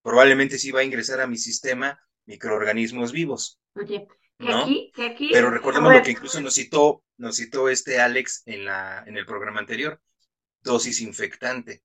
probablemente 0.00 0.58
sí 0.58 0.70
va 0.70 0.80
a 0.80 0.84
ingresar 0.84 1.20
a 1.20 1.26
mi 1.26 1.38
sistema 1.38 2.00
microorganismos 2.24 3.10
vivos. 3.10 3.58
Oye, 3.74 4.06
que 4.42 4.52
aquí, 4.52 4.92
que 4.94 5.06
aquí, 5.06 5.30
Pero 5.32 5.50
recordemos 5.50 5.94
lo 5.94 6.02
que 6.02 6.10
incluso 6.10 6.40
nos 6.40 6.54
citó, 6.54 7.04
nos 7.16 7.36
citó 7.36 7.68
este 7.68 8.00
Alex 8.00 8.42
en, 8.46 8.64
la, 8.64 9.04
en 9.06 9.16
el 9.16 9.26
programa 9.26 9.60
anterior, 9.60 10.00
dosis 10.60 11.00
infectante. 11.00 11.82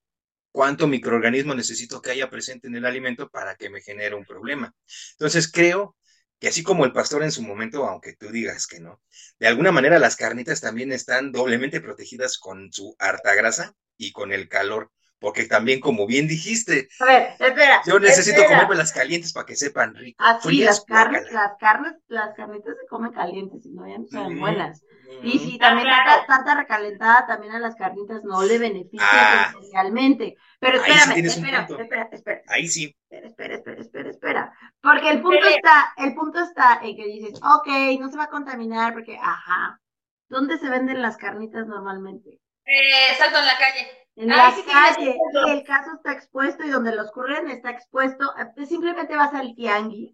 ¿Cuánto 0.50 0.86
microorganismo 0.86 1.54
necesito 1.54 2.00
que 2.00 2.10
haya 2.10 2.30
presente 2.30 2.68
en 2.68 2.76
el 2.76 2.86
alimento 2.86 3.28
para 3.28 3.54
que 3.54 3.70
me 3.70 3.80
genere 3.80 4.14
un 4.14 4.24
problema? 4.24 4.74
Entonces 5.12 5.50
creo 5.50 5.96
que 6.40 6.48
así 6.48 6.62
como 6.62 6.84
el 6.84 6.92
pastor 6.92 7.22
en 7.22 7.32
su 7.32 7.42
momento, 7.42 7.84
aunque 7.86 8.14
tú 8.14 8.30
digas 8.30 8.66
que 8.66 8.80
no, 8.80 9.02
de 9.38 9.48
alguna 9.48 9.72
manera 9.72 9.98
las 9.98 10.16
carnitas 10.16 10.60
también 10.60 10.92
están 10.92 11.32
doblemente 11.32 11.80
protegidas 11.80 12.38
con 12.38 12.72
su 12.72 12.94
harta 12.98 13.34
grasa 13.34 13.74
y 13.96 14.12
con 14.12 14.32
el 14.32 14.48
calor 14.48 14.90
porque 15.20 15.44
también, 15.46 15.80
como 15.80 16.06
bien 16.06 16.28
dijiste, 16.28 16.88
a 17.00 17.04
ver, 17.04 17.28
espera, 17.38 17.82
yo 17.86 17.98
necesito 17.98 18.44
comerme 18.44 18.76
las 18.76 18.92
calientes 18.92 19.32
para 19.32 19.46
que 19.46 19.56
sepan 19.56 19.94
ricas. 19.94 20.44
Así, 20.44 20.62
las 20.62 20.84
carnes, 20.84 21.30
las 21.32 21.56
carnes, 21.58 21.94
las 22.06 22.34
carnitas 22.34 22.76
se 22.80 22.86
comen 22.86 23.12
calientes, 23.12 23.62
si 23.62 23.70
no 23.70 23.86
ya 23.88 23.98
no 23.98 24.06
saben 24.06 24.38
buenas. 24.38 24.82
Y 25.22 25.38
si 25.38 25.58
también 25.58 25.88
tanta, 26.26 26.54
recalentada 26.54 27.26
también 27.26 27.52
a 27.54 27.58
las 27.58 27.74
carnitas 27.74 28.22
no 28.24 28.42
le 28.42 28.58
beneficia 28.58 29.06
ah, 29.10 29.52
realmente. 29.72 30.36
Pero 30.60 30.76
espérame, 30.80 31.24
espera, 31.24 31.66
espera, 31.68 32.08
espera. 32.12 32.42
Ahí 32.48 32.68
sí. 32.68 32.94
Espera, 33.10 33.56
espera, 33.56 33.80
espera, 33.80 34.10
espera, 34.10 34.52
Porque 34.82 35.10
el 35.10 35.22
punto 35.22 35.46
está, 35.48 35.94
el 35.96 36.14
punto 36.14 36.40
está 36.40 36.80
en 36.82 36.94
que 36.94 37.06
dices, 37.06 37.40
ok, 37.42 37.98
no 37.98 38.10
se 38.10 38.18
va 38.18 38.24
a 38.24 38.30
contaminar 38.30 38.92
porque, 38.92 39.16
ajá, 39.16 39.80
¿dónde 40.28 40.58
se 40.58 40.68
venden 40.68 41.02
las 41.02 41.16
carnitas 41.16 41.66
normalmente? 41.66 42.38
Eh, 42.66 43.16
salto 43.16 43.38
en 43.38 43.46
la 43.46 43.56
calle. 43.56 43.88
En 44.18 44.28
la 44.30 44.52
calle, 44.66 45.16
el 45.46 45.62
caso 45.62 45.92
está 45.94 46.12
expuesto 46.12 46.64
y 46.64 46.70
donde 46.70 46.92
los 46.92 47.12
curren 47.12 47.48
está 47.50 47.70
expuesto, 47.70 48.34
eh, 48.36 48.66
simplemente 48.66 49.14
vas 49.14 49.32
al 49.32 49.54
tianguis 49.54 50.12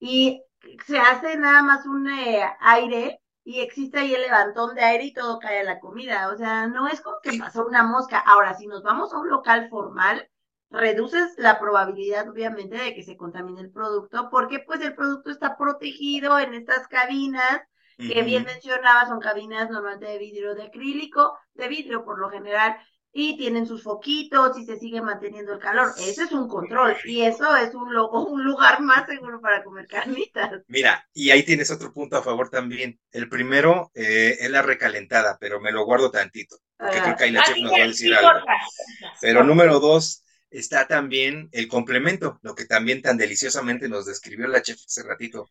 y 0.00 0.42
se 0.86 0.98
hace 0.98 1.36
nada 1.36 1.62
más 1.62 1.84
un 1.84 2.08
eh, 2.08 2.42
aire 2.60 3.20
y 3.44 3.60
existe 3.60 3.98
ahí 3.98 4.14
el 4.14 4.22
levantón 4.22 4.74
de 4.74 4.80
aire 4.80 5.04
y 5.04 5.12
todo 5.12 5.38
cae 5.38 5.60
a 5.60 5.64
la 5.64 5.80
comida. 5.80 6.30
O 6.30 6.36
sea, 6.38 6.66
no 6.66 6.88
es 6.88 7.02
como 7.02 7.18
que 7.22 7.38
pasó 7.38 7.66
una 7.66 7.82
mosca. 7.82 8.18
Ahora, 8.20 8.54
si 8.54 8.66
nos 8.66 8.82
vamos 8.82 9.12
a 9.12 9.18
un 9.18 9.28
local 9.28 9.68
formal, 9.68 10.30
reduces 10.70 11.34
la 11.36 11.60
probabilidad, 11.60 12.30
obviamente, 12.30 12.78
de 12.78 12.94
que 12.94 13.02
se 13.02 13.18
contamine 13.18 13.60
el 13.60 13.70
producto, 13.70 14.30
porque 14.30 14.60
pues 14.60 14.80
el 14.80 14.94
producto 14.94 15.30
está 15.30 15.58
protegido 15.58 16.38
en 16.38 16.54
estas 16.54 16.88
cabinas 16.88 17.60
que 17.98 18.22
bien 18.22 18.44
mencionaba, 18.44 19.06
son 19.06 19.20
cabinas 19.20 19.70
normalmente 19.70 20.06
de 20.06 20.18
vidrio 20.18 20.54
de 20.54 20.64
acrílico, 20.64 21.38
de 21.54 21.68
vidrio 21.68 22.04
por 22.04 22.18
lo 22.18 22.30
general, 22.30 22.76
y 23.14 23.36
tienen 23.36 23.66
sus 23.66 23.82
foquitos 23.82 24.58
y 24.58 24.64
se 24.64 24.78
sigue 24.78 25.02
manteniendo 25.02 25.52
el 25.52 25.58
calor. 25.58 25.92
Ese 25.98 26.24
es 26.24 26.32
un 26.32 26.48
control 26.48 26.96
y 27.04 27.22
eso 27.22 27.54
es 27.56 27.74
un, 27.74 27.94
un 28.12 28.44
lugar 28.44 28.80
más 28.80 29.06
seguro 29.06 29.40
para 29.40 29.62
comer 29.62 29.86
carnitas. 29.86 30.62
Mira, 30.66 31.06
y 31.12 31.30
ahí 31.30 31.42
tienes 31.42 31.70
otro 31.70 31.92
punto 31.92 32.16
a 32.16 32.22
favor 32.22 32.48
también. 32.48 32.98
El 33.10 33.28
primero 33.28 33.90
eh, 33.94 34.38
es 34.40 34.50
la 34.50 34.62
recalentada, 34.62 35.36
pero 35.38 35.60
me 35.60 35.72
lo 35.72 35.84
guardo 35.84 36.10
tantito, 36.10 36.56
porque 36.76 37.00
creo 37.00 37.16
que 37.16 37.24
ahí 37.24 37.30
la 37.30 37.44
chef 37.44 37.58
nos 37.58 37.72
va 37.72 37.76
a 37.76 37.86
decir 37.86 38.14
algo. 38.14 38.46
Pero 39.20 39.44
número 39.44 39.78
dos, 39.78 40.24
está 40.50 40.86
también 40.86 41.50
el 41.52 41.68
complemento, 41.68 42.38
lo 42.42 42.54
que 42.54 42.64
también 42.64 43.02
tan 43.02 43.18
deliciosamente 43.18 43.88
nos 43.88 44.06
describió 44.06 44.48
la 44.48 44.62
chef 44.62 44.78
hace 44.86 45.02
ratito, 45.02 45.50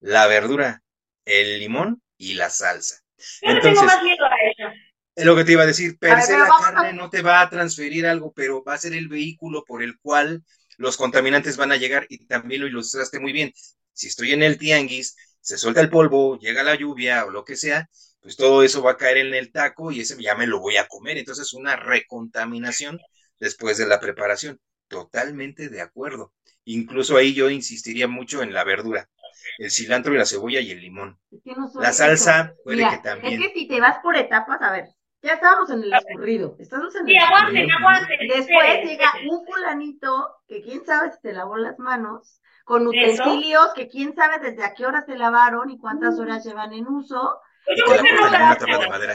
la 0.00 0.28
verdura, 0.28 0.82
el 1.24 1.58
limón 1.58 2.00
y 2.16 2.34
la 2.34 2.48
salsa. 2.48 3.00
Yo 3.42 3.60
tengo 3.60 3.82
más 3.82 4.02
miedo 4.02 4.24
a 4.24 4.36
eso. 4.50 4.74
Es 5.14 5.26
lo 5.26 5.36
que 5.36 5.44
te 5.44 5.52
iba 5.52 5.62
a 5.62 5.66
decir, 5.66 5.98
per 5.98 6.16
la 6.16 6.48
carne 6.60 6.92
no 6.94 7.10
te 7.10 7.20
va 7.22 7.42
a 7.42 7.50
transferir 7.50 8.06
algo, 8.06 8.32
pero 8.32 8.64
va 8.64 8.74
a 8.74 8.78
ser 8.78 8.94
el 8.94 9.08
vehículo 9.08 9.64
por 9.64 9.82
el 9.82 9.98
cual 9.98 10.42
los 10.78 10.96
contaminantes 10.96 11.56
van 11.56 11.70
a 11.70 11.76
llegar 11.76 12.06
y 12.08 12.26
también 12.26 12.62
lo 12.62 12.66
ilustraste 12.66 13.20
muy 13.20 13.32
bien. 13.32 13.52
Si 13.92 14.08
estoy 14.08 14.32
en 14.32 14.42
el 14.42 14.56
tianguis, 14.56 15.14
se 15.40 15.58
suelta 15.58 15.82
el 15.82 15.90
polvo, 15.90 16.38
llega 16.38 16.62
la 16.62 16.76
lluvia 16.76 17.26
o 17.26 17.30
lo 17.30 17.44
que 17.44 17.56
sea, 17.56 17.90
pues 18.20 18.36
todo 18.36 18.62
eso 18.62 18.82
va 18.82 18.92
a 18.92 18.96
caer 18.96 19.18
en 19.18 19.34
el 19.34 19.52
taco 19.52 19.92
y 19.92 20.00
ese 20.00 20.20
ya 20.22 20.34
me 20.34 20.46
lo 20.46 20.60
voy 20.60 20.78
a 20.78 20.86
comer. 20.86 21.18
Entonces, 21.18 21.52
una 21.52 21.76
recontaminación 21.76 22.98
después 23.38 23.76
de 23.76 23.86
la 23.86 24.00
preparación. 24.00 24.60
Totalmente 24.88 25.68
de 25.68 25.82
acuerdo. 25.82 26.32
Incluso 26.64 27.16
ahí 27.16 27.34
yo 27.34 27.50
insistiría 27.50 28.08
mucho 28.08 28.42
en 28.42 28.54
la 28.54 28.64
verdura 28.64 29.08
el 29.58 29.70
cilantro 29.70 30.14
y 30.14 30.18
la 30.18 30.26
cebolla 30.26 30.60
y 30.60 30.70
el 30.70 30.80
limón. 30.80 31.18
la 31.74 31.92
salsa 31.92 32.54
puede 32.64 32.88
que 32.88 32.98
también. 32.98 33.34
Es 33.34 33.40
que 33.40 33.52
si 33.54 33.68
te 33.68 33.80
vas 33.80 33.98
por 34.02 34.16
etapas, 34.16 34.60
a 34.60 34.72
ver, 34.72 34.88
ya 35.22 35.34
estábamos 35.34 35.70
en 35.70 35.84
el 35.84 35.92
escurrido. 35.92 36.56
Estamos 36.58 36.94
en 36.96 37.08
el 37.08 37.14
sí, 37.14 37.16
aguanten, 37.16 37.70
aguanten. 37.70 38.28
Después 38.28 38.84
llega 38.84 39.12
un 39.30 39.46
fulanito 39.46 40.36
que 40.48 40.62
quién 40.62 40.84
sabe 40.84 41.12
si 41.12 41.20
te 41.20 41.32
lavó 41.32 41.56
las 41.56 41.78
manos, 41.78 42.40
con 42.64 42.86
utensilios 42.86 43.72
que 43.74 43.88
quién 43.88 44.14
sabe 44.14 44.38
desde 44.40 44.64
a 44.64 44.74
qué 44.74 44.84
hora 44.84 45.04
se 45.04 45.16
lavaron 45.16 45.70
y 45.70 45.78
cuántas 45.78 46.18
horas 46.18 46.44
llevan 46.44 46.72
en 46.72 46.88
uso. 46.88 47.40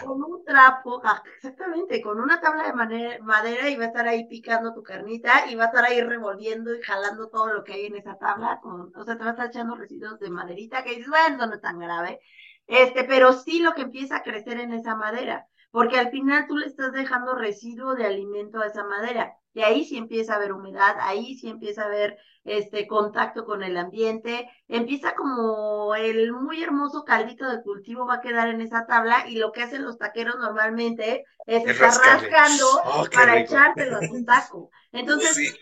Con 0.06 0.24
un 0.24 0.46
trapo, 0.46 1.02
ah, 1.04 1.22
exactamente, 1.36 2.02
con 2.02 2.22
una 2.22 2.40
tabla 2.40 2.64
de 2.64 3.20
madera 3.20 3.70
y 3.70 3.76
va 3.76 3.84
a 3.84 3.88
estar 3.88 4.08
ahí 4.08 4.26
picando 4.30 4.74
tu 4.74 4.84
carnita 4.84 5.52
y 5.52 5.56
va 5.56 5.66
a 5.66 5.68
estar 5.68 5.84
ahí 5.84 6.02
revolviendo 6.02 6.74
y 6.74 6.82
jalando 6.82 7.28
todo 7.28 7.52
lo 7.52 7.66
que 7.66 7.74
hay 7.74 7.88
en 7.88 7.98
esa 7.98 8.18
tabla. 8.18 8.62
o 8.64 9.04
sea, 9.04 9.18
te 9.18 9.24
va 9.26 9.32
a 9.32 9.34
estar 9.34 9.48
echando 9.48 9.76
residuos 9.76 10.18
de 10.20 10.30
maderita 10.30 10.86
que 10.86 10.92
dices, 10.92 11.10
bueno, 11.10 11.46
no 11.46 11.56
es 11.56 11.62
tan 11.62 11.78
grave. 11.78 12.22
Este, 12.68 13.04
pero 13.04 13.34
sí 13.34 13.60
lo 13.60 13.74
que 13.74 13.82
empieza 13.82 14.18
a 14.18 14.24
crecer 14.24 14.62
en 14.62 14.72
esa 14.72 14.96
madera 14.96 15.46
porque 15.72 15.98
al 15.98 16.12
final 16.12 16.46
tú 16.48 16.58
le 16.58 16.66
estás 16.68 16.92
dejando 16.94 17.36
residuo 17.36 17.96
de 17.96 18.06
alimento 18.06 18.60
a 18.62 18.68
esa 18.68 18.84
madera. 18.86 19.38
Y 19.58 19.64
ahí 19.64 19.86
sí 19.86 19.98
empieza 19.98 20.34
a 20.34 20.36
haber 20.36 20.54
humedad, 20.54 20.98
ahí 21.00 21.34
sí 21.34 21.50
empieza 21.50 21.82
a 21.82 21.86
haber 21.86 22.20
este 22.44 22.86
contacto 22.86 23.44
con 23.44 23.64
el 23.64 23.76
ambiente, 23.76 24.48
empieza 24.68 25.16
como 25.16 25.96
el 25.96 26.32
muy 26.32 26.62
hermoso 26.62 27.04
caldito 27.04 27.50
de 27.50 27.64
cultivo 27.64 28.06
va 28.06 28.18
a 28.18 28.22
quedar 28.22 28.50
en 28.50 28.62
esa 28.62 28.86
tabla 28.86 29.28
y 29.28 29.40
lo 29.40 29.52
que 29.52 29.64
hacen 29.64 29.84
los 29.84 29.98
taqueros 29.98 30.36
normalmente 30.38 31.26
es 31.48 31.66
estar 31.66 31.90
rascando 31.90 32.66
oh, 32.86 33.06
para 33.12 33.40
echártelo 33.40 33.98
a 33.98 34.02
tu 34.02 34.24
taco. 34.24 34.70
Entonces, 34.92 35.58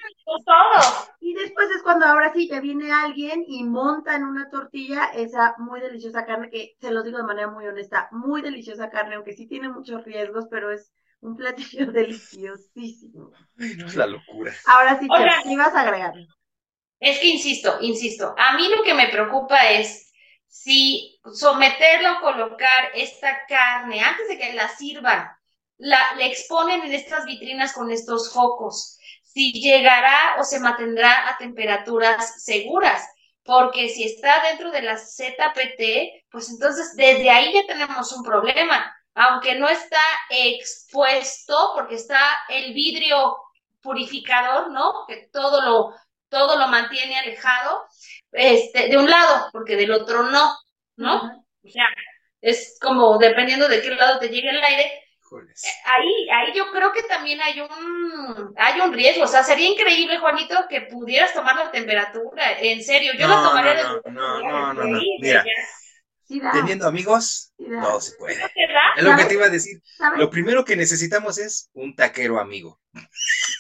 y 1.22 1.34
después 1.34 1.70
es 1.70 1.82
cuando 1.82 2.06
ahora 2.06 2.34
sí 2.34 2.50
ya 2.50 2.60
viene 2.60 2.92
alguien 2.92 3.46
y 3.48 3.64
monta 3.64 4.14
en 4.14 4.26
una 4.26 4.50
tortilla 4.50 5.06
esa 5.14 5.56
muy 5.58 5.80
deliciosa 5.80 6.26
carne 6.26 6.50
que, 6.50 6.76
se 6.82 6.92
los 6.92 7.06
digo 7.06 7.20
de 7.20 7.24
manera 7.24 7.48
muy 7.50 7.66
honesta, 7.66 8.10
muy 8.12 8.42
deliciosa 8.42 8.90
carne, 8.90 9.16
aunque 9.16 9.32
sí 9.32 9.48
tiene 9.48 9.70
muchos 9.70 10.04
riesgos, 10.04 10.48
pero 10.52 10.70
es 10.70 10.92
un 11.26 11.36
platillo 11.36 11.86
deliciosísimo. 11.92 13.32
es 13.58 13.96
la 13.96 14.08
locura. 14.08 14.54
Ahora 14.66 15.00
sí, 15.00 15.08
¿qué 15.08 15.52
ibas 15.52 15.74
a 15.74 15.82
agregar? 15.82 16.14
Es 17.00 17.20
que 17.20 17.28
insisto, 17.28 17.78
insisto, 17.82 18.34
a 18.38 18.56
mí 18.58 18.68
lo 18.70 18.84
que 18.84 18.94
me 18.94 19.10
preocupa 19.10 19.70
es 19.70 20.14
si 20.48 21.20
someterlo, 21.34 22.22
colocar 22.22 22.92
esta 22.94 23.46
carne 23.48 24.00
antes 24.00 24.28
de 24.30 24.38
que 24.38 24.54
la 24.54 24.70
sirvan, 24.70 25.28
la, 25.78 26.00
la 26.18 26.26
exponen 26.26 26.84
en 26.84 26.94
estas 26.94 27.26
vitrinas 27.26 27.74
con 27.74 27.92
estos 27.92 28.32
focos, 28.32 28.98
si 29.22 29.52
llegará 29.52 30.36
o 30.40 30.44
se 30.46 30.62
mantendrá 30.62 31.30
a 31.30 31.38
temperaturas 31.38 32.42
seguras, 32.42 33.06
porque 33.44 33.90
si 33.90 34.06
está 34.06 34.42
dentro 34.48 34.72
de 34.72 34.82
la 34.82 34.98
ZPT, 34.98 36.26
pues 36.32 36.50
entonces 36.50 36.96
desde 36.96 37.30
ahí 37.30 37.54
ya 37.54 37.68
tenemos 37.68 38.12
un 38.14 38.24
problema, 38.24 38.95
aunque 39.16 39.56
no 39.56 39.68
está 39.68 40.02
expuesto, 40.30 41.72
porque 41.74 41.96
está 41.96 42.20
el 42.50 42.74
vidrio 42.74 43.38
purificador, 43.82 44.72
¿no? 44.72 45.06
Que 45.08 45.30
todo 45.32 45.62
lo 45.62 45.96
todo 46.30 46.58
lo 46.58 46.68
mantiene 46.68 47.18
alejado, 47.18 47.86
este, 48.32 48.90
de 48.90 48.98
un 48.98 49.10
lado, 49.10 49.48
porque 49.54 49.78
del 49.78 49.92
otro 49.92 50.24
no, 50.24 50.54
¿no? 50.98 51.46
O 51.64 51.70
sea, 51.70 51.86
es 52.42 52.78
como 52.82 53.18
dependiendo 53.18 53.70
de 53.70 53.82
qué 53.82 53.92
lado 53.92 54.20
te 54.20 54.30
llegue 54.30 54.50
el 54.50 54.62
aire, 54.62 55.06
ahí, 55.86 56.30
ahí 56.30 56.54
yo 56.54 56.72
creo 56.72 56.92
que 56.92 57.04
también 57.04 57.42
hay 57.42 57.62
un, 57.62 58.54
hay 58.58 58.82
un 58.82 58.94
riesgo. 58.94 59.24
O 59.24 59.28
sea, 59.28 59.44
sería 59.44 59.70
increíble, 59.70 60.20
Juanito, 60.20 60.66
que 60.70 60.82
pudieras 60.82 61.34
tomar 61.34 61.56
la 61.56 61.72
temperatura. 61.72 62.60
En 62.60 62.84
serio, 62.84 63.14
yo 63.18 63.28
lo 63.28 63.42
tomaría 63.42 63.84
no, 63.84 63.96
de. 63.96 64.12
No, 64.12 64.40
no, 64.42 64.74
no, 64.74 64.84
no, 64.84 65.00
Mira, 65.20 65.44
teniendo 66.28 66.88
amigos, 66.88 67.54
no 67.58 68.00
se 68.00 68.16
puede. 68.18 68.36
es 68.98 69.04
lo 69.04 69.16
que 69.16 69.26
te 69.26 69.34
iba 69.34 69.46
a 69.46 69.50
decir. 69.50 69.82
Lo 70.18 70.30
primero 70.30 70.66
que 70.66 70.76
necesitamos 70.76 71.38
es 71.38 71.70
un 71.74 71.96
taquero 71.96 72.40
amigo. 72.40 72.80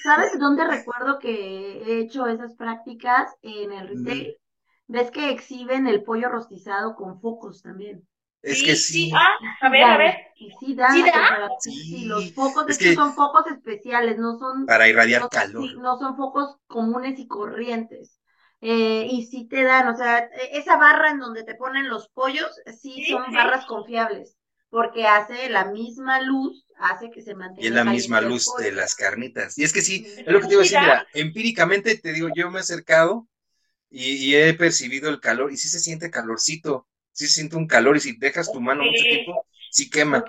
¿Sabes 0.03 0.37
dónde 0.39 0.65
recuerdo 0.65 1.19
que 1.19 1.81
he 1.83 1.99
hecho 1.99 2.27
esas 2.27 2.55
prácticas? 2.55 3.33
En 3.41 3.71
el 3.71 3.87
retail. 3.87 4.37
¿Ves 4.87 5.09
que 5.09 5.31
exhiben 5.31 5.87
el 5.87 6.03
pollo 6.03 6.29
rostizado 6.29 6.95
con 6.95 7.19
focos 7.19 7.63
también? 7.63 8.07
Es 8.45 8.61
que 8.61 8.75
sí. 8.75 9.11
Ah, 9.15 9.33
a 9.61 9.69
ver, 9.69 9.83
a 9.83 9.97
ver. 9.97 10.15
sí 10.59 10.75
da. 10.75 10.91
Sí, 11.59 12.05
los 12.05 12.31
focos 12.33 12.65
es 12.69 12.77
que 12.77 12.93
son 12.93 13.15
focos 13.15 13.47
especiales, 13.47 14.19
no 14.19 14.37
son. 14.37 14.67
Para 14.67 14.87
irradiar 14.87 15.27
calor. 15.29 15.75
no 15.77 15.97
son 15.97 16.15
focos 16.15 16.57
comunes 16.67 17.17
y 17.17 17.27
corrientes. 17.27 18.14
Eh, 18.67 19.07
y 19.11 19.27
sí 19.27 19.47
te 19.47 19.61
dan, 19.61 19.87
o 19.89 19.95
sea, 19.95 20.17
e, 20.17 20.57
esa 20.57 20.75
barra 20.77 21.11
en 21.11 21.19
donde 21.19 21.43
te 21.43 21.53
ponen 21.53 21.87
los 21.87 22.09
pollos, 22.09 22.49
sí, 22.81 23.05
son 23.05 23.31
barras 23.31 23.67
confiables, 23.67 24.37
porque 24.71 25.05
hace 25.05 25.49
la 25.49 25.65
misma 25.65 26.19
luz, 26.21 26.65
hace 26.79 27.11
que 27.11 27.21
se 27.21 27.35
mantenga. 27.35 27.61
Y 27.61 27.67
es 27.67 27.73
la 27.73 27.83
misma 27.83 28.21
luz 28.21 28.47
de 28.57 28.71
las 28.71 28.95
carnitas. 28.95 29.55
Y 29.59 29.63
es 29.63 29.71
que 29.71 29.81
sí, 29.81 30.03
es 30.17 30.25
lo 30.25 30.39
que 30.39 30.47
te 30.47 30.53
iba 30.53 30.61
a 30.61 30.63
decir, 30.63 30.79
mira, 30.79 31.07
empíricamente 31.13 31.95
te 31.95 32.11
digo, 32.11 32.29
yo 32.33 32.49
me 32.49 32.57
he 32.57 32.61
acercado 32.61 33.27
y, 33.91 34.33
he 34.33 34.51
percibido 34.55 35.11
el 35.11 35.19
calor, 35.19 35.51
y 35.51 35.57
sí 35.57 35.69
se 35.69 35.79
siente 35.79 36.09
calorcito 36.09 36.87
sí 37.11 37.27
se 37.27 37.33
siente 37.33 37.55
un 37.55 37.67
calor 37.67 37.95
y 37.95 37.99
si 38.01 38.17
dejas 38.17 38.51
tu 38.51 38.59
mano 38.59 38.83
mucho 38.83 39.03
tiempo, 39.03 39.45
sí 39.69 39.91
quema. 39.91 40.25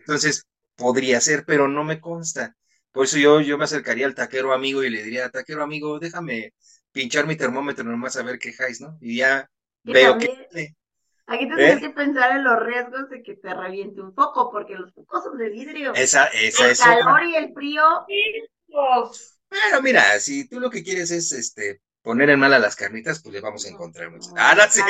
Entonces, 0.00 0.44
podría 0.74 1.20
ser, 1.20 1.44
pero 1.46 1.68
no 1.68 1.84
me 1.84 2.00
consta. 2.00 2.56
Por 2.90 3.04
eso 3.06 3.16
yo, 3.16 3.40
yo 3.40 3.56
me 3.56 3.64
acercaría 3.64 4.06
al 4.06 4.14
taquero 4.14 4.52
amigo 4.52 4.82
y 4.82 4.90
le 4.90 5.02
diría, 5.02 5.30
taquero 5.30 5.62
amigo, 5.62 5.98
déjame 5.98 6.52
pinchar 6.96 7.26
mi 7.26 7.36
termómetro 7.36 7.84
nomás 7.84 8.16
a 8.16 8.22
ver 8.22 8.38
qué 8.38 8.54
jais, 8.54 8.80
¿no? 8.80 8.96
Y 9.02 9.18
ya 9.18 9.48
veo 9.84 10.16
que... 10.16 10.74
Aquí 11.28 11.48
te 11.48 11.56
tienes 11.56 11.78
¿Eh? 11.78 11.80
que 11.80 11.90
pensar 11.90 12.36
en 12.36 12.44
los 12.44 12.58
riesgos 12.64 13.10
de 13.10 13.22
que 13.22 13.34
te 13.34 13.52
reviente 13.52 14.00
un 14.00 14.14
poco, 14.14 14.50
porque 14.50 14.76
los 14.76 14.94
focos 14.94 15.24
son 15.24 15.36
de 15.36 15.50
vidrio. 15.50 15.92
Esa, 15.94 16.26
esa 16.28 16.70
el 16.70 16.76
calor 16.76 17.24
y 17.24 17.34
el 17.34 17.52
frío. 17.52 17.82
Bueno, 18.68 19.82
mira, 19.82 20.18
si 20.20 20.48
tú 20.48 20.60
lo 20.60 20.70
que 20.70 20.82
quieres 20.82 21.10
es 21.10 21.32
este 21.32 21.80
poner 22.06 22.30
en 22.30 22.38
mal 22.38 22.54
a 22.54 22.60
las 22.60 22.76
carnitas, 22.76 23.20
pues 23.20 23.34
le 23.34 23.40
vamos 23.40 23.66
a 23.66 23.68
encontrar 23.68 24.12
muchas. 24.12 24.32
Ah, 24.36 24.54
no 24.56 24.62
sé. 24.70 24.80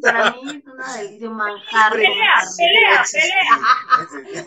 Para 0.00 0.30
mí 0.30 0.56
es 0.56 0.64
una 0.64 0.96
delicia 0.98 1.28
manjar. 1.28 1.90
Pelea, 1.90 2.34
pelea, 2.56 3.04
pelea. 3.12 3.58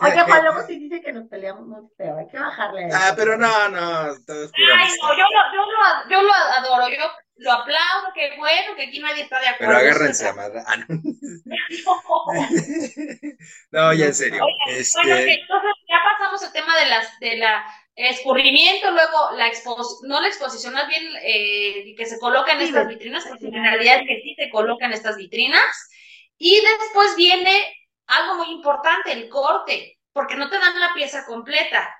Oye, 0.00 0.22
Juan, 0.22 0.42
luego 0.42 0.66
si 0.66 0.78
dice 0.78 1.02
que 1.02 1.12
nos 1.12 1.28
peleamos, 1.28 1.68
no 1.68 1.90
pero 1.98 2.16
hay 2.16 2.26
que 2.28 2.38
bajarle. 2.38 2.88
Ah, 2.94 3.12
pero 3.14 3.36
no, 3.36 3.68
no, 3.68 4.14
todo 4.26 4.44
es 4.44 4.52
Ay, 4.56 4.88
no, 5.02 5.12
yo 5.12 5.22
lo, 5.22 5.52
yo, 5.52 5.66
lo, 5.66 6.08
yo 6.10 6.22
lo 6.22 6.32
adoro, 6.32 6.88
yo 6.88 7.10
lo 7.36 7.52
aplaudo, 7.52 8.10
qué 8.14 8.36
bueno, 8.38 8.74
que 8.74 8.84
aquí 8.84 9.00
nadie 9.00 9.24
está 9.24 9.38
de 9.40 9.48
acuerdo. 9.48 9.74
Pero 9.74 9.86
agárrense, 9.86 10.26
amada. 10.26 10.64
Ah, 10.66 10.78
no. 10.78 10.86
no, 13.70 13.92
ya 13.92 14.06
en 14.06 14.14
serio. 14.14 14.42
Oye, 14.42 14.54
este... 14.78 14.98
Bueno, 14.98 15.14
okay, 15.14 15.40
entonces 15.42 15.72
ya 15.90 15.98
pasamos 16.10 16.42
el 16.42 16.52
tema 16.52 16.74
de 16.78 16.86
las, 16.86 17.20
de 17.20 17.36
la 17.36 17.66
escurrimiento, 17.96 18.90
luego 18.90 19.30
la 19.36 19.46
exposición, 19.46 20.08
no 20.08 20.20
la 20.20 20.28
exposición, 20.28 20.74
más 20.74 20.88
bien 20.88 21.04
eh, 21.22 21.94
que 21.96 22.06
se 22.06 22.18
colocan 22.18 22.60
estas 22.60 22.88
vitrinas, 22.88 23.24
porque 23.28 23.46
en 23.46 23.62
realidad 23.62 24.00
es 24.00 24.08
que 24.08 24.20
sí 24.22 24.34
se 24.36 24.50
colocan 24.50 24.92
estas 24.92 25.16
vitrinas. 25.16 25.90
Y 26.36 26.60
después 26.60 27.14
viene 27.16 27.72
algo 28.06 28.36
muy 28.36 28.50
importante, 28.50 29.12
el 29.12 29.28
corte, 29.28 29.98
porque 30.12 30.36
no 30.36 30.50
te 30.50 30.58
dan 30.58 30.78
la 30.78 30.92
pieza 30.94 31.24
completa, 31.24 31.94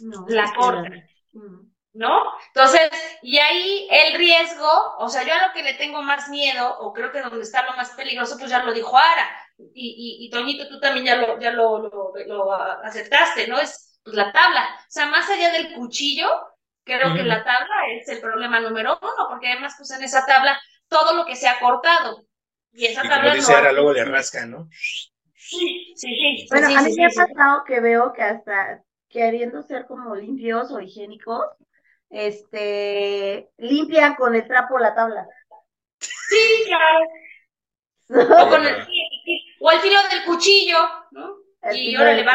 no, 0.00 0.24
la 0.28 0.52
corte 0.54 1.08
mm. 1.32 1.72
¿No? 1.94 2.24
Entonces, 2.48 2.90
y 3.22 3.38
ahí 3.38 3.86
el 3.88 4.14
riesgo, 4.14 4.68
o 4.98 5.08
sea, 5.08 5.22
yo 5.22 5.32
a 5.32 5.46
lo 5.46 5.52
que 5.52 5.62
le 5.62 5.74
tengo 5.74 6.02
más 6.02 6.28
miedo, 6.28 6.76
o 6.80 6.92
creo 6.92 7.12
que 7.12 7.20
donde 7.20 7.42
está 7.42 7.62
lo 7.62 7.76
más 7.76 7.90
peligroso, 7.90 8.36
pues 8.36 8.50
ya 8.50 8.64
lo 8.64 8.72
dijo 8.72 8.98
Ara, 8.98 9.30
y, 9.58 10.18
y, 10.20 10.26
y 10.26 10.30
Toñito, 10.30 10.66
tú 10.68 10.80
también 10.80 11.06
ya 11.06 11.14
lo, 11.14 11.38
ya 11.38 11.52
lo, 11.52 11.78
lo, 11.78 12.12
lo 12.26 12.52
aceptaste, 12.52 13.46
¿no? 13.46 13.60
Es 13.60 13.93
pues, 14.04 14.16
la 14.16 14.30
tabla. 14.32 14.68
O 14.80 14.90
sea, 14.90 15.06
más 15.06 15.28
allá 15.28 15.50
del 15.50 15.72
cuchillo, 15.74 16.28
creo 16.84 17.14
que 17.14 17.22
la 17.22 17.42
tabla 17.42 17.74
es 17.92 18.08
el 18.08 18.20
problema 18.20 18.60
número 18.60 18.98
uno, 19.00 19.26
porque 19.28 19.48
además, 19.48 19.74
pues 19.76 19.90
en 19.90 20.02
esa 20.02 20.24
tabla 20.26 20.60
todo 20.88 21.14
lo 21.14 21.24
que 21.24 21.36
se 21.36 21.48
ha 21.48 21.58
cortado. 21.58 22.24
Y 22.72 22.86
esa 22.86 23.02
tabla. 23.02 23.22
Como 23.22 23.34
dice 23.34 23.54
ahora, 23.54 23.72
luego 23.72 23.92
le 23.92 24.04
rasca, 24.04 24.46
¿no? 24.46 24.68
Sí, 25.34 25.94
sí, 25.96 26.08
sí. 26.08 26.46
Bueno, 26.50 26.66
a 26.66 26.82
mí 26.82 26.94
me 26.96 27.06
ha 27.06 27.08
pasado 27.08 27.64
que 27.66 27.80
veo 27.80 28.12
que 28.12 28.22
hasta 28.22 28.82
queriendo 29.08 29.62
ser 29.62 29.86
como 29.86 30.14
limpios 30.16 30.72
o 30.72 30.80
higiénicos, 30.80 31.44
este, 32.10 33.48
limpian 33.58 34.16
con 34.16 34.34
el 34.34 34.46
trapo 34.46 34.78
la 34.78 34.94
tabla. 34.94 35.26
Sí, 36.00 36.64
claro. 36.66 37.04
o, 38.44 38.50
con 38.50 38.66
el, 38.66 38.86
o 39.60 39.70
el 39.70 39.80
filo 39.80 39.98
del 40.10 40.24
cuchillo, 40.24 40.78
¿no? 41.12 41.36
y 41.72 41.94
ahora 41.94 42.12
le 42.12 42.24
va 42.24 42.34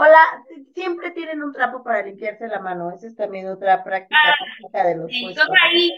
Hola, 0.00 0.44
siempre 0.74 1.10
tienen 1.10 1.42
un 1.42 1.52
trapo 1.52 1.82
para 1.82 2.02
limpiarse 2.02 2.46
la 2.46 2.60
mano. 2.60 2.92
Esa 2.92 3.08
es 3.08 3.16
también 3.16 3.48
otra 3.48 3.82
práctica 3.82 4.16
ah, 4.72 4.84
de 4.84 4.94
los 4.94 5.10
Entonces 5.12 5.54
ahí, 5.64 5.90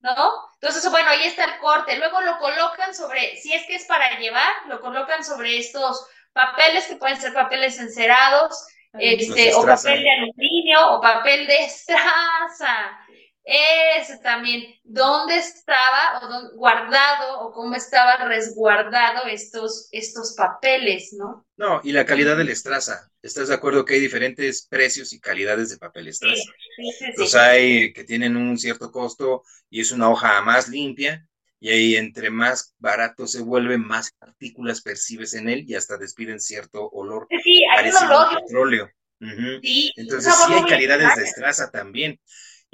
¿no? 0.00 0.32
Entonces, 0.60 0.90
bueno, 0.90 1.08
ahí 1.10 1.22
está 1.22 1.44
el 1.44 1.60
corte. 1.60 1.96
Luego 1.96 2.20
lo 2.22 2.36
colocan 2.38 2.92
sobre, 2.92 3.36
si 3.36 3.52
es 3.52 3.64
que 3.68 3.76
es 3.76 3.86
para 3.86 4.18
llevar, 4.18 4.52
lo 4.66 4.80
colocan 4.80 5.22
sobre 5.22 5.56
estos 5.56 6.04
papeles 6.32 6.88
que 6.88 6.96
pueden 6.96 7.16
ser 7.16 7.32
papeles 7.32 7.78
encerados, 7.78 8.66
este, 8.94 9.54
o 9.54 9.64
papel 9.64 10.02
de 10.02 10.10
aluminio, 10.10 10.90
o 10.90 11.00
papel 11.00 11.46
de 11.46 11.64
estraza. 11.64 12.98
Ese 13.46 14.18
también, 14.18 14.64
dónde 14.84 15.36
estaba 15.36 16.20
o 16.22 16.56
guardado 16.56 17.40
o 17.40 17.52
cómo 17.52 17.74
estaba 17.74 18.16
resguardado 18.26 19.26
estos, 19.26 19.88
estos 19.92 20.34
papeles, 20.34 21.12
¿no? 21.12 21.46
No, 21.56 21.80
y 21.84 21.92
la 21.92 22.06
calidad 22.06 22.38
de 22.38 22.44
la 22.44 22.52
estraza. 22.52 23.10
¿Estás 23.20 23.48
de 23.48 23.54
acuerdo 23.54 23.84
que 23.84 23.94
hay 23.94 24.00
diferentes 24.00 24.66
precios 24.66 25.12
y 25.12 25.20
calidades 25.20 25.68
de 25.68 25.76
papel 25.76 26.08
estraza? 26.08 26.42
Sí, 26.76 26.92
sí, 26.98 27.04
Los 27.18 27.34
hay 27.34 27.92
que 27.92 28.04
tienen 28.04 28.36
un 28.36 28.58
cierto 28.58 28.90
costo 28.90 29.42
y 29.68 29.82
es 29.82 29.92
una 29.92 30.08
hoja 30.08 30.40
más 30.40 30.68
limpia, 30.68 31.28
y 31.60 31.70
ahí 31.70 31.96
entre 31.96 32.30
más 32.30 32.74
barato 32.78 33.26
se 33.26 33.40
vuelve, 33.40 33.78
más 33.78 34.12
partículas 34.18 34.82
percibes 34.82 35.32
en 35.34 35.48
él 35.48 35.64
y 35.66 35.74
hasta 35.74 35.96
despiden 35.96 36.38
cierto 36.38 36.88
olor. 36.90 37.26
Sí, 37.42 37.64
hay 37.74 37.90
un 37.90 37.96
olor. 37.96 38.40
Petróleo. 38.42 38.90
Entonces 39.20 40.34
sí 40.46 40.52
hay 40.52 40.64
calidades 40.64 41.16
de 41.16 41.24
estraza 41.24 41.70
también. 41.70 42.20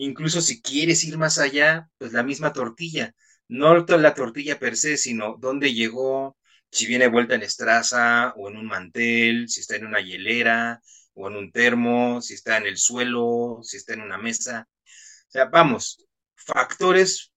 Incluso 0.01 0.41
si 0.41 0.63
quieres 0.63 1.05
ir 1.05 1.19
más 1.19 1.39
allá, 1.39 1.87
pues 1.99 2.13
la 2.15 2.23
misma 2.23 2.55
tortilla. 2.55 3.15
No 3.49 3.75
la 3.75 4.15
tortilla 4.15 4.59
per 4.59 4.77
se, 4.77 4.97
sino 4.97 5.37
dónde 5.39 5.75
llegó, 5.75 6.39
si 6.71 6.87
viene 6.87 7.09
vuelta 7.09 7.35
en 7.35 7.43
estraza 7.43 8.33
o 8.37 8.49
en 8.49 8.57
un 8.57 8.67
mantel, 8.67 9.49
si 9.51 9.61
está 9.61 9.77
en 9.77 9.87
una 9.87 10.01
hielera 10.01 10.81
o 11.13 11.29
en 11.29 11.37
un 11.37 11.53
termo, 11.53 12.23
si 12.23 12.33
está 12.33 12.57
en 12.57 12.67
el 12.67 12.79
suelo, 12.79 13.59
si 13.63 13.77
está 13.77 13.93
en 13.93 14.01
una 14.01 14.17
mesa. 14.17 14.67
O 15.29 15.31
sea, 15.31 15.45
vamos, 15.47 16.03
factores 16.35 17.31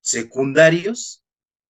secundarios, 0.00 1.22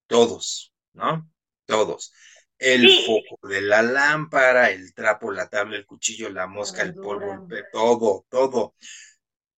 todos, 0.06 0.72
¿no? 0.94 1.30
Todos. 1.66 2.10
El 2.56 2.88
foco 3.04 3.46
de 3.46 3.60
la 3.60 3.82
lámpara, 3.82 4.70
el 4.70 4.94
trapo, 4.94 5.30
la 5.30 5.48
tabla, 5.50 5.76
el 5.76 5.84
cuchillo, 5.84 6.30
la 6.30 6.46
mosca, 6.46 6.82
el 6.82 6.94
polvo, 6.94 7.46
todo, 7.70 8.24
todo. 8.30 8.74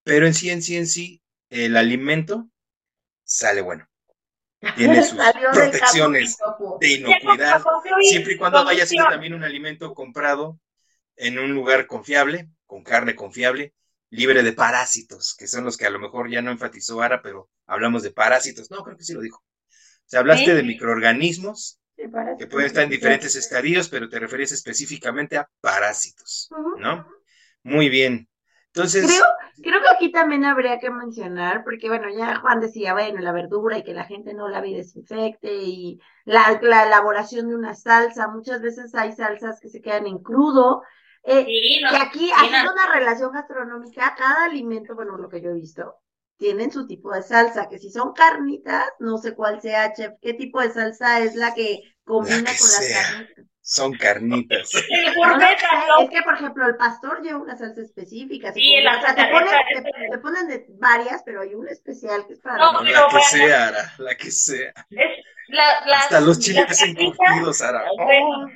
Pero 0.03 0.27
en 0.27 0.35
sí, 0.35 0.51
en 0.51 0.63
sí, 0.63 0.77
en 0.77 0.87
sí, 0.87 1.23
el 1.49 1.77
alimento 1.77 2.49
sale 3.25 3.61
bueno. 3.61 3.89
Tiene 4.77 5.03
sus 5.05 5.19
protecciones 5.53 6.37
de 6.81 6.93
inocuidad, 6.93 7.63
siempre 8.03 8.35
y 8.35 8.37
cuando 8.37 8.67
haya 8.67 8.87
sido 8.87 9.07
también 9.09 9.35
un 9.35 9.45
alimento 9.45 9.95
comprado 9.95 10.61
en 11.17 11.39
un 11.39 11.53
lugar 11.53 11.87
confiable, 11.87 12.49
con 12.67 12.83
carne 12.83 13.15
confiable, 13.15 13.75
libre 14.11 14.43
de 14.43 14.53
parásitos, 14.53 15.35
que 15.37 15.47
son 15.47 15.65
los 15.65 15.77
que 15.77 15.87
a 15.87 15.91
lo 15.91 15.99
mejor 15.99 16.31
ya 16.31 16.43
no 16.43 16.51
enfatizó 16.51 17.01
Ara, 17.01 17.23
pero 17.23 17.49
hablamos 17.67 18.03
de 18.03 18.11
parásitos. 18.11 18.71
No, 18.71 18.83
creo 18.83 18.97
que 18.97 19.05
sí 19.05 19.13
lo 19.13 19.21
dijo. 19.21 19.39
O 19.39 20.09
sea, 20.11 20.21
hablaste 20.21 20.55
de 20.55 20.63
microorganismos 20.63 21.79
que 22.39 22.47
pueden 22.47 22.67
estar 22.67 22.83
en 22.83 22.91
diferentes 22.91 23.37
estadios, 23.37 23.89
pero 23.89 24.09
te 24.09 24.19
refieres 24.19 24.53
específicamente 24.53 25.37
a 25.37 25.49
parásitos, 25.61 26.49
¿no? 26.79 27.07
Muy 27.63 27.89
bien. 27.89 28.29
Entonces. 28.67 29.05
Creo, 29.07 29.25
creo 29.63 29.81
que 29.81 29.89
aquí 29.95 30.13
también 30.13 30.45
habría 30.45 30.79
que 30.79 30.91
mencionar, 30.91 31.65
porque 31.65 31.89
bueno, 31.89 32.09
ya 32.11 32.37
Juan 32.41 32.61
decía, 32.61 32.93
bueno, 32.93 33.21
la 33.21 33.33
verdura 33.33 33.79
y 33.79 33.83
que 33.83 33.95
la 33.95 34.05
gente 34.05 34.35
no 34.35 34.49
la 34.49 34.61
desinfecte 34.61 35.53
y 35.53 36.01
la, 36.25 36.59
la 36.63 36.87
elaboración 36.87 37.49
de 37.49 37.55
una 37.55 37.75
salsa, 37.75 38.29
muchas 38.29 38.63
veces 38.63 38.95
hay 38.95 39.13
salsas 39.13 39.61
que 39.61 39.69
se 39.69 39.81
quedan 39.81 40.07
en 40.07 40.19
crudo. 40.19 40.83
Eh, 41.23 41.45
y 41.47 41.85
aquí, 41.85 42.31
haciendo 42.35 42.73
una 42.73 42.93
relación 42.93 43.33
gastronómica, 43.33 44.15
cada 44.17 44.45
alimento, 44.45 44.95
bueno, 44.95 45.17
lo 45.19 45.29
que 45.29 45.43
yo 45.43 45.51
he 45.51 45.55
visto, 45.55 45.97
tienen 46.37 46.71
su 46.71 46.87
tipo 46.87 47.13
de 47.13 47.23
salsa, 47.23 47.69
que 47.69 47.79
si 47.79 47.91
son 47.91 48.13
carnitas, 48.13 48.89
no 48.99 49.19
sé 49.19 49.35
cuál 49.35 49.61
sea, 49.61 49.93
chef, 49.93 50.13
qué 50.23 50.33
tipo 50.35 50.61
de 50.61 50.71
salsa 50.73 51.21
es 51.21 51.35
la 51.35 51.53
que 51.55 51.83
combina 52.05 52.51
con 52.59 52.71
las 52.71 52.89
carnitas. 52.89 53.50
Son 53.63 53.93
carnitas. 53.93 54.71
Es 54.75 56.11
que, 56.11 56.23
por 56.23 56.35
ejemplo, 56.35 56.67
el 56.67 56.77
pastor 56.77 57.23
lleva 57.23 57.39
una 57.39 57.57
salsa 57.57 57.83
específica. 57.83 58.53
Sí, 58.53 58.81
la 58.83 59.01
salsa. 59.01 59.15
Te 59.15 59.31
ponen, 59.31 60.11
te, 60.11 60.19
ponen 60.19 60.49
de 60.49 60.67
varias, 60.79 61.23
pero 61.25 61.43
hay 61.43 61.55
una 61.55 61.71
especial 61.71 62.27
que 62.27 62.35
es 62.35 62.41
para... 62.41 62.57
No, 62.57 62.83
la 62.83 63.09
que 63.09 63.21
sea, 63.21 63.95
la 63.99 64.15
que 64.17 64.31
sea. 64.31 64.73
Hasta 65.95 66.21
los 66.21 66.39
chiles 66.39 66.83
encurtidos, 66.83 67.61
Ara. 67.63 67.85
Bueno, 67.97 68.49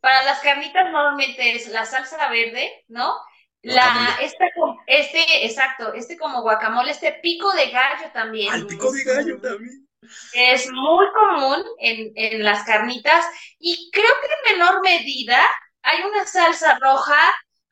para 0.00 0.22
las 0.24 0.40
carnitas 0.40 0.84
normalmente 0.84 1.56
es 1.56 1.68
la 1.68 1.84
salsa 1.84 2.28
verde, 2.28 2.84
¿no? 2.88 3.14
La, 3.62 4.18
este, 4.20 4.50
este, 4.86 5.46
exacto, 5.46 5.94
este 5.94 6.16
como 6.16 6.42
guacamole, 6.42 6.90
este 6.90 7.12
pico 7.22 7.52
de 7.52 7.70
gallo 7.70 8.10
también. 8.12 8.52
el 8.52 8.66
pico 8.66 8.90
de 8.90 9.04
gallo 9.04 9.40
también. 9.40 9.86
Es 10.32 10.70
muy 10.70 11.06
común 11.12 11.64
en, 11.78 12.12
en 12.16 12.42
las 12.42 12.64
carnitas 12.64 13.24
y 13.58 13.90
creo 13.92 14.10
que 14.20 14.52
en 14.52 14.58
menor 14.58 14.82
medida 14.82 15.40
hay 15.82 16.02
una 16.02 16.26
salsa 16.26 16.78
roja 16.80 17.18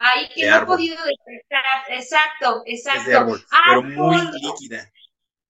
ahí 0.01 0.29
que 0.35 0.49
no 0.49 0.57
he 0.57 0.67
podido 0.67 0.97
detectar. 1.05 1.85
Exacto, 1.89 2.63
exacto. 2.67 3.39
pero 3.65 3.83
muy 3.83 4.17
líquida. 4.33 4.91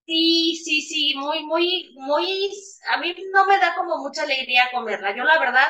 Sí, 0.07 0.61
sí, 0.65 0.83
sí, 0.83 1.15
muy, 1.17 1.45
muy, 1.45 1.95
muy, 1.95 2.51
a 2.91 2.99
mí 2.99 3.15
no 3.33 3.47
me 3.47 3.59
da 3.59 3.75
como 3.77 3.99
mucha 3.99 4.25
alegría 4.25 4.69
comerla. 4.73 5.15
Yo 5.17 5.23
la 5.23 5.39
verdad, 5.39 5.69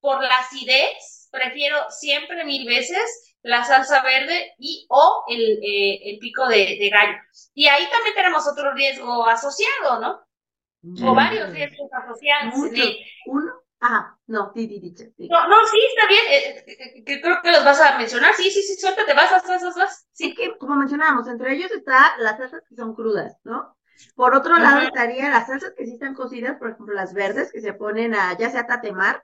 por 0.00 0.22
la 0.22 0.34
acidez, 0.36 1.28
prefiero 1.30 1.90
siempre 1.90 2.44
mil 2.44 2.66
veces 2.66 3.36
la 3.42 3.64
salsa 3.64 4.02
verde 4.02 4.54
y 4.58 4.86
o 4.88 5.24
el, 5.28 5.60
eh, 5.62 6.10
el 6.10 6.18
pico 6.18 6.48
de, 6.48 6.78
de, 6.80 6.88
gallo. 6.88 7.18
Y 7.54 7.66
ahí 7.66 7.86
también 7.90 8.14
tenemos 8.14 8.48
otro 8.48 8.72
riesgo 8.72 9.26
asociado, 9.26 10.00
¿no? 10.00 10.22
O 11.02 11.14
varios 11.14 11.50
riesgos 11.52 11.90
asociados. 11.92 12.54
Uno, 13.26 13.52
ah, 13.80 14.16
no, 14.26 14.52
di, 14.54 14.66
di, 14.66 14.80
di, 14.80 15.28
No, 15.28 15.48
no, 15.48 15.56
sí, 15.66 15.78
está 15.94 16.08
bien. 16.08 16.24
Eh, 16.28 16.64
eh, 16.66 17.04
que 17.04 17.20
creo 17.20 17.40
que 17.42 17.52
los 17.52 17.64
vas 17.64 17.80
a 17.80 17.98
mencionar. 17.98 18.34
Sí, 18.34 18.50
sí, 18.50 18.62
sí, 18.62 18.74
suéltate, 18.74 19.14
vas, 19.14 19.30
vas, 19.30 19.46
vas, 19.46 19.76
vas. 19.76 20.08
Sí, 20.12 20.34
que 20.34 20.56
como 20.58 20.74
mencionábamos, 20.74 21.28
entre 21.28 21.54
ellos 21.54 21.70
está 21.70 22.16
las 22.18 22.36
salsas 22.36 22.62
que 22.68 22.74
son 22.74 22.94
crudas, 22.94 23.36
¿no? 23.44 23.76
Por 24.16 24.34
otro 24.34 24.58
lado 24.58 24.80
estaría 24.80 25.30
las 25.30 25.46
salsas 25.46 25.72
que 25.76 25.84
sí 25.84 25.92
están 25.92 26.14
cocidas, 26.14 26.58
por 26.58 26.70
ejemplo, 26.70 26.94
las 26.94 27.14
verdes 27.14 27.52
que 27.52 27.60
se 27.60 27.72
ponen 27.72 28.14
a, 28.14 28.36
ya 28.36 28.50
sea 28.50 28.66
tatemar, 28.66 29.22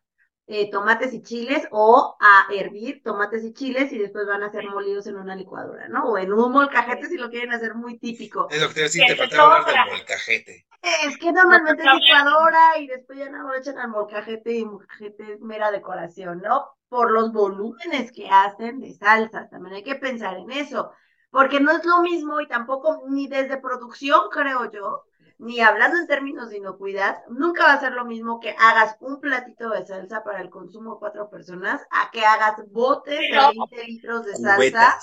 eh, 0.50 0.70
tomates 0.70 1.12
y 1.12 1.22
chiles 1.22 1.68
o 1.70 2.16
a 2.18 2.46
hervir 2.54 3.02
tomates 3.02 3.44
y 3.44 3.52
chiles 3.52 3.92
y 3.92 3.98
después 3.98 4.26
van 4.26 4.42
a 4.42 4.50
ser 4.50 4.64
molidos 4.66 5.06
en 5.06 5.16
una 5.16 5.36
licuadora, 5.36 5.88
¿no? 5.88 6.04
O 6.04 6.16
en 6.16 6.32
un 6.32 6.50
molcajete 6.50 7.06
si 7.06 7.18
lo 7.18 7.28
quieren 7.28 7.52
hacer 7.52 7.74
muy 7.74 7.98
típico. 7.98 8.48
Es 8.50 8.62
lo 8.62 8.68
que 8.68 8.74
te 8.74 8.80
decía, 8.82 9.04
te 9.06 9.16
faltaba 9.16 9.56
hablar 9.56 9.84
del 9.86 9.98
molcajete. 9.98 10.66
Es 11.04 11.18
que 11.18 11.32
normalmente 11.32 11.82
es 11.82 11.92
licuadora 11.92 12.78
y 12.78 12.86
después 12.86 13.18
ya 13.18 13.28
no 13.28 13.46
lo 13.46 13.54
echan 13.54 13.78
al 13.78 13.90
molcajete 13.90 14.54
y 14.54 14.64
molcajete 14.64 15.34
es 15.34 15.40
mera 15.40 15.70
decoración, 15.70 16.40
¿no? 16.40 16.66
Por 16.88 17.10
los 17.10 17.30
volúmenes 17.30 18.10
que 18.10 18.30
hacen 18.30 18.80
de 18.80 18.94
salsas, 18.94 19.50
también 19.50 19.74
hay 19.74 19.82
que 19.82 19.96
pensar 19.96 20.38
en 20.38 20.50
eso, 20.50 20.92
porque 21.30 21.60
no 21.60 21.72
es 21.72 21.84
lo 21.84 22.00
mismo 22.00 22.40
y 22.40 22.48
tampoco 22.48 23.04
ni 23.08 23.28
desde 23.28 23.58
producción, 23.58 24.30
creo 24.30 24.72
yo, 24.72 25.04
ni 25.38 25.60
hablando 25.60 25.98
en 25.98 26.06
términos 26.06 26.50
de 26.50 26.58
inocuidad, 26.58 27.18
nunca 27.28 27.64
va 27.64 27.72
a 27.74 27.80
ser 27.80 27.92
lo 27.92 28.04
mismo 28.04 28.40
que 28.40 28.54
hagas 28.58 28.96
un 29.00 29.20
platito 29.20 29.70
de 29.70 29.86
salsa 29.86 30.24
para 30.24 30.40
el 30.40 30.50
consumo 30.50 30.94
de 30.94 30.98
cuatro 30.98 31.30
personas 31.30 31.80
a 31.90 32.10
que 32.10 32.24
hagas 32.24 32.56
botes 32.70 33.20
de 33.20 33.36
20 33.36 33.84
litros 33.84 34.26
de 34.26 34.36
salsa. 34.36 34.98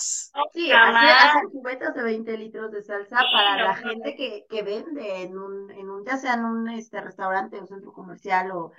Sí, 0.53 0.71
hacen 0.71 1.49
cubetas 1.51 1.95
de 1.95 2.03
20 2.03 2.37
litros 2.37 2.71
de 2.71 2.83
salsa 2.83 3.17
para 3.31 3.63
la 3.63 3.75
gente 3.75 4.15
que, 4.15 4.45
que 4.49 4.61
vende 4.61 5.23
en 5.23 5.37
un, 5.37 5.71
en 5.71 5.89
un, 5.89 6.05
ya 6.05 6.17
sea 6.17 6.33
en 6.33 6.45
un 6.45 6.69
este, 6.69 6.99
restaurante 6.99 7.59
o 7.59 7.65
centro 7.65 7.93
comercial 7.93 8.51
o, 8.51 8.73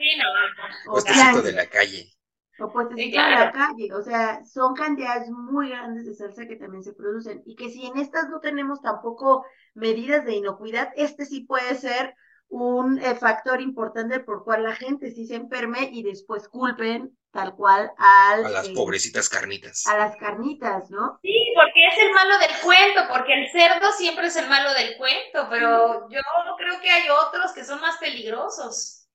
o, 0.89 1.01
de 1.43 1.53
la 1.53 1.67
calle. 1.69 2.13
O 2.59 2.73
pues 2.73 2.89
sí, 2.97 3.11
la 3.13 3.53
calle, 3.53 3.93
o 3.93 4.03
sea, 4.03 4.43
son 4.47 4.75
cantidades 4.75 5.29
muy 5.31 5.69
grandes 5.69 6.07
de 6.07 6.15
salsa 6.15 6.47
que 6.47 6.57
también 6.57 6.83
se 6.83 6.95
producen 6.95 7.43
y 7.45 7.55
que 7.55 7.69
si 7.69 7.85
en 7.85 7.99
estas 7.99 8.31
no 8.31 8.41
tenemos 8.41 8.81
tampoco 8.81 9.45
medidas 9.75 10.25
de 10.25 10.37
inocuidad, 10.37 10.91
este 10.97 11.27
sí 11.27 11.41
puede 11.41 11.75
ser 11.75 12.15
un 12.49 12.99
eh, 12.99 13.15
factor 13.15 13.61
importante 13.61 14.21
por 14.21 14.45
cual 14.45 14.63
la 14.63 14.75
gente 14.75 15.11
sí 15.11 15.27
se 15.27 15.35
enferme 15.35 15.91
y 15.93 16.03
después 16.03 16.49
culpen 16.49 17.17
tal 17.31 17.55
cual 17.55 17.93
al, 17.99 18.47
a 18.47 18.49
las 18.49 18.69
eh, 18.69 18.73
pobrecitas 18.75 19.29
carnitas. 19.29 19.87
A 19.87 19.99
las 19.99 20.17
carnitas, 20.17 20.91
¿no? 20.91 21.19
Sí, 21.23 21.53
porque 21.55 21.87
es 21.87 21.99
el 22.07 22.13
malo 22.15 22.39
del 22.39 22.51
cuento, 22.63 23.01
porque 23.13 23.35
el 23.35 23.51
cerdo 23.51 23.93
siempre 23.93 24.29
es 24.29 24.37
el 24.37 24.49
malo 24.49 24.73
del 24.73 24.97
cuento, 24.97 25.47
pero 25.51 26.09
yo 26.09 26.21
creo 26.57 26.81
que 26.81 26.91
hay 26.91 27.05
otros 27.11 27.53
que 27.53 27.65
son 27.65 27.81
más 27.81 27.99
peligrosos. 27.99 29.07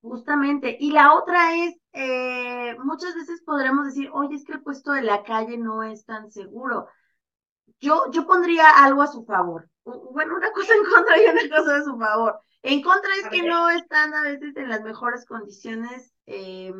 Justamente. 0.00 0.76
Y 0.78 0.92
la 0.92 1.14
otra 1.14 1.56
es, 1.56 1.74
eh, 1.98 2.76
muchas 2.84 3.14
veces 3.14 3.40
podremos 3.40 3.86
decir, 3.86 4.10
oye, 4.12 4.34
es 4.34 4.44
que 4.44 4.52
el 4.52 4.62
puesto 4.62 4.92
de 4.92 5.00
la 5.00 5.22
calle 5.22 5.56
no 5.56 5.82
es 5.82 6.04
tan 6.04 6.30
seguro. 6.30 6.88
Yo, 7.80 8.10
yo 8.10 8.26
pondría 8.26 8.84
algo 8.84 9.00
a 9.00 9.06
su 9.06 9.24
favor. 9.24 9.70
Bueno, 9.84 10.36
una 10.36 10.52
cosa 10.52 10.74
en 10.74 10.84
contra 10.84 11.16
y 11.16 11.24
una 11.24 11.56
cosa 11.56 11.76
a 11.76 11.84
su 11.84 11.96
favor. 11.96 12.38
En 12.62 12.82
contra 12.82 13.14
es 13.14 13.28
que 13.30 13.42
no 13.42 13.70
están 13.70 14.12
a 14.12 14.22
veces 14.22 14.54
en 14.58 14.68
las 14.68 14.82
mejores 14.82 15.24
condiciones 15.24 16.12
eh, 16.26 16.70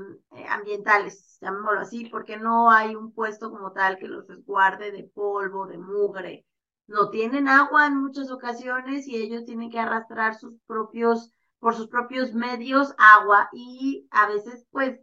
ambientales, 0.50 1.38
llamémoslo 1.40 1.80
así, 1.80 2.10
porque 2.10 2.36
no 2.36 2.70
hay 2.70 2.94
un 2.94 3.14
puesto 3.14 3.50
como 3.50 3.72
tal 3.72 3.96
que 3.96 4.08
los 4.08 4.28
resguarde 4.28 4.92
de 4.92 5.04
polvo, 5.04 5.66
de 5.66 5.78
mugre. 5.78 6.44
No 6.88 7.08
tienen 7.08 7.48
agua 7.48 7.86
en 7.86 7.96
muchas 7.96 8.30
ocasiones 8.30 9.08
y 9.08 9.16
ellos 9.16 9.46
tienen 9.46 9.70
que 9.70 9.78
arrastrar 9.80 10.34
sus 10.34 10.60
propios 10.66 11.32
por 11.58 11.74
sus 11.74 11.88
propios 11.88 12.34
medios 12.34 12.94
agua 12.98 13.48
y 13.52 14.06
a 14.10 14.28
veces 14.28 14.66
pues 14.70 15.00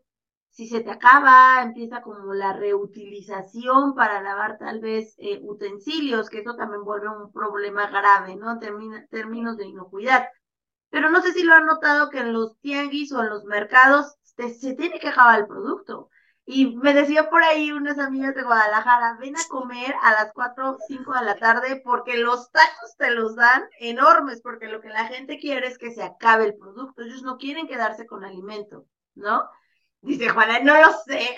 si 0.54 0.68
se 0.68 0.82
te 0.82 0.92
acaba 0.92 1.64
empieza 1.64 2.04
como 2.04 2.34
la 2.34 2.54
reutilización 2.54 3.96
para 3.96 4.22
lavar 4.22 4.60
tal 4.60 4.80
vez 4.82 5.16
eh, 5.18 5.40
utensilios, 5.42 6.30
que 6.30 6.40
eso 6.42 6.56
también 6.56 6.84
vuelve 6.84 7.10
un 7.10 7.32
problema 7.32 7.88
grave, 7.88 8.36
¿no? 8.36 8.52
En 8.62 9.08
términos 9.10 9.58
de 9.58 9.66
inocuidad. 9.66 10.28
Pero 10.92 11.10
no 11.10 11.22
sé 11.24 11.34
si 11.34 11.44
lo 11.44 11.56
han 11.56 11.66
notado 11.66 12.12
que 12.12 12.20
en 12.20 12.34
los 12.34 12.60
tianguis 12.60 13.12
o 13.14 13.22
en 13.24 13.30
los 13.30 13.46
mercados 13.46 14.16
se 14.24 14.76
tiene 14.76 15.00
que 15.00 15.10
acabar 15.10 15.40
el 15.40 15.48
producto. 15.48 16.10
Y 16.46 16.76
me 16.76 16.94
decía 16.94 17.32
por 17.32 17.42
ahí 17.42 17.72
unas 17.72 17.98
amigas 17.98 18.36
de 18.36 18.44
Guadalajara, 18.44 19.18
ven 19.20 19.36
a 19.36 19.48
comer 19.50 19.96
a 20.04 20.12
las 20.12 20.34
4 20.34 20.72
o 20.72 20.78
5 20.88 21.14
de 21.14 21.26
la 21.26 21.36
tarde 21.38 21.82
porque 21.84 22.18
los 22.18 22.52
tacos 22.52 22.96
te 22.98 23.10
los 23.10 23.36
dan 23.36 23.64
enormes, 23.80 24.42
porque 24.42 24.68
lo 24.68 24.82
que 24.82 24.90
la 24.90 25.06
gente 25.08 25.40
quiere 25.40 25.66
es 25.66 25.80
que 25.80 25.92
se 25.92 26.04
acabe 26.04 26.46
el 26.46 26.56
producto. 26.58 27.02
Ellos 27.02 27.24
no 27.24 27.38
quieren 27.38 27.68
quedarse 27.68 28.06
con 28.06 28.24
alimento, 28.24 28.86
¿no? 29.16 29.50
Dice 30.04 30.30
Juana, 30.30 30.60
no 30.60 30.76
lo 30.76 30.92
sé. 31.06 31.36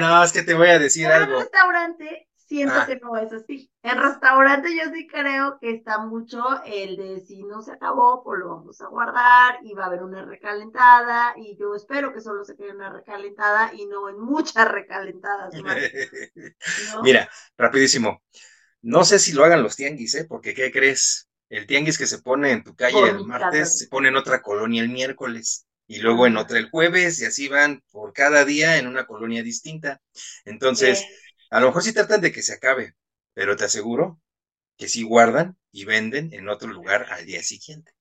no, 0.00 0.22
es 0.22 0.32
que 0.32 0.42
te 0.42 0.54
voy 0.54 0.68
a 0.68 0.78
decir 0.78 1.06
algo. 1.06 1.34
En 1.34 1.40
restaurante 1.40 2.28
siento 2.46 2.74
ah. 2.76 2.86
que 2.86 2.96
no 2.96 3.16
es 3.16 3.32
así. 3.32 3.70
En 3.82 4.02
restaurante 4.02 4.76
yo 4.76 4.90
sí 4.92 5.06
creo 5.06 5.58
que 5.60 5.70
está 5.70 5.98
mucho 5.98 6.42
el 6.64 6.96
de 6.96 7.20
si 7.20 7.44
no 7.44 7.62
se 7.62 7.72
acabó, 7.72 8.22
pues 8.24 8.40
lo 8.40 8.48
vamos 8.48 8.80
a 8.80 8.88
guardar 8.88 9.58
y 9.62 9.74
va 9.74 9.84
a 9.84 9.86
haber 9.86 10.02
una 10.02 10.24
recalentada 10.24 11.34
y 11.36 11.56
yo 11.58 11.74
espero 11.76 12.12
que 12.12 12.20
solo 12.20 12.44
se 12.44 12.56
quede 12.56 12.72
una 12.72 12.90
recalentada 12.90 13.72
y 13.72 13.86
no 13.86 14.08
en 14.08 14.18
muchas 14.18 14.68
recalentadas 14.68 15.54
Mira, 17.02 17.28
rapidísimo. 17.56 18.22
No 18.82 19.04
sé 19.04 19.18
si 19.18 19.32
lo 19.32 19.44
hagan 19.44 19.62
los 19.62 19.76
tianguis, 19.76 20.14
¿eh? 20.14 20.26
Porque 20.28 20.54
¿qué 20.54 20.70
crees? 20.70 21.28
El 21.48 21.66
tianguis 21.66 21.98
que 21.98 22.06
se 22.06 22.18
pone 22.18 22.50
en 22.50 22.64
tu 22.64 22.74
calle 22.74 23.10
el 23.10 23.24
martes 23.24 23.78
se 23.78 23.86
pone 23.86 24.08
en 24.08 24.16
otra 24.16 24.42
colonia 24.42 24.82
el 24.82 24.88
miércoles 24.88 25.65
y 25.86 25.98
luego 25.98 26.26
en 26.26 26.36
otra 26.36 26.58
el 26.58 26.70
jueves 26.70 27.20
y 27.20 27.26
así 27.26 27.48
van 27.48 27.82
por 27.90 28.12
cada 28.12 28.44
día 28.44 28.76
en 28.76 28.86
una 28.86 29.06
colonia 29.06 29.42
distinta. 29.42 30.00
Entonces, 30.44 31.06
a 31.50 31.60
lo 31.60 31.66
mejor 31.66 31.82
sí 31.82 31.92
tratan 31.92 32.20
de 32.20 32.32
que 32.32 32.42
se 32.42 32.54
acabe, 32.54 32.94
pero 33.34 33.56
te 33.56 33.64
aseguro 33.64 34.20
que 34.76 34.88
sí 34.88 35.02
guardan 35.02 35.56
y 35.72 35.84
venden 35.84 36.32
en 36.32 36.48
otro 36.48 36.68
lugar 36.68 37.06
al 37.10 37.24
día 37.24 37.42
siguiente. 37.42 37.92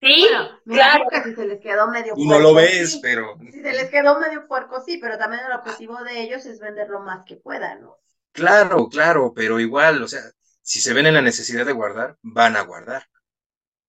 Sí, 0.00 0.26
claro. 0.66 1.06
que 1.10 1.22
si 1.22 1.34
se 1.34 1.46
les 1.46 1.60
quedó 1.60 1.88
medio 1.88 2.14
Tú 2.14 2.26
no 2.26 2.38
lo 2.38 2.52
ves, 2.52 2.98
pero... 3.00 3.38
Si 3.40 3.62
se 3.62 3.72
les 3.72 3.90
quedó 3.90 4.20
medio 4.20 4.46
puerco, 4.46 4.82
sí, 4.84 4.98
pero 4.98 5.16
también 5.16 5.42
el 5.46 5.52
objetivo 5.52 6.02
de 6.04 6.20
ellos 6.20 6.44
es 6.44 6.60
vender 6.60 6.88
lo 6.90 7.00
más 7.00 7.24
que 7.24 7.36
puedan, 7.36 7.80
¿no? 7.82 7.98
Claro, 8.32 8.88
claro, 8.88 9.32
pero 9.34 9.60
igual, 9.60 10.02
o 10.02 10.08
sea, 10.08 10.20
si 10.60 10.80
se 10.80 10.92
ven 10.92 11.06
en 11.06 11.14
la 11.14 11.22
necesidad 11.22 11.64
de 11.64 11.72
guardar, 11.72 12.18
van 12.20 12.56
a 12.56 12.62
guardar. 12.62 13.06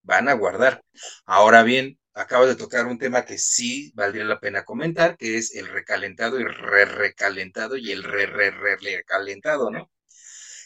Van 0.04 0.30
a 0.30 0.34
guardar. 0.34 0.84
Ahora 1.26 1.64
bien, 1.64 2.00
acabo 2.16 2.48
de 2.48 2.56
tocar 2.56 2.88
un 2.88 2.98
tema 2.98 3.26
que 3.26 3.38
sí 3.38 3.92
valdría 3.94 4.24
la 4.24 4.40
pena 4.40 4.64
comentar, 4.64 5.18
que 5.18 5.38
es 5.38 5.54
el 5.54 5.68
recalentado 5.68 6.40
y 6.40 6.46
re-recalentado 6.46 7.76
y 7.76 7.92
el 7.92 8.04
re-re-recalentado, 8.04 9.70
¿no? 9.70 9.92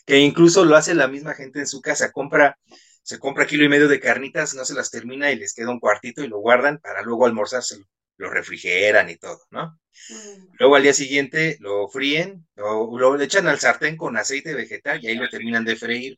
Que 0.05 0.19
incluso 0.19 0.63
lo 0.63 0.75
hace 0.75 0.93
la 0.93 1.07
misma 1.07 1.33
gente 1.33 1.59
en 1.59 1.67
su 1.67 1.81
casa, 1.81 2.11
compra, 2.11 2.57
se 3.01 3.19
compra 3.19 3.47
kilo 3.47 3.65
y 3.65 3.69
medio 3.69 3.87
de 3.87 3.99
carnitas, 3.99 4.53
no 4.53 4.63
se 4.63 4.75
las 4.75 4.91
termina 4.91 5.31
y 5.31 5.37
les 5.37 5.53
queda 5.53 5.71
un 5.71 5.79
cuartito 5.79 6.23
y 6.23 6.27
lo 6.27 6.39
guardan 6.39 6.77
para 6.79 7.01
luego 7.01 7.25
almorzárselo, 7.25 7.85
lo 8.17 8.29
refrigeran 8.29 9.09
y 9.09 9.17
todo, 9.17 9.41
¿no? 9.49 9.79
Mm. 10.09 10.55
Luego 10.59 10.75
al 10.75 10.83
día 10.83 10.93
siguiente 10.93 11.57
lo 11.61 11.87
fríen, 11.89 12.47
o 12.57 12.97
lo 12.97 13.19
echan 13.19 13.47
al 13.47 13.59
sartén 13.59 13.97
con 13.97 14.17
aceite 14.17 14.53
vegetal 14.53 15.03
y 15.03 15.07
ahí 15.07 15.15
lo 15.15 15.27
terminan 15.29 15.65
de 15.65 15.75
freír. 15.75 16.15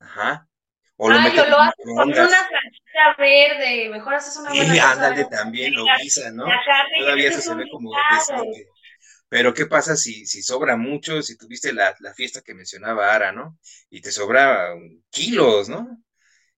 Ajá. 0.00 0.48
O 0.96 1.10
lo 1.10 1.16
Ah, 1.16 1.24
metes 1.24 1.44
yo 1.44 1.50
lo 1.50 1.60
haces 1.60 1.86
con 1.94 2.08
una 2.08 2.38
salsita 2.38 3.14
verde, 3.18 3.88
mejor 3.90 4.14
haces 4.14 4.36
una 4.36 4.54
buena 4.54 4.74
Y 4.74 4.78
salsa 4.78 4.92
ándale 4.92 5.24
también, 5.26 5.74
lo 5.74 5.84
guisa, 6.00 6.30
¿no? 6.30 6.44
La 6.46 6.60
carne 6.64 6.98
y 6.98 7.02
Todavía 7.02 7.28
eso 7.28 7.40
se 7.40 7.54
ve 7.54 7.64
como 7.70 7.90
decente. 8.08 8.68
Pero 9.28 9.54
¿qué 9.54 9.66
pasa 9.66 9.96
si, 9.96 10.26
si 10.26 10.42
sobra 10.42 10.76
mucho? 10.76 11.22
Si 11.22 11.36
tuviste 11.36 11.72
la, 11.72 11.94
la 12.00 12.14
fiesta 12.14 12.42
que 12.42 12.54
mencionaba 12.54 13.14
Ara, 13.14 13.32
¿no? 13.32 13.58
Y 13.90 14.00
te 14.00 14.12
sobra 14.12 14.74
kilos, 15.10 15.68
¿no? 15.68 16.02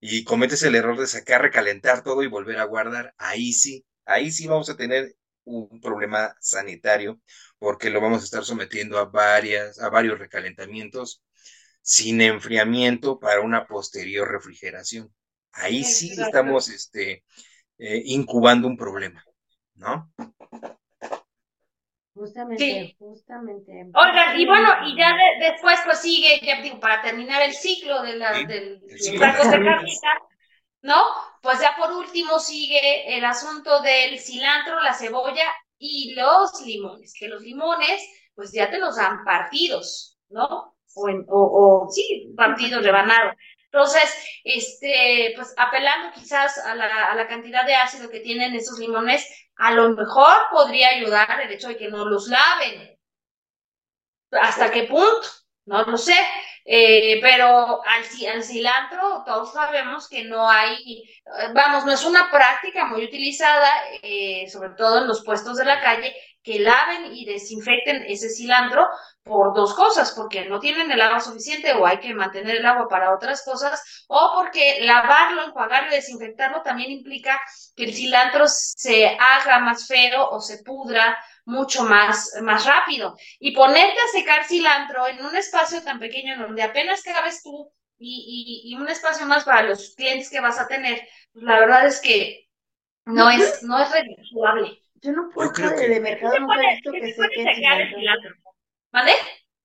Y 0.00 0.24
cometes 0.24 0.62
el 0.62 0.74
error 0.74 0.98
de 0.98 1.06
sacar, 1.06 1.42
recalentar 1.42 2.02
todo 2.02 2.22
y 2.22 2.28
volver 2.28 2.58
a 2.58 2.64
guardar. 2.64 3.14
Ahí 3.18 3.52
sí, 3.52 3.84
ahí 4.04 4.30
sí 4.32 4.46
vamos 4.46 4.68
a 4.70 4.76
tener 4.76 5.14
un 5.44 5.80
problema 5.80 6.34
sanitario 6.40 7.20
porque 7.58 7.90
lo 7.90 8.00
vamos 8.00 8.22
a 8.22 8.24
estar 8.24 8.44
sometiendo 8.44 8.98
a 8.98 9.06
varias, 9.06 9.80
a 9.80 9.88
varios 9.90 10.18
recalentamientos 10.18 11.22
sin 11.86 12.20
enfriamiento 12.20 13.20
para 13.20 13.42
una 13.42 13.66
posterior 13.68 14.28
refrigeración. 14.30 15.14
Ahí 15.52 15.84
sí 15.84 16.08
Exacto. 16.08 16.22
estamos 16.22 16.68
este, 16.68 17.24
eh, 17.78 18.02
incubando 18.06 18.68
un 18.68 18.76
problema, 18.76 19.24
¿no? 19.76 20.12
Justamente, 22.14 22.64
Sí. 22.64 22.96
justamente. 22.98 23.72
Oigan, 23.94 24.40
y 24.40 24.46
bueno, 24.46 24.68
y 24.86 24.96
ya 24.96 25.10
de- 25.14 25.50
después 25.50 25.78
pues 25.84 25.98
sigue, 26.00 26.40
ya 26.42 26.62
digo, 26.62 26.80
para 26.80 27.02
terminar 27.02 27.42
el 27.42 27.52
ciclo 27.52 28.02
de 28.02 28.14
la, 28.16 28.32
Sí, 28.32 28.46
del, 28.46 28.80
el 28.88 29.18
de 29.18 29.18
de 29.18 29.62
carnita, 29.62 30.08
¿no? 30.82 31.02
Pues 31.42 31.60
ya 31.60 31.76
por 31.76 31.92
último 31.92 32.38
sigue 32.40 33.16
el 33.18 33.24
asunto 33.24 33.82
del 33.82 34.20
cilantro, 34.20 34.80
la 34.82 34.94
cebolla 34.94 35.44
y 35.78 36.14
los 36.14 36.62
limones, 36.66 37.14
que 37.18 37.28
los 37.28 37.42
limones 37.42 38.02
pues 38.34 38.52
ya 38.52 38.70
te 38.70 38.78
los 38.78 38.96
dan 38.96 39.24
partidos, 39.24 40.18
¿no? 40.30 40.75
O, 41.00 41.08
en- 41.08 41.24
o, 41.28 41.40
o 41.86 41.90
sí, 41.90 42.32
partidos, 42.36 42.82
rebanados. 42.84 43.34
Entonces, 43.66 44.08
este, 44.44 45.32
pues 45.36 45.54
apelando 45.58 46.12
quizás 46.14 46.58
a 46.58 46.74
la, 46.74 46.86
a 47.06 47.14
la 47.14 47.28
cantidad 47.28 47.64
de 47.66 47.74
ácido 47.74 48.08
que 48.10 48.20
tienen 48.20 48.54
esos 48.54 48.78
limones, 48.78 49.26
a 49.56 49.72
lo 49.72 49.90
mejor 49.90 50.34
podría 50.50 50.88
ayudar 50.90 51.40
el 51.42 51.52
hecho 51.52 51.68
de 51.68 51.76
que 51.76 51.88
no 51.88 52.04
los 52.06 52.28
laven. 52.28 52.96
¿Hasta 54.32 54.70
qué 54.70 54.84
punto? 54.84 55.26
No 55.66 55.82
lo 55.84 55.96
sé. 55.96 56.14
Eh, 56.64 57.20
pero 57.22 57.80
al, 57.84 58.02
al 58.34 58.42
cilantro 58.42 59.22
todos 59.24 59.52
sabemos 59.52 60.08
que 60.08 60.24
no 60.24 60.48
hay, 60.50 61.04
vamos, 61.54 61.84
no 61.86 61.92
es 61.92 62.04
una 62.04 62.28
práctica 62.30 62.86
muy 62.86 63.04
utilizada, 63.04 63.70
eh, 64.02 64.48
sobre 64.50 64.70
todo 64.70 64.98
en 64.98 65.06
los 65.06 65.24
puestos 65.24 65.56
de 65.58 65.64
la 65.64 65.80
calle, 65.80 66.14
que 66.46 66.60
laven 66.60 67.12
y 67.12 67.24
desinfecten 67.24 68.04
ese 68.06 68.28
cilantro 68.30 68.86
por 69.24 69.52
dos 69.52 69.74
cosas, 69.74 70.12
porque 70.12 70.44
no 70.48 70.60
tienen 70.60 70.92
el 70.92 71.00
agua 71.00 71.18
suficiente 71.18 71.72
o 71.72 71.84
hay 71.84 71.98
que 71.98 72.14
mantener 72.14 72.58
el 72.58 72.66
agua 72.66 72.86
para 72.88 73.12
otras 73.12 73.44
cosas, 73.44 74.04
o 74.06 74.30
porque 74.36 74.78
lavarlo, 74.82 75.42
enjuagarlo 75.42 75.90
y 75.90 75.96
desinfectarlo 75.96 76.62
también 76.62 76.92
implica 76.92 77.40
que 77.74 77.84
el 77.84 77.94
cilantro 77.94 78.44
se 78.46 79.08
haga 79.08 79.58
más 79.58 79.88
feo 79.88 80.28
o 80.30 80.40
se 80.40 80.62
pudra 80.62 81.18
mucho 81.44 81.82
más, 81.82 82.30
más 82.42 82.64
rápido. 82.64 83.16
Y 83.40 83.52
ponerte 83.52 83.98
a 84.00 84.12
secar 84.12 84.44
cilantro 84.44 85.08
en 85.08 85.24
un 85.24 85.34
espacio 85.34 85.82
tan 85.82 85.98
pequeño 85.98 86.38
donde 86.38 86.62
apenas 86.62 87.02
cabes 87.02 87.42
tú 87.42 87.72
y, 87.98 88.62
y, 88.64 88.72
y 88.72 88.76
un 88.76 88.88
espacio 88.88 89.26
más 89.26 89.42
para 89.44 89.62
los 89.62 89.94
clientes 89.96 90.30
que 90.30 90.40
vas 90.40 90.60
a 90.60 90.68
tener, 90.68 91.00
pues 91.32 91.44
la 91.44 91.58
verdad 91.58 91.86
es 91.86 92.00
que 92.00 92.46
no 93.06 93.30
es, 93.30 93.62
no 93.62 93.80
es. 93.80 93.88
Yo 95.02 95.12
no 95.12 95.28
puesto 95.30 95.54
creo 95.54 95.70
de, 95.70 95.76
que- 95.76 95.88
de 95.88 96.00
mercado 96.00 96.32
¿Qué 96.32 96.36
se 96.36 96.40
nunca 96.42 96.62
he 96.62 96.74
visto 96.74 96.90
que 96.92 97.12
sequen 97.14 97.54
cilantro. 97.94 98.34
¿Vale? 98.92 99.12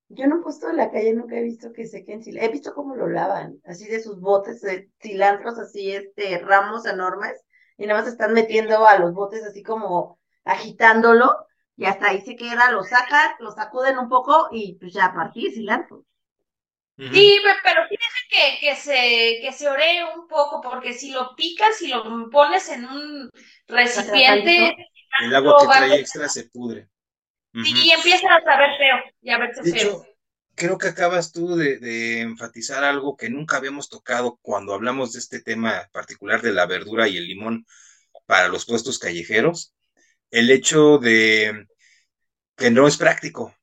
Yo 0.09 0.27
no 0.27 0.37
he 0.39 0.43
puesto 0.43 0.69
en 0.69 0.77
la 0.77 0.91
calle, 0.91 1.13
nunca 1.13 1.37
he 1.37 1.43
visto 1.43 1.71
que 1.71 1.87
sequen 1.87 2.21
cilantro. 2.23 2.49
He 2.49 2.51
visto 2.51 2.73
cómo 2.73 2.95
lo 2.95 3.07
lavan, 3.07 3.61
así 3.65 3.87
de 3.87 4.01
sus 4.01 4.19
botes 4.19 4.61
de 4.61 4.89
cilantros, 5.01 5.57
así, 5.57 5.91
este, 5.91 6.37
ramos 6.39 6.85
enormes, 6.85 7.41
y 7.77 7.87
nada 7.87 8.01
más 8.01 8.09
están 8.11 8.33
metiendo 8.33 8.85
a 8.85 8.99
los 8.99 9.13
botes 9.13 9.43
así 9.43 9.63
como 9.63 10.19
agitándolo, 10.43 11.45
y 11.77 11.85
hasta 11.85 12.09
ahí 12.09 12.21
se 12.21 12.35
queda, 12.35 12.71
lo 12.71 12.83
sacan, 12.83 13.31
lo 13.39 13.51
sacuden 13.51 13.97
un 13.97 14.09
poco, 14.09 14.49
y 14.51 14.75
pues 14.79 14.93
ya 14.93 15.13
partí 15.13 15.49
cilantro. 15.51 16.05
Sí, 16.97 17.39
pe- 17.43 17.49
pero 17.63 17.81
deja 17.89 18.21
que, 18.29 18.59
que 18.59 18.75
se, 18.75 19.39
que 19.41 19.51
se 19.51 19.67
oree 19.67 20.03
un 20.15 20.27
poco, 20.27 20.61
porque 20.61 20.93
si 20.93 21.11
lo 21.11 21.35
picas, 21.35 21.77
si 21.77 21.87
lo 21.87 22.29
pones 22.29 22.69
en 22.69 22.85
un 22.85 23.29
recipiente, 23.67 24.75
El 25.19 25.35
agua 25.35 25.55
que 25.59 25.67
trae 25.67 25.99
extra 25.99 26.27
se 26.29 26.45
pudre. 26.45 26.89
Ujú. 27.53 27.65
sí, 27.65 27.91
empieza 27.91 28.27
a 28.35 28.41
saber 28.43 28.77
feo 28.77 28.95
y 29.21 29.29
a 29.31 29.37
verse 29.37 29.63
De 29.63 29.71
feo. 29.71 29.77
hecho, 29.77 30.05
creo 30.55 30.77
que 30.77 30.87
acabas 30.87 31.31
tú 31.31 31.55
de, 31.55 31.77
de 31.79 32.21
enfatizar 32.21 32.83
algo 32.83 33.15
que 33.17 33.29
nunca 33.29 33.57
habíamos 33.57 33.89
tocado 33.89 34.39
cuando 34.41 34.73
hablamos 34.73 35.13
de 35.13 35.19
este 35.19 35.41
tema 35.41 35.87
particular 35.91 36.41
de 36.41 36.53
la 36.53 36.65
verdura 36.65 37.07
y 37.07 37.17
el 37.17 37.27
limón 37.27 37.65
para 38.25 38.47
los 38.49 38.65
puestos 38.65 38.99
callejeros. 38.99 39.73
El 40.31 40.51
hecho 40.51 40.99
de 40.99 41.67
que 42.57 42.71
no 42.71 42.87
es 42.87 42.97
práctico 42.97 43.55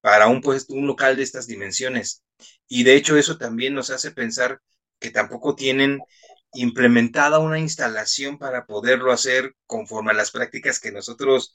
para 0.00 0.28
un 0.28 0.40
puesto, 0.40 0.74
un 0.74 0.86
local 0.86 1.16
de 1.16 1.22
estas 1.22 1.46
dimensiones. 1.46 2.22
Y 2.68 2.84
de 2.84 2.96
hecho 2.96 3.16
eso 3.16 3.38
también 3.38 3.74
nos 3.74 3.90
hace 3.90 4.10
pensar 4.12 4.60
que 5.00 5.10
tampoco 5.10 5.54
tienen 5.56 6.00
implementada 6.54 7.38
una 7.38 7.58
instalación 7.58 8.38
para 8.38 8.66
poderlo 8.66 9.12
hacer 9.12 9.54
conforme 9.66 10.12
a 10.12 10.14
las 10.14 10.30
prácticas 10.30 10.80
que 10.80 10.92
nosotros 10.92 11.54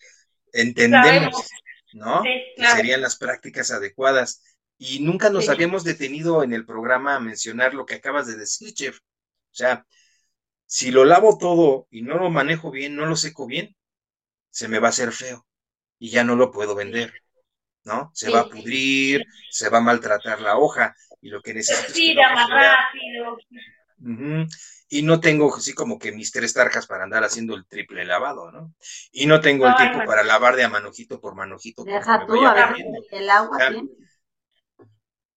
entendemos. 0.51 1.49
¿no? 1.93 2.21
Sí, 2.23 2.29
que 2.29 2.53
claro. 2.57 2.75
serían 2.77 3.01
las 3.01 3.17
prácticas 3.17 3.71
adecuadas. 3.71 4.41
Y 4.77 4.99
nunca 5.01 5.29
nos 5.29 5.45
Sí. 5.45 5.51
habíamos 5.51 5.83
detenido 5.83 6.43
en 6.43 6.53
el 6.53 6.65
programa 6.65 7.15
a 7.15 7.19
mencionar 7.19 7.73
lo 7.73 7.85
que 7.85 7.95
acabas 7.95 8.25
de 8.27 8.35
decir, 8.35 8.73
Chef. 8.73 8.97
O 8.97 9.55
sea, 9.55 9.85
si 10.65 10.89
lo 10.91 11.05
lavo 11.05 11.37
todo 11.37 11.87
y 11.91 12.01
no 12.01 12.17
lo 12.17 12.29
manejo 12.31 12.71
bien, 12.71 12.95
no 12.95 13.05
lo 13.05 13.15
seco 13.15 13.45
bien, 13.45 13.75
se 14.49 14.67
me 14.67 14.79
va 14.79 14.87
a 14.87 14.89
hacer 14.89 15.11
feo 15.11 15.45
y 15.99 16.09
ya 16.09 16.23
no 16.23 16.35
lo 16.35 16.51
puedo 16.51 16.73
vender, 16.75 17.13
¿no? 17.83 18.11
Se 18.13 18.31
va 18.31 18.41
a 18.41 18.49
pudrir, 18.49 19.23
se 19.51 19.69
va 19.69 19.77
a 19.77 19.81
maltratar 19.81 20.41
la 20.41 20.57
hoja 20.57 20.95
y 21.21 21.29
lo 21.29 21.41
que 21.41 21.53
necesito 21.53 21.87
es 21.87 21.93
que 21.93 22.15
más 22.15 22.47
se 22.49 23.82
Y 24.89 25.01
no 25.01 25.19
tengo 25.19 25.55
así 25.55 25.73
como 25.73 25.97
que 25.97 26.11
mis 26.11 26.31
tres 26.31 26.53
tarjas 26.53 26.87
para 26.87 27.05
andar 27.05 27.23
haciendo 27.23 27.55
el 27.55 27.65
triple 27.65 28.05
lavado, 28.05 28.51
¿no? 28.51 28.73
Y 29.11 29.25
no 29.25 29.41
tengo 29.41 29.65
el 29.67 29.75
tiempo 29.75 29.99
para 30.05 30.23
lavar 30.23 30.55
de 30.55 30.63
a 30.63 30.69
manojito 30.69 31.19
por 31.19 31.35
manojito 31.35 31.83
Deja 31.83 32.25
tú, 32.25 32.45
a 32.45 32.53
ver, 32.53 32.75
el 33.11 33.29
agua 33.29 33.57
Ah. 33.59 33.69
tiene. 33.71 33.89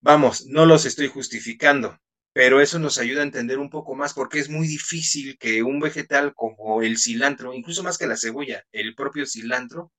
Vamos, 0.00 0.46
no 0.46 0.66
los 0.66 0.86
estoy 0.86 1.08
justificando, 1.08 1.98
pero 2.32 2.60
eso 2.60 2.78
nos 2.78 2.98
ayuda 2.98 3.20
a 3.20 3.24
entender 3.24 3.58
un 3.58 3.70
poco 3.70 3.94
más 3.94 4.14
porque 4.14 4.38
es 4.38 4.48
muy 4.48 4.66
difícil 4.68 5.36
que 5.38 5.62
un 5.62 5.80
vegetal 5.80 6.32
como 6.34 6.82
el 6.82 6.98
cilantro, 6.98 7.52
incluso 7.54 7.82
más 7.82 7.98
que 7.98 8.06
la 8.06 8.16
cebolla, 8.16 8.64
el 8.72 8.94
propio 8.94 9.26
cilantro, 9.26 9.92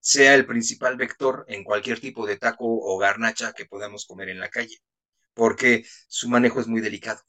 sea 0.00 0.34
el 0.34 0.44
principal 0.46 0.96
vector 0.96 1.44
en 1.48 1.64
cualquier 1.64 2.00
tipo 2.00 2.26
de 2.26 2.36
taco 2.36 2.66
o 2.66 2.98
garnacha 2.98 3.52
que 3.54 3.64
podamos 3.66 4.04
comer 4.06 4.28
en 4.28 4.40
la 4.40 4.50
calle, 4.50 4.78
porque 5.34 5.84
su 6.08 6.28
manejo 6.28 6.60
es 6.60 6.66
muy 6.68 6.80
delicado. 6.82 7.22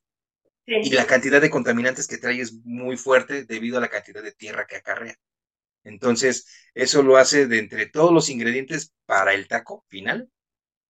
Y 0.65 0.89
la 0.91 1.05
cantidad 1.05 1.41
de 1.41 1.49
contaminantes 1.49 2.07
que 2.07 2.17
trae 2.17 2.41
es 2.41 2.53
muy 2.63 2.97
fuerte 2.97 3.45
debido 3.45 3.77
a 3.77 3.81
la 3.81 3.89
cantidad 3.89 4.23
de 4.23 4.31
tierra 4.31 4.65
que 4.67 4.77
acarrea. 4.77 5.15
Entonces, 5.83 6.47
eso 6.73 7.03
lo 7.03 7.17
hace 7.17 7.47
de 7.47 7.59
entre 7.59 7.85
todos 7.85 8.11
los 8.11 8.29
ingredientes 8.29 8.93
para 9.05 9.33
el 9.33 9.47
taco 9.47 9.85
final, 9.87 10.29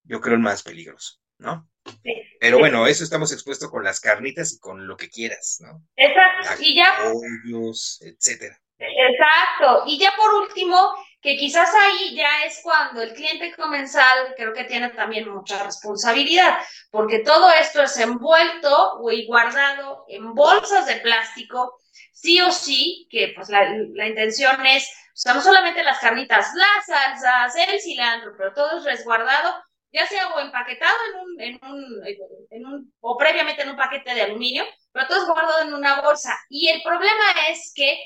yo 0.03 0.21
creo 0.21 0.35
el 0.35 0.41
más 0.41 0.63
peligroso, 0.63 1.19
¿no? 1.37 1.69
Sí. 2.03 2.13
Pero 2.39 2.59
bueno, 2.59 2.87
eso 2.87 3.03
estamos 3.03 3.31
expuestos 3.33 3.69
con 3.69 3.83
las 3.83 3.99
carnitas 3.99 4.53
y 4.53 4.59
con 4.59 4.87
lo 4.87 4.95
que 4.95 5.09
quieras, 5.09 5.57
¿no? 5.61 5.83
Exacto. 5.95 6.61
Y 6.61 6.75
ya 6.75 6.95
Pollos, 7.11 8.01
etcétera. 8.01 8.59
Exacto. 8.77 9.83
Y 9.87 9.99
ya 9.99 10.13
por 10.15 10.33
último, 10.43 10.77
que 11.25 11.37
quizás 11.37 11.73
ahí 11.73 12.15
ya 12.15 12.45
es 12.45 12.59
cuando 12.61 13.01
el 13.01 13.11
cliente 13.11 13.51
comensal 13.55 14.35
creo 14.37 14.53
que 14.53 14.65
tiene 14.65 14.89
también 14.91 15.27
mucha 15.27 15.63
responsabilidad, 15.63 16.59
porque 16.91 17.23
todo 17.23 17.49
esto 17.49 17.81
es 17.81 17.97
envuelto 17.97 18.99
y 19.11 19.25
guardado 19.25 20.05
en 20.07 20.35
bolsas 20.35 20.85
de 20.85 20.97
plástico, 20.97 21.79
sí 22.13 22.39
o 22.41 22.51
sí, 22.51 23.07
que 23.09 23.33
pues 23.35 23.49
la, 23.49 23.67
la 23.95 24.07
intención 24.07 24.63
es, 24.67 24.83
o 24.83 25.15
sea, 25.15 25.33
no 25.33 25.41
solamente 25.41 25.83
las 25.83 25.97
carnitas, 25.97 26.45
las 26.53 26.85
salsas, 26.85 27.55
el 27.69 27.81
cilantro, 27.81 28.33
pero 28.37 28.53
todo 28.53 28.77
es 28.77 28.83
resguardado, 28.83 29.63
ya 29.91 30.05
sea 30.05 30.27
o 30.27 30.39
empaquetado 30.39 30.95
un, 31.23 31.41
en 31.41 31.59
un, 31.63 32.03
en 32.51 32.65
un, 32.67 32.93
o 32.99 33.17
previamente 33.17 33.63
en 33.63 33.69
un 33.69 33.77
paquete 33.77 34.13
de 34.13 34.21
aluminio, 34.21 34.63
pero 34.91 35.07
todo 35.07 35.21
es 35.21 35.27
guardado 35.27 35.61
en 35.63 35.73
una 35.73 36.01
bolsa. 36.01 36.37
Y 36.49 36.67
el 36.67 36.83
problema 36.83 37.23
es 37.49 37.73
que 37.75 37.97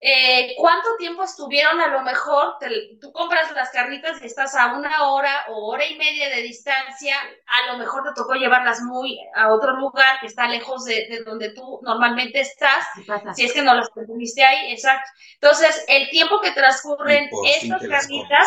eh, 0.00 0.54
¿cuánto 0.56 0.96
tiempo 0.98 1.24
estuvieron? 1.24 1.80
A 1.80 1.88
lo 1.88 2.02
mejor 2.02 2.56
te- 2.58 2.96
tú 3.00 3.12
compras 3.12 3.50
las 3.52 3.70
carnitas 3.70 4.20
y 4.22 4.26
estás 4.26 4.54
a 4.54 4.74
una 4.74 5.10
hora 5.10 5.44
o 5.48 5.68
hora 5.70 5.84
y 5.86 5.96
media 5.98 6.30
de 6.30 6.42
distancia, 6.42 7.16
a 7.46 7.72
lo 7.72 7.78
mejor 7.78 8.04
te 8.04 8.14
tocó 8.20 8.34
llevarlas 8.34 8.80
muy 8.82 9.18
a 9.34 9.52
otro 9.52 9.72
lugar 9.76 10.18
que 10.20 10.26
está 10.26 10.48
lejos 10.48 10.84
de, 10.84 11.06
de 11.08 11.22
donde 11.24 11.52
tú 11.52 11.80
normalmente 11.82 12.40
estás, 12.40 12.84
si 13.30 13.44
es 13.44 13.52
que 13.52 13.62
no 13.62 13.74
las 13.74 13.90
consumiste 13.90 14.42
ahí, 14.44 14.72
exacto. 14.72 15.08
Entonces, 15.34 15.84
el 15.88 16.08
tiempo 16.10 16.40
que 16.40 16.52
transcurren 16.52 17.30
estas 17.42 17.86
carnitas 17.86 18.46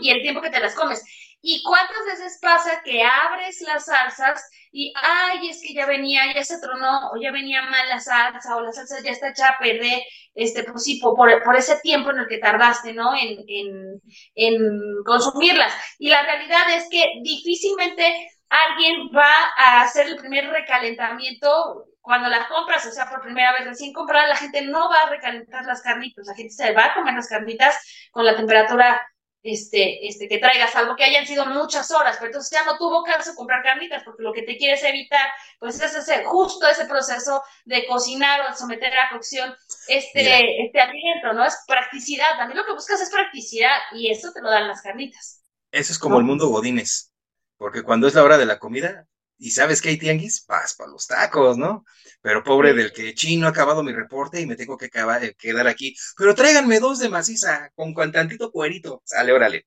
y 0.00 0.10
el 0.10 0.22
tiempo 0.22 0.40
que 0.40 0.50
te 0.50 0.60
las 0.60 0.74
comes. 0.74 1.02
¿Y 1.46 1.62
cuántas 1.62 2.06
veces 2.06 2.38
pasa 2.40 2.80
que 2.82 3.02
abres 3.02 3.60
las 3.60 3.84
salsas 3.84 4.50
y, 4.72 4.94
ay, 4.96 5.50
es 5.50 5.60
que 5.60 5.74
ya 5.74 5.84
venía, 5.84 6.22
ya 6.34 6.42
se 6.42 6.58
tronó, 6.58 7.10
o 7.10 7.20
ya 7.20 7.32
venía 7.32 7.60
mal 7.60 7.86
la 7.86 8.00
salsa, 8.00 8.56
o 8.56 8.62
la 8.62 8.72
salsa 8.72 9.02
ya 9.04 9.10
está 9.10 9.28
hecha 9.28 9.50
a 9.50 9.58
perder, 9.58 10.00
este, 10.34 10.64
pues 10.64 10.86
por, 11.02 11.42
por 11.44 11.56
ese 11.56 11.78
tiempo 11.82 12.10
en 12.12 12.20
el 12.20 12.28
que 12.28 12.38
tardaste, 12.38 12.94
¿no? 12.94 13.14
En, 13.14 13.44
en, 13.46 14.00
en 14.34 15.04
consumirlas. 15.04 15.74
Y 15.98 16.08
la 16.08 16.22
realidad 16.22 16.62
es 16.76 16.88
que 16.90 17.04
difícilmente 17.22 18.30
alguien 18.48 19.10
va 19.14 19.52
a 19.58 19.82
hacer 19.82 20.06
el 20.06 20.16
primer 20.16 20.48
recalentamiento 20.48 21.84
cuando 22.00 22.30
las 22.30 22.48
compras, 22.48 22.86
o 22.86 22.90
sea, 22.90 23.10
por 23.10 23.20
primera 23.20 23.52
vez 23.52 23.66
recién 23.66 23.92
comprada, 23.92 24.28
la 24.28 24.36
gente 24.36 24.62
no 24.62 24.88
va 24.88 24.96
a 25.00 25.10
recalentar 25.10 25.66
las 25.66 25.82
carnitas, 25.82 26.26
la 26.26 26.34
gente 26.34 26.54
se 26.54 26.72
va 26.72 26.86
a 26.86 26.94
comer 26.94 27.14
las 27.14 27.28
carnitas 27.28 28.08
con 28.12 28.24
la 28.24 28.34
temperatura 28.34 28.98
este, 29.44 30.08
este, 30.08 30.26
que 30.26 30.38
traiga, 30.38 30.66
salvo 30.68 30.96
que 30.96 31.04
hayan 31.04 31.26
sido 31.26 31.44
muchas 31.44 31.90
horas, 31.90 32.16
pero 32.16 32.28
entonces 32.28 32.50
ya 32.50 32.64
no 32.64 32.78
tuvo 32.78 33.04
caso 33.04 33.34
comprar 33.34 33.62
carnitas, 33.62 34.02
porque 34.02 34.22
lo 34.22 34.32
que 34.32 34.42
te 34.42 34.56
quieres 34.56 34.82
evitar, 34.82 35.28
pues 35.60 35.78
es 35.80 35.94
hacer 35.94 36.24
justo 36.24 36.66
ese 36.66 36.86
proceso 36.86 37.42
de 37.66 37.86
cocinar 37.86 38.40
o 38.40 38.50
de 38.50 38.56
someter 38.56 38.92
a 38.98 39.10
cocción 39.10 39.54
este, 39.86 40.64
este 40.64 40.80
alimento, 40.80 41.34
¿no? 41.34 41.44
Es 41.44 41.58
practicidad, 41.66 42.38
también 42.38 42.56
lo 42.56 42.64
que 42.64 42.72
buscas 42.72 43.02
es 43.02 43.10
practicidad, 43.10 43.76
y 43.92 44.10
eso 44.10 44.32
te 44.32 44.40
lo 44.40 44.50
dan 44.50 44.66
las 44.66 44.80
carnitas. 44.80 45.42
Eso 45.70 45.92
es 45.92 45.98
como 45.98 46.16
el 46.16 46.24
mundo 46.24 46.48
godines, 46.48 47.12
porque 47.58 47.82
cuando 47.82 48.08
es 48.08 48.14
la 48.14 48.24
hora 48.24 48.38
de 48.38 48.46
la 48.46 48.58
comida, 48.58 49.06
y 49.44 49.50
sabes 49.50 49.82
que 49.82 49.90
hay 49.90 49.98
tianguis, 49.98 50.46
vas 50.48 50.74
para 50.74 50.90
los 50.90 51.06
tacos, 51.06 51.58
¿no? 51.58 51.84
Pero 52.22 52.42
pobre 52.42 52.72
del 52.72 52.94
que 52.94 53.12
chino 53.12 53.46
ha 53.46 53.50
acabado 53.50 53.82
mi 53.82 53.92
reporte 53.92 54.40
y 54.40 54.46
me 54.46 54.56
tengo 54.56 54.78
que 54.78 54.86
eh, 54.86 55.34
quedar 55.36 55.68
aquí. 55.68 55.94
Pero 56.16 56.34
tráiganme 56.34 56.80
dos 56.80 56.98
de 56.98 57.10
maciza 57.10 57.70
con 57.74 57.92
tantito 58.10 58.50
cuerito. 58.50 59.02
Sale, 59.04 59.32
órale. 59.32 59.66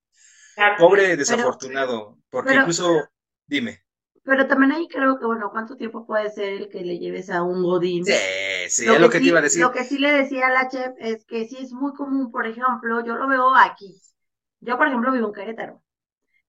Pobre 0.79 1.15
desafortunado, 1.15 2.17
porque 2.31 2.55
incluso, 2.55 3.07
dime. 3.45 3.83
Pero 4.23 4.47
también 4.47 4.71
ahí 4.71 4.87
creo 4.87 5.19
que, 5.19 5.27
bueno, 5.27 5.51
¿cuánto 5.51 5.77
tiempo 5.77 6.07
puede 6.07 6.31
ser 6.31 6.53
el 6.53 6.69
que 6.69 6.81
le 6.81 6.97
lleves 6.97 7.29
a 7.29 7.43
un 7.43 7.61
godín? 7.61 8.03
Sí, 8.03 8.13
sí, 8.69 8.91
es 8.91 8.99
lo 8.99 9.11
que 9.11 9.19
te 9.19 9.25
iba 9.25 9.37
a 9.37 9.43
decir. 9.43 9.61
Lo 9.61 9.71
que 9.71 9.83
sí 9.83 9.99
le 9.99 10.11
decía 10.11 10.47
a 10.47 10.51
la 10.51 10.69
chef 10.69 10.93
es 10.97 11.23
que 11.25 11.47
sí 11.47 11.57
es 11.61 11.71
muy 11.71 11.93
común, 11.93 12.31
por 12.31 12.47
ejemplo, 12.47 13.05
yo 13.05 13.15
lo 13.15 13.27
veo 13.27 13.53
aquí. 13.55 14.01
Yo, 14.59 14.75
por 14.75 14.87
ejemplo, 14.87 15.11
vivo 15.11 15.27
en 15.27 15.33
Querétaro, 15.33 15.83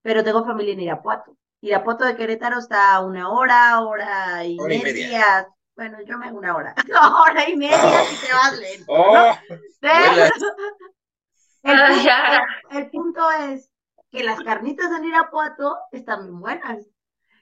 pero 0.01 0.23
tengo 0.23 0.43
familia 0.43 0.73
en 0.73 0.79
Irapuato. 0.79 1.38
Irapuato 1.61 2.05
de 2.05 2.15
Querétaro 2.15 2.59
está 2.59 2.93
a 2.93 3.01
una 3.01 3.29
hora, 3.29 3.81
hora 3.81 4.45
y, 4.45 4.57
media. 4.57 5.49
Bueno, 5.75 6.01
yo 6.01 6.17
me 6.17 6.27
hago 6.27 6.37
una 6.37 6.55
hora. 6.55 6.73
hora 7.27 7.49
y 7.49 7.57
media 7.57 8.05
si 8.05 8.25
te 8.25 8.33
vas 8.33 8.57
lento. 8.57 8.85
Oh, 8.87 9.37
el, 12.71 12.89
punto, 12.89 13.29
es 13.31 13.69
que 14.09 14.23
las 14.23 14.39
carnitas 14.41 14.89
en 14.91 15.05
Irapuato 15.05 15.77
están 15.91 16.31
muy 16.31 16.41
buenas. 16.41 16.85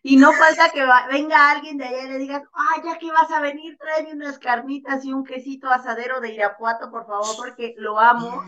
Y 0.04 0.18
no 0.18 0.32
falta 0.32 0.70
que 0.70 0.86
venga 1.12 1.52
alguien 1.52 1.78
de 1.78 1.86
allá 1.86 2.04
y 2.04 2.10
le 2.10 2.18
digas, 2.18 2.44
ah, 2.54 2.82
ya 2.84 2.98
que 2.98 3.12
vas 3.12 3.30
a 3.32 3.42
venir, 3.42 3.78
tráeme 3.78 4.14
unas 4.14 4.40
carnitas 4.40 5.04
y 5.04 5.12
un 5.12 5.24
quesito 5.24 5.70
asadero 5.70 6.22
de 6.22 6.34
Irapuato, 6.34 6.90
por 6.92 7.06
favor, 7.06 7.36
porque 7.38 7.74
lo 7.78 8.00
amo. 8.00 8.44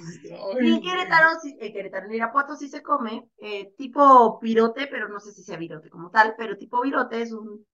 Y 0.59 0.73
en 0.73 0.81
Querétaro, 0.81 1.29
en 1.43 1.73
Querétaro, 1.73 2.05
en 2.05 2.13
Irapuato 2.13 2.55
sí 2.55 2.69
se 2.69 2.81
come, 2.81 3.29
eh, 3.39 3.73
tipo 3.77 4.39
pirote, 4.39 4.87
pero 4.87 5.09
no 5.09 5.19
sé 5.19 5.31
si 5.31 5.43
sea 5.43 5.57
virote 5.57 5.89
como 5.89 6.09
tal, 6.11 6.35
pero 6.37 6.57
tipo 6.57 6.81
virote 6.81 7.21
es 7.21 7.31
un 7.31 7.65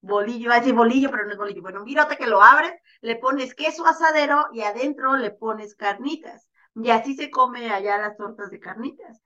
bolillo, 0.00 0.50
va 0.50 0.56
a 0.56 0.60
decir 0.60 0.74
bolillo, 0.74 1.10
pero 1.10 1.24
no 1.24 1.32
es 1.32 1.38
bolillo. 1.38 1.62
Bueno, 1.62 1.80
un 1.80 1.86
virote 1.86 2.16
que 2.16 2.26
lo 2.26 2.42
abres, 2.42 2.74
le 3.00 3.16
pones 3.16 3.54
queso 3.54 3.86
asadero 3.86 4.48
y 4.52 4.62
adentro 4.62 5.16
le 5.16 5.30
pones 5.30 5.74
carnitas. 5.74 6.48
Y 6.74 6.90
así 6.90 7.14
se 7.14 7.30
come 7.30 7.70
allá 7.70 7.98
las 7.98 8.16
tortas 8.16 8.50
de 8.50 8.58
carnitas. 8.58 9.20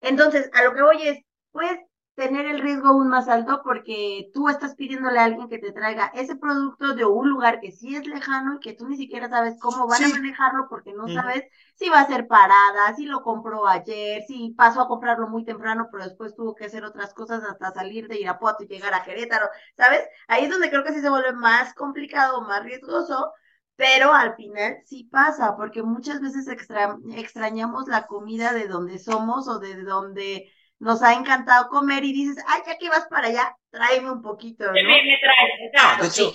Entonces, 0.00 0.50
a 0.54 0.64
lo 0.64 0.74
que 0.74 0.82
voy 0.82 1.02
es, 1.02 1.18
pues 1.50 1.78
tener 2.18 2.46
el 2.46 2.58
riesgo 2.58 2.88
aún 2.88 3.08
más 3.08 3.28
alto 3.28 3.62
porque 3.62 4.28
tú 4.34 4.48
estás 4.48 4.74
pidiéndole 4.74 5.20
a 5.20 5.24
alguien 5.24 5.48
que 5.48 5.60
te 5.60 5.70
traiga 5.70 6.10
ese 6.14 6.34
producto 6.34 6.94
de 6.94 7.04
un 7.04 7.30
lugar 7.30 7.60
que 7.60 7.70
sí 7.70 7.94
es 7.94 8.08
lejano 8.08 8.56
y 8.56 8.58
que 8.58 8.72
tú 8.74 8.88
ni 8.88 8.96
siquiera 8.96 9.28
sabes 9.28 9.56
cómo 9.60 9.86
van 9.86 10.02
a 10.02 10.08
manejarlo 10.08 10.66
porque 10.68 10.92
no 10.92 11.06
sabes 11.06 11.44
si 11.76 11.88
va 11.88 12.00
a 12.00 12.08
ser 12.08 12.26
parada, 12.26 12.92
si 12.96 13.06
lo 13.06 13.22
compró 13.22 13.68
ayer, 13.68 14.24
si 14.26 14.50
pasó 14.50 14.80
a 14.80 14.88
comprarlo 14.88 15.28
muy 15.28 15.44
temprano, 15.44 15.88
pero 15.92 16.02
después 16.04 16.34
tuvo 16.34 16.56
que 16.56 16.64
hacer 16.64 16.84
otras 16.84 17.14
cosas 17.14 17.44
hasta 17.44 17.70
salir 17.70 18.08
de 18.08 18.18
Irapuato 18.20 18.64
y 18.64 18.66
llegar 18.66 18.94
a 18.94 19.04
Querétaro, 19.04 19.48
¿sabes? 19.76 20.02
Ahí 20.26 20.44
es 20.44 20.50
donde 20.50 20.70
creo 20.70 20.82
que 20.82 20.92
sí 20.92 21.00
se 21.00 21.10
vuelve 21.10 21.32
más 21.34 21.72
complicado, 21.74 22.42
más 22.42 22.64
riesgoso, 22.64 23.32
pero 23.76 24.12
al 24.12 24.34
final 24.34 24.78
sí 24.84 25.04
pasa, 25.04 25.56
porque 25.56 25.84
muchas 25.84 26.20
veces 26.20 26.48
extrañamos 26.48 27.86
la 27.86 28.08
comida 28.08 28.52
de 28.52 28.66
donde 28.66 28.98
somos 28.98 29.46
o 29.46 29.60
de 29.60 29.84
donde 29.84 30.50
nos 30.78 31.02
ha 31.02 31.14
encantado 31.14 31.68
comer 31.68 32.04
y 32.04 32.12
dices, 32.12 32.42
ay, 32.46 32.62
ya 32.66 32.78
que 32.78 32.88
vas 32.88 33.06
para 33.08 33.28
allá, 33.28 33.56
tráeme 33.70 34.10
un 34.10 34.22
poquito. 34.22 34.64
¿no? 34.66 34.72
Me, 34.72 35.18
trae, 35.20 36.00
de 36.00 36.06
hecho, 36.06 36.32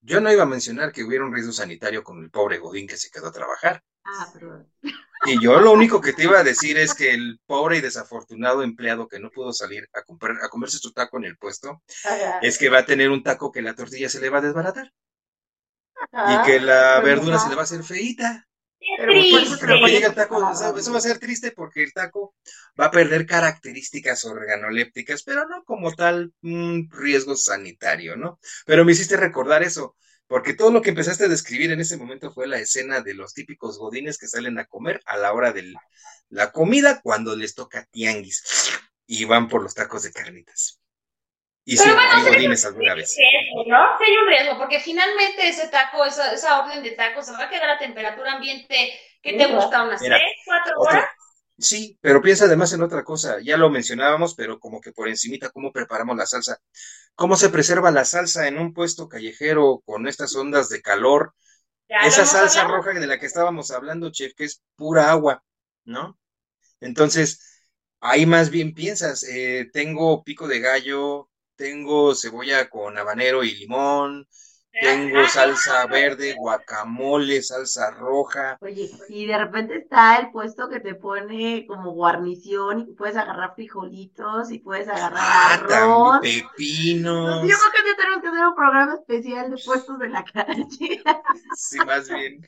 yo 0.00 0.20
no 0.20 0.32
iba 0.32 0.42
a 0.42 0.46
mencionar 0.46 0.92
que 0.92 1.04
hubiera 1.04 1.24
un 1.24 1.32
riesgo 1.32 1.52
sanitario 1.52 2.02
con 2.02 2.22
el 2.22 2.30
pobre 2.30 2.58
Godín 2.58 2.86
que 2.86 2.96
se 2.96 3.10
quedó 3.10 3.28
a 3.28 3.32
trabajar. 3.32 3.82
Ah. 4.04 4.32
Y 5.26 5.42
yo 5.42 5.60
lo 5.60 5.72
único 5.72 6.00
que 6.00 6.12
te 6.12 6.24
iba 6.24 6.38
a 6.38 6.44
decir 6.44 6.78
es 6.78 6.94
que 6.94 7.12
el 7.12 7.40
pobre 7.46 7.78
y 7.78 7.80
desafortunado 7.80 8.62
empleado 8.62 9.08
que 9.08 9.18
no 9.18 9.30
pudo 9.30 9.52
salir 9.52 9.88
a, 9.92 10.02
comprar, 10.02 10.36
a 10.42 10.48
comerse 10.48 10.78
su 10.78 10.92
taco 10.92 11.18
en 11.18 11.24
el 11.24 11.36
puesto, 11.36 11.82
es 12.40 12.56
que 12.56 12.68
va 12.68 12.78
a 12.78 12.86
tener 12.86 13.10
un 13.10 13.22
taco 13.22 13.50
que 13.50 13.62
la 13.62 13.74
tortilla 13.74 14.08
se 14.08 14.20
le 14.20 14.30
va 14.30 14.38
a 14.38 14.42
desbaratar. 14.42 14.92
y 16.12 16.46
que 16.46 16.60
la 16.60 17.00
verdura 17.00 17.38
se 17.38 17.48
le 17.48 17.56
va 17.56 17.62
a 17.62 17.64
hacer 17.64 17.82
feita. 17.82 18.46
Pero 18.96 19.12
llega 19.86 20.08
el 20.08 20.14
taco, 20.14 20.50
eso 20.52 20.92
va 20.92 20.98
a 20.98 21.02
ser 21.02 21.18
triste 21.18 21.52
porque 21.52 21.82
el 21.82 21.92
taco 21.92 22.34
va 22.80 22.86
a 22.86 22.90
perder 22.90 23.26
características 23.26 24.24
organolépticas, 24.24 25.22
pero 25.22 25.46
no 25.48 25.64
como 25.64 25.92
tal 25.94 26.32
un 26.42 26.88
riesgo 26.90 27.36
sanitario, 27.36 28.16
¿no? 28.16 28.38
Pero 28.66 28.84
me 28.84 28.92
hiciste 28.92 29.16
recordar 29.16 29.62
eso, 29.62 29.96
porque 30.26 30.54
todo 30.54 30.70
lo 30.70 30.82
que 30.82 30.90
empezaste 30.90 31.24
a 31.24 31.28
describir 31.28 31.72
en 31.72 31.80
ese 31.80 31.96
momento 31.96 32.32
fue 32.32 32.46
la 32.46 32.58
escena 32.58 33.00
de 33.00 33.14
los 33.14 33.34
típicos 33.34 33.78
godines 33.78 34.18
que 34.18 34.28
salen 34.28 34.58
a 34.58 34.66
comer 34.66 35.00
a 35.06 35.16
la 35.16 35.32
hora 35.32 35.52
de 35.52 35.72
la 36.28 36.52
comida 36.52 37.00
cuando 37.02 37.34
les 37.34 37.54
toca 37.54 37.86
tianguis 37.90 38.44
y 39.06 39.24
van 39.24 39.48
por 39.48 39.62
los 39.62 39.74
tacos 39.74 40.02
de 40.02 40.12
carnitas. 40.12 40.80
Y 41.70 41.76
si 41.76 41.90
bueno, 41.90 42.24
godines 42.24 42.64
alguna 42.64 42.94
vez. 42.94 43.14
¿no? 43.66 43.98
Sí 43.98 44.04
hay 44.04 44.16
un 44.16 44.26
riesgo, 44.26 44.56
porque 44.56 44.80
finalmente 44.80 45.48
ese 45.48 45.68
taco, 45.68 46.02
esa, 46.02 46.32
esa 46.32 46.64
orden 46.64 46.82
de 46.82 46.92
tacos 46.92 47.26
se 47.26 47.32
va 47.32 47.44
a 47.44 47.50
quedar 47.50 47.68
a 47.68 47.78
temperatura 47.78 48.32
ambiente 48.32 48.98
¿Qué 49.22 49.36
te 49.36 49.52
gusta? 49.52 49.82
¿Unas 49.82 50.00
tres, 50.00 50.20
cuatro 50.46 50.78
horas? 50.78 51.04
Sí, 51.58 51.98
pero 52.00 52.22
piensa 52.22 52.46
además 52.46 52.72
en 52.72 52.82
otra 52.82 53.04
cosa. 53.04 53.38
Ya 53.42 53.58
lo 53.58 53.68
mencionábamos, 53.68 54.34
pero 54.34 54.58
como 54.58 54.80
que 54.80 54.92
por 54.92 55.08
encimita, 55.08 55.50
¿cómo 55.50 55.70
preparamos 55.70 56.16
la 56.16 56.24
salsa? 56.24 56.58
¿Cómo 57.14 57.36
se 57.36 57.50
preserva 57.50 57.90
la 57.90 58.06
salsa 58.06 58.46
en 58.46 58.58
un 58.58 58.72
puesto 58.72 59.08
callejero 59.08 59.82
con 59.84 60.06
estas 60.06 60.34
ondas 60.36 60.70
de 60.70 60.80
calor? 60.80 61.34
Esa 61.88 62.24
salsa 62.24 62.64
roja 62.64 62.92
de 62.92 63.06
la 63.06 63.18
que 63.18 63.26
estábamos 63.26 63.70
hablando, 63.72 64.10
chef, 64.10 64.32
que 64.34 64.44
es 64.44 64.62
pura 64.74 65.10
agua, 65.10 65.42
¿no? 65.84 66.18
Entonces, 66.80 67.66
ahí 68.00 68.24
más 68.24 68.50
bien 68.50 68.72
piensas, 68.72 69.24
eh, 69.24 69.68
tengo 69.72 70.22
pico 70.22 70.46
de 70.46 70.60
gallo, 70.60 71.28
tengo 71.58 72.14
cebolla 72.14 72.70
con 72.70 72.96
habanero 72.96 73.42
y 73.42 73.52
limón, 73.56 74.26
tengo 74.80 75.26
salsa 75.26 75.86
verde, 75.86 76.34
guacamole, 76.38 77.42
salsa 77.42 77.90
roja. 77.90 78.56
Oye, 78.60 78.88
y 79.08 79.26
de 79.26 79.36
repente 79.36 79.76
está 79.76 80.16
el 80.18 80.30
puesto 80.30 80.68
que 80.68 80.78
te 80.78 80.94
pone 80.94 81.66
como 81.66 81.92
guarnición 81.92 82.86
y 82.88 82.94
puedes 82.94 83.16
agarrar 83.16 83.54
frijolitos 83.56 84.52
y 84.52 84.60
puedes 84.60 84.86
agarrar 84.88 85.18
ah, 85.20 85.54
arroz. 85.54 86.20
pepinos. 86.20 87.42
Yo 87.42 87.56
creo 87.56 87.72
que 87.72 87.90
ya 87.90 87.96
tenemos 87.96 88.22
que 88.22 88.28
hacer 88.28 88.46
un 88.46 88.54
programa 88.54 88.94
especial 88.94 89.50
de 89.50 89.62
puestos 89.64 89.98
de 89.98 90.08
la 90.10 90.24
calle. 90.24 91.02
sí, 91.56 91.78
más 91.84 92.08
bien. 92.08 92.46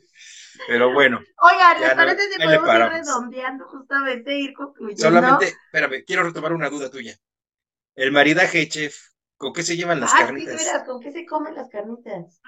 Pero 0.69 0.93
bueno. 0.93 1.19
Oigan, 1.41 1.81
¿les 1.81 1.95
parece 1.95 2.31
si 2.31 2.39
podemos 2.39 2.69
ir 2.69 2.81
redondeando 2.81 3.67
justamente, 3.67 4.39
ir 4.39 4.53
concluyendo? 4.53 5.03
Solamente, 5.03 5.47
espérame, 5.47 6.05
quiero 6.07 6.23
retomar 6.23 6.53
una 6.53 6.69
duda 6.69 6.91
tuya. 6.91 7.17
El 7.95 8.13
maridaje, 8.13 8.69
chef, 8.69 8.97
¿Con 9.41 9.55
qué 9.55 9.63
se 9.63 9.75
llevan 9.75 10.01
las 10.01 10.13
carnitas? 10.13 10.61
Sí, 10.61 10.69
¿con 10.85 11.01
qué 11.01 11.13
se 11.13 11.25
comen 11.25 11.55
las 11.55 11.71
carnitas? 11.71 12.43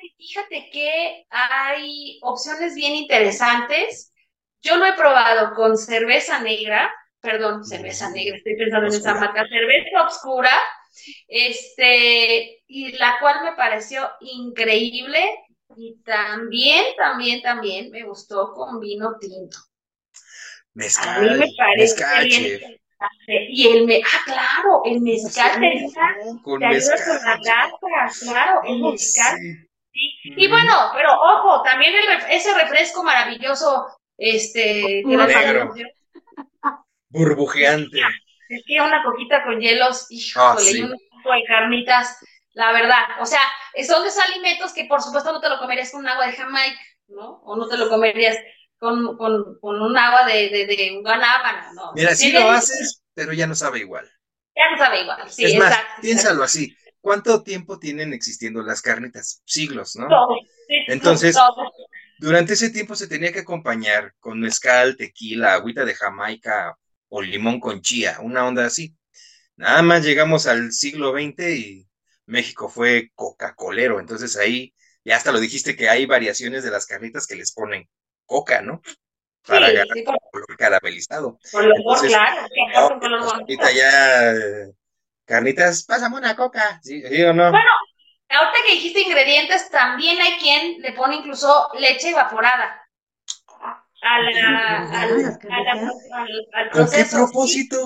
Ay, 0.00 0.14
fíjate 0.16 0.70
que 0.72 1.26
hay 1.30 2.20
opciones 2.22 2.76
bien 2.76 2.94
interesantes. 2.94 4.12
Yo 4.62 4.76
lo 4.76 4.86
he 4.86 4.92
probado 4.92 5.56
con 5.56 5.76
cerveza 5.76 6.40
negra, 6.40 6.92
perdón, 7.20 7.64
cerveza 7.64 8.10
negra, 8.10 8.36
estoy 8.36 8.56
pensando 8.56 8.86
en 8.86 8.94
esa 8.94 9.14
marca, 9.14 9.44
cerveza 9.48 10.06
oscura, 10.06 10.52
este, 11.26 12.62
y 12.68 12.92
la 12.92 13.18
cual 13.18 13.42
me 13.42 13.56
pareció 13.56 14.08
increíble 14.20 15.18
y 15.76 16.00
también, 16.04 16.84
también, 16.96 17.42
también 17.42 17.90
me 17.90 18.04
gustó 18.04 18.52
con 18.52 18.78
vino 18.78 19.16
tinto. 19.18 19.58
Mezcal, 20.74 21.28
A 21.28 21.32
mí 21.32 21.38
me 21.38 21.48
parece 21.56 22.77
y 23.26 23.68
el 23.68 23.86
me, 23.86 24.00
ah, 24.04 24.20
claro, 24.24 24.82
el 24.84 25.00
mezcal 25.00 25.60
te, 25.60 25.86
con 26.42 26.60
te 26.60 26.66
ayuda 26.66 26.96
con 27.04 27.24
la 27.24 27.36
gasta, 27.36 28.30
claro, 28.30 28.62
el 28.66 28.82
mezcal. 28.82 29.38
Sí. 29.92 30.34
Y 30.36 30.48
bueno, 30.48 30.90
pero 30.94 31.10
ojo, 31.12 31.62
también 31.62 31.94
el, 31.94 32.30
ese 32.30 32.54
refresco 32.54 33.02
maravilloso, 33.02 33.86
este, 34.16 35.02
Negro. 35.04 35.74
burbujeante. 37.08 38.00
Es 38.48 38.62
que 38.66 38.80
una 38.80 39.02
coquita 39.02 39.44
con 39.44 39.60
hielos, 39.60 40.06
híjole, 40.10 40.44
ah, 40.46 40.72
y 40.72 40.82
un 40.82 40.90
poco 40.90 41.34
de 41.34 41.44
carnitas, 41.46 42.18
la 42.52 42.72
verdad. 42.72 43.02
O 43.20 43.26
sea, 43.26 43.40
son 43.86 44.06
esos 44.06 44.24
alimentos 44.24 44.72
que 44.72 44.86
por 44.86 45.02
supuesto 45.02 45.32
no 45.32 45.40
te 45.40 45.48
lo 45.48 45.58
comerías 45.58 45.90
con 45.90 46.00
un 46.00 46.08
agua 46.08 46.26
de 46.26 46.32
Jamaica, 46.32 46.80
¿no? 47.08 47.40
O 47.44 47.56
no 47.56 47.68
te 47.68 47.76
lo 47.76 47.88
comerías 47.88 48.36
con, 48.78 49.16
con, 49.16 49.58
con 49.60 49.82
un 49.82 49.96
agua 49.96 50.24
de, 50.26 50.48
de, 50.48 50.66
de 50.66 51.00
guanábana, 51.02 51.72
¿no? 51.74 51.92
Mira, 51.94 52.14
sí 52.14 52.32
lo 52.32 52.50
haces, 52.50 53.02
pero 53.14 53.32
ya 53.32 53.46
no 53.46 53.54
sabe 53.54 53.80
igual. 53.80 54.08
Ya 54.56 54.70
no 54.70 54.78
sabe 54.78 55.02
igual, 55.02 55.30
sí, 55.30 55.44
es 55.44 55.58
más, 55.58 55.76
piénsalo 56.00 56.42
así. 56.42 56.74
¿Cuánto 57.00 57.42
tiempo 57.42 57.78
tienen 57.78 58.12
existiendo 58.12 58.62
las 58.62 58.82
carnitas? 58.82 59.40
Siglos, 59.44 59.94
¿no? 59.96 60.08
Entonces, 60.88 61.36
durante 62.18 62.54
ese 62.54 62.70
tiempo 62.70 62.96
se 62.96 63.06
tenía 63.06 63.32
que 63.32 63.40
acompañar 63.40 64.14
con 64.18 64.40
mezcal, 64.40 64.96
tequila, 64.96 65.54
agüita 65.54 65.84
de 65.84 65.94
Jamaica 65.94 66.76
o 67.08 67.22
limón 67.22 67.60
con 67.60 67.80
chía, 67.80 68.18
una 68.20 68.46
onda 68.46 68.66
así. 68.66 68.96
Nada 69.56 69.82
más 69.82 70.04
llegamos 70.04 70.46
al 70.46 70.72
siglo 70.72 71.12
XX 71.12 71.56
y 71.56 71.88
México 72.26 72.68
fue 72.68 73.10
Coca-Colero, 73.14 74.00
entonces 74.00 74.36
ahí 74.36 74.74
ya 75.04 75.16
hasta 75.16 75.32
lo 75.32 75.40
dijiste 75.40 75.76
que 75.76 75.88
hay 75.88 76.04
variaciones 76.04 76.64
de 76.64 76.70
las 76.70 76.84
carnitas 76.84 77.26
que 77.26 77.36
les 77.36 77.52
ponen 77.52 77.88
coca, 78.28 78.62
¿no? 78.62 78.80
Para 79.44 79.72
ganar 79.72 79.88
color 80.30 80.56
caramelizado. 80.56 81.38
Entonces, 81.52 82.12
claro, 82.12 83.00
ahorita 83.32 83.72
ya 83.72 84.34
carnitas, 85.24 85.84
pásame 85.84 86.16
una 86.16 86.36
coca, 86.36 86.78
¿sí, 86.82 87.02
o 87.22 87.32
no? 87.32 87.50
Bueno, 87.50 87.70
ahorita 88.28 88.58
que 88.66 88.72
dijiste 88.74 89.00
ingredientes, 89.00 89.70
también 89.70 90.20
hay 90.20 90.38
quien 90.38 90.80
le 90.80 90.92
pone 90.92 91.16
incluso 91.16 91.70
leche 91.78 92.10
evaporada. 92.10 92.84
A 94.00 94.20
la, 94.20 95.02
al, 95.02 96.70
¿Con 96.70 96.88
qué 96.88 97.04
propósito? 97.10 97.76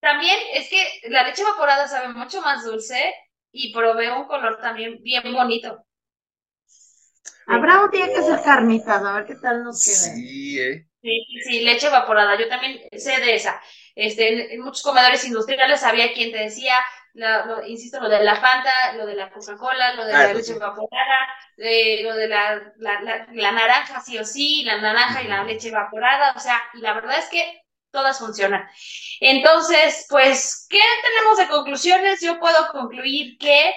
También 0.00 0.38
es 0.54 0.68
que 0.68 1.08
la 1.08 1.24
leche 1.24 1.42
evaporada 1.42 1.88
sabe 1.88 2.12
mucho 2.12 2.40
más 2.42 2.64
dulce 2.64 3.12
y 3.50 3.72
provee 3.72 4.08
un 4.08 4.26
color 4.26 4.60
también 4.60 5.02
bien 5.02 5.32
bonito. 5.32 5.84
Habrá 7.52 7.84
un 7.84 7.90
día 7.90 8.06
que 8.06 8.18
hacer 8.18 8.40
carnitas, 8.42 9.04
a 9.04 9.12
ver 9.12 9.26
qué 9.26 9.34
tal 9.36 9.64
nos 9.64 9.84
queda. 9.84 10.14
Sí, 10.14 10.60
¿eh? 10.60 10.86
Sí, 11.02 11.26
sí, 11.44 11.60
leche 11.60 11.88
evaporada. 11.88 12.38
Yo 12.38 12.48
también 12.48 12.80
sé 12.96 13.20
de 13.20 13.34
esa. 13.34 13.60
Este, 13.94 14.54
en, 14.54 14.60
muchos 14.60 14.82
comedores 14.82 15.24
industriales 15.24 15.82
había 15.82 16.12
quien 16.12 16.32
te 16.32 16.38
decía, 16.38 16.76
lo, 17.14 17.66
insisto, 17.66 18.00
lo 18.00 18.08
de 18.08 18.22
la 18.22 18.36
Fanta, 18.36 18.94
lo 18.94 19.04
de 19.04 19.16
la 19.16 19.30
Coca-Cola, 19.30 19.94
lo 19.94 20.04
de 20.06 20.14
ah, 20.14 20.26
la 20.28 20.34
leche 20.34 20.52
evaporada, 20.52 21.28
eh, 21.58 22.02
lo 22.02 22.14
de 22.14 22.28
la, 22.28 22.72
la, 22.78 23.26
la, 23.32 23.52
naranja 23.52 24.00
sí 24.00 24.16
o 24.16 24.24
sí, 24.24 24.62
la 24.64 24.80
naranja 24.80 25.22
y 25.22 25.28
la 25.28 25.44
leche 25.44 25.68
evaporada. 25.68 26.32
O 26.36 26.40
sea, 26.40 26.62
y 26.74 26.78
la 26.80 26.94
verdad 26.94 27.18
es 27.18 27.28
que 27.28 27.62
todas 27.90 28.18
funcionan. 28.18 28.66
Entonces, 29.20 30.06
pues, 30.08 30.66
¿qué 30.70 30.80
tenemos 31.02 31.38
de 31.38 31.48
conclusiones? 31.48 32.20
Yo 32.20 32.40
puedo 32.40 32.68
concluir 32.72 33.36
que 33.38 33.72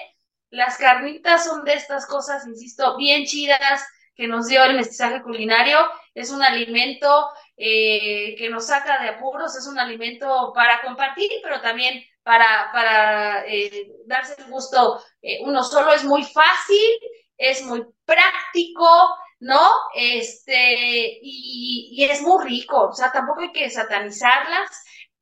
las 0.50 0.78
carnitas 0.78 1.44
son 1.44 1.64
de 1.64 1.74
estas 1.74 2.06
cosas, 2.06 2.46
insisto, 2.46 2.96
bien 2.96 3.24
chidas 3.24 3.84
que 4.14 4.26
nos 4.26 4.46
dio 4.46 4.64
el 4.64 4.76
mestizaje 4.76 5.22
culinario. 5.22 5.78
Es 6.14 6.30
un 6.30 6.42
alimento 6.42 7.28
eh, 7.56 8.34
que 8.36 8.48
nos 8.48 8.66
saca 8.66 9.02
de 9.02 9.10
apuros, 9.10 9.56
es 9.56 9.66
un 9.66 9.78
alimento 9.78 10.52
para 10.54 10.80
compartir, 10.82 11.30
pero 11.42 11.60
también 11.60 12.02
para, 12.22 12.70
para 12.72 13.46
eh, 13.46 13.88
darse 14.06 14.34
el 14.38 14.50
gusto. 14.50 15.00
Eh, 15.22 15.38
uno 15.42 15.62
solo 15.62 15.92
es 15.92 16.04
muy 16.04 16.24
fácil, 16.24 16.90
es 17.36 17.62
muy 17.62 17.84
práctico, 18.04 18.88
¿no? 19.40 19.60
Este, 19.94 21.18
y, 21.22 21.90
y, 21.92 22.04
es 22.04 22.22
muy 22.22 22.42
rico, 22.44 22.88
o 22.88 22.92
sea, 22.92 23.12
tampoco 23.12 23.42
hay 23.42 23.52
que 23.52 23.70
satanizarlas. 23.70 24.70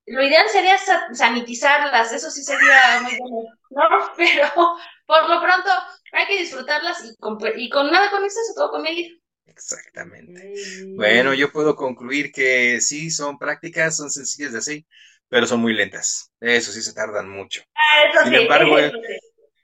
Lo 0.06 0.22
ideal 0.22 0.48
sería 0.48 0.76
sanitizarlas, 1.12 2.12
eso 2.12 2.30
sí 2.30 2.42
sería 2.42 3.00
muy 3.02 3.18
bueno, 3.18 3.48
¿no? 3.70 4.12
Pero 4.16 4.76
por 5.06 5.28
lo 5.28 5.40
pronto 5.40 5.70
hay 6.12 6.26
que 6.26 6.38
disfrutarlas 6.38 7.04
y 7.04 7.16
con, 7.16 7.38
y 7.56 7.68
con 7.68 7.90
nada 7.90 8.10
con 8.10 8.24
exceso, 8.24 8.52
todo 8.54 8.70
con 8.70 8.82
medida. 8.82 9.10
Exactamente. 9.46 10.52
Bueno, 10.96 11.34
yo 11.34 11.52
puedo 11.52 11.76
concluir 11.76 12.32
que 12.32 12.80
sí, 12.80 13.10
son 13.10 13.38
prácticas, 13.38 13.96
son 13.96 14.10
sencillas 14.10 14.52
de 14.52 14.58
hacer, 14.58 14.84
pero 15.28 15.46
son 15.46 15.60
muy 15.60 15.74
lentas. 15.74 16.32
Eso 16.40 16.72
sí, 16.72 16.82
se 16.82 16.94
tardan 16.94 17.28
mucho. 17.28 17.62
Ah, 17.74 18.24
Sin 18.24 18.34
embargo, 18.34 18.76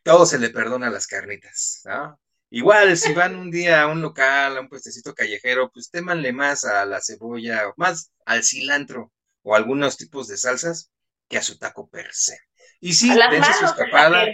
todo 0.03 0.27
se 0.27 0.39
le 0.39 0.51
perdona 0.51 0.89
a 0.89 0.91
las 0.91 1.07
carnitas, 1.07 1.83
¿no? 1.85 2.19
Igual, 2.51 2.97
si 2.97 3.13
van 3.13 3.37
un 3.37 3.51
día 3.51 3.83
a 3.83 3.87
un 3.87 4.03
local, 4.03 4.57
a 4.57 4.61
un 4.61 4.69
puestecito 4.69 5.15
callejero, 5.15 5.71
pues 5.73 5.91
témanle 5.91 6.33
más 6.33 6.65
a 6.65 6.85
la 6.85 7.01
cebolla, 7.01 7.73
más 7.77 8.11
al 8.25 8.43
cilantro 8.43 9.13
o 9.43 9.55
algunos 9.55 9.97
tipos 9.97 10.27
de 10.27 10.37
salsas 10.37 10.91
que 11.29 11.39
a 11.39 11.43
su 11.43 11.59
taco 11.59 11.89
per 11.89 12.09
se. 12.13 12.39
Y 12.81 12.95
sí, 12.95 13.09
dense 13.31 13.53
su 13.53 13.67
escapada, 13.67 14.27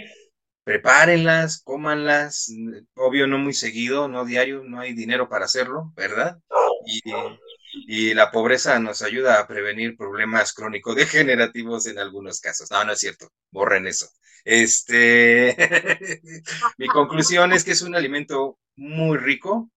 prepárenlas, 0.67 1.61
cómanlas, 1.63 2.51
obvio 2.95 3.25
no 3.25 3.37
muy 3.37 3.53
seguido, 3.53 4.09
no 4.09 4.25
diario, 4.25 4.65
no 4.65 4.81
hay 4.81 4.93
dinero 4.93 5.29
para 5.29 5.45
hacerlo, 5.45 5.93
¿verdad? 5.95 6.39
Y, 7.87 8.13
la 8.13 8.31
pobreza 8.31 8.77
nos 8.77 9.01
ayuda 9.01 9.39
a 9.39 9.47
prevenir 9.47 9.95
problemas 9.95 10.51
crónico-degenerativos 10.51 11.87
en 11.87 11.99
algunos 11.99 12.41
casos. 12.41 12.69
No, 12.69 12.83
no 12.83 12.91
es 12.91 12.99
cierto, 12.99 13.31
borren 13.49 13.87
eso. 13.87 14.09
Este, 14.43 15.55
mi 16.77 16.87
conclusión 16.87 17.53
es 17.53 17.63
que 17.63 17.71
es 17.71 17.81
un 17.81 17.95
alimento 17.95 18.59
muy 18.75 19.17
rico, 19.17 19.71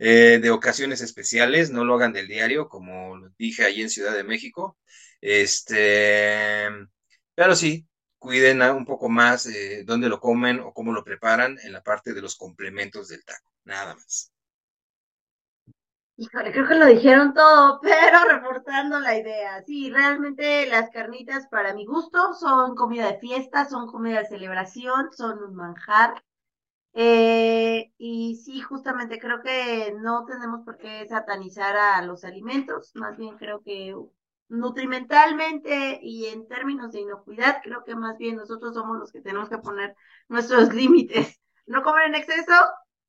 eh, 0.00 0.40
de 0.42 0.50
ocasiones 0.50 1.02
especiales, 1.02 1.70
no 1.70 1.84
lo 1.84 1.94
hagan 1.94 2.12
del 2.12 2.26
diario, 2.26 2.68
como 2.68 3.16
dije 3.38 3.64
ahí 3.64 3.80
en 3.80 3.90
Ciudad 3.90 4.16
de 4.16 4.24
México. 4.24 4.76
Este, 5.20 6.68
pero 7.36 7.54
sí, 7.54 7.86
cuiden 8.22 8.62
un 8.62 8.86
poco 8.86 9.08
más 9.08 9.46
eh, 9.46 9.82
dónde 9.84 10.08
lo 10.08 10.20
comen 10.20 10.60
o 10.60 10.72
cómo 10.72 10.92
lo 10.92 11.02
preparan 11.04 11.58
en 11.64 11.72
la 11.72 11.82
parte 11.82 12.14
de 12.14 12.22
los 12.22 12.36
complementos 12.36 13.08
del 13.08 13.24
taco, 13.24 13.50
nada 13.64 13.96
más. 13.96 14.32
Híjole, 16.16 16.52
creo 16.52 16.68
que 16.68 16.74
lo 16.76 16.86
dijeron 16.86 17.34
todo, 17.34 17.80
pero 17.82 18.24
reportando 18.30 19.00
la 19.00 19.18
idea. 19.18 19.62
Sí, 19.64 19.90
realmente 19.90 20.66
las 20.68 20.88
carnitas 20.90 21.48
para 21.48 21.74
mi 21.74 21.84
gusto 21.84 22.32
son 22.34 22.76
comida 22.76 23.10
de 23.10 23.18
fiesta, 23.18 23.68
son 23.68 23.88
comida 23.88 24.20
de 24.20 24.26
celebración, 24.28 25.12
son 25.12 25.42
un 25.42 25.54
manjar. 25.56 26.22
Eh, 26.94 27.92
y 27.98 28.36
sí, 28.36 28.60
justamente 28.60 29.18
creo 29.18 29.42
que 29.42 29.94
no 30.00 30.24
tenemos 30.26 30.64
por 30.64 30.78
qué 30.78 31.06
satanizar 31.08 31.76
a 31.76 32.02
los 32.02 32.24
alimentos, 32.24 32.92
más 32.94 33.16
bien 33.16 33.36
creo 33.38 33.62
que 33.62 33.94
nutrimentalmente 34.52 35.98
y 36.02 36.26
en 36.26 36.46
términos 36.46 36.92
de 36.92 37.00
inocuidad, 37.00 37.60
creo 37.62 37.84
que 37.84 37.96
más 37.96 38.18
bien 38.18 38.36
nosotros 38.36 38.74
somos 38.74 38.98
los 38.98 39.10
que 39.10 39.22
tenemos 39.22 39.48
que 39.48 39.58
poner 39.58 39.96
nuestros 40.28 40.72
límites. 40.74 41.40
No 41.66 41.82
comer 41.82 42.08
en 42.08 42.16
exceso 42.16 42.52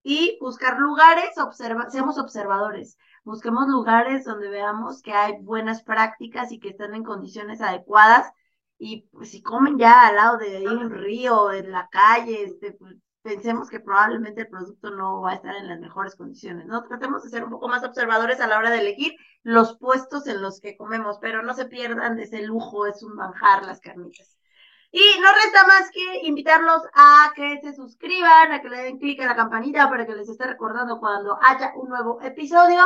y 0.04 0.38
buscar 0.40 0.80
lugares, 0.80 1.38
observa 1.38 1.90
seamos 1.90 2.18
observadores. 2.18 2.98
Busquemos 3.26 3.68
lugares 3.68 4.24
donde 4.24 4.50
veamos 4.50 5.02
que 5.02 5.14
hay 5.14 5.34
buenas 5.42 5.84
prácticas 5.84 6.52
y 6.52 6.60
que 6.60 6.70
están 6.70 6.96
en 6.96 7.04
condiciones 7.04 7.62
adecuadas. 7.62 8.32
Y 8.78 9.08
pues, 9.12 9.32
si 9.32 9.42
comen 9.42 9.78
ya 9.78 10.08
al 10.08 10.16
lado 10.16 10.38
de 10.38 10.68
un 10.68 10.92
río, 10.92 11.52
en 11.52 11.72
la 11.72 11.90
calle, 11.90 12.44
este, 12.44 12.74
pues, 12.74 12.96
pensemos 13.22 13.70
que 13.70 13.80
probablemente 13.80 14.42
el 14.42 14.50
producto 14.50 14.92
no 14.92 15.22
va 15.22 15.32
a 15.32 15.36
estar 15.36 15.56
en 15.56 15.68
las 15.68 15.80
mejores 15.80 16.16
condiciones, 16.16 16.68
¿no? 16.68 16.84
Tratemos 16.84 17.24
de 17.24 17.30
ser 17.30 17.44
un 17.44 17.52
poco 17.52 17.68
más 17.68 17.84
observadores 17.84 18.40
a 18.42 18.48
la 18.48 18.58
hora 18.58 18.70
de 18.70 18.80
elegir 18.80 19.14
los 19.44 19.78
puestos 19.78 20.26
en 20.28 20.42
los 20.42 20.60
que 20.60 20.78
comemos, 20.78 21.20
pero 21.22 21.44
no 21.44 21.54
se 21.54 21.66
pierdan 21.66 22.16
de 22.16 22.24
ese 22.24 22.42
lujo, 22.42 22.88
es 22.88 23.04
un 23.04 23.16
manjar 23.16 23.66
las 23.66 23.82
carnitas. 23.82 24.38
Y 24.92 25.02
no 25.20 25.28
resta 25.34 25.66
más 25.68 25.90
que 25.92 26.28
invitarlos 26.28 26.84
a 26.94 27.34
que 27.36 27.60
se 27.62 27.74
suscriban, 27.74 28.52
a 28.52 28.62
que 28.62 28.70
le 28.70 28.84
den 28.84 29.00
clic 29.00 29.20
a 29.22 29.26
la 29.26 29.36
campanita 29.36 29.90
para 29.90 30.06
que 30.06 30.16
les 30.16 30.30
esté 30.30 30.46
recordando 30.46 31.00
cuando 31.00 31.38
haya 31.42 31.74
un 31.76 31.90
nuevo 31.90 32.22
episodio. 32.22 32.80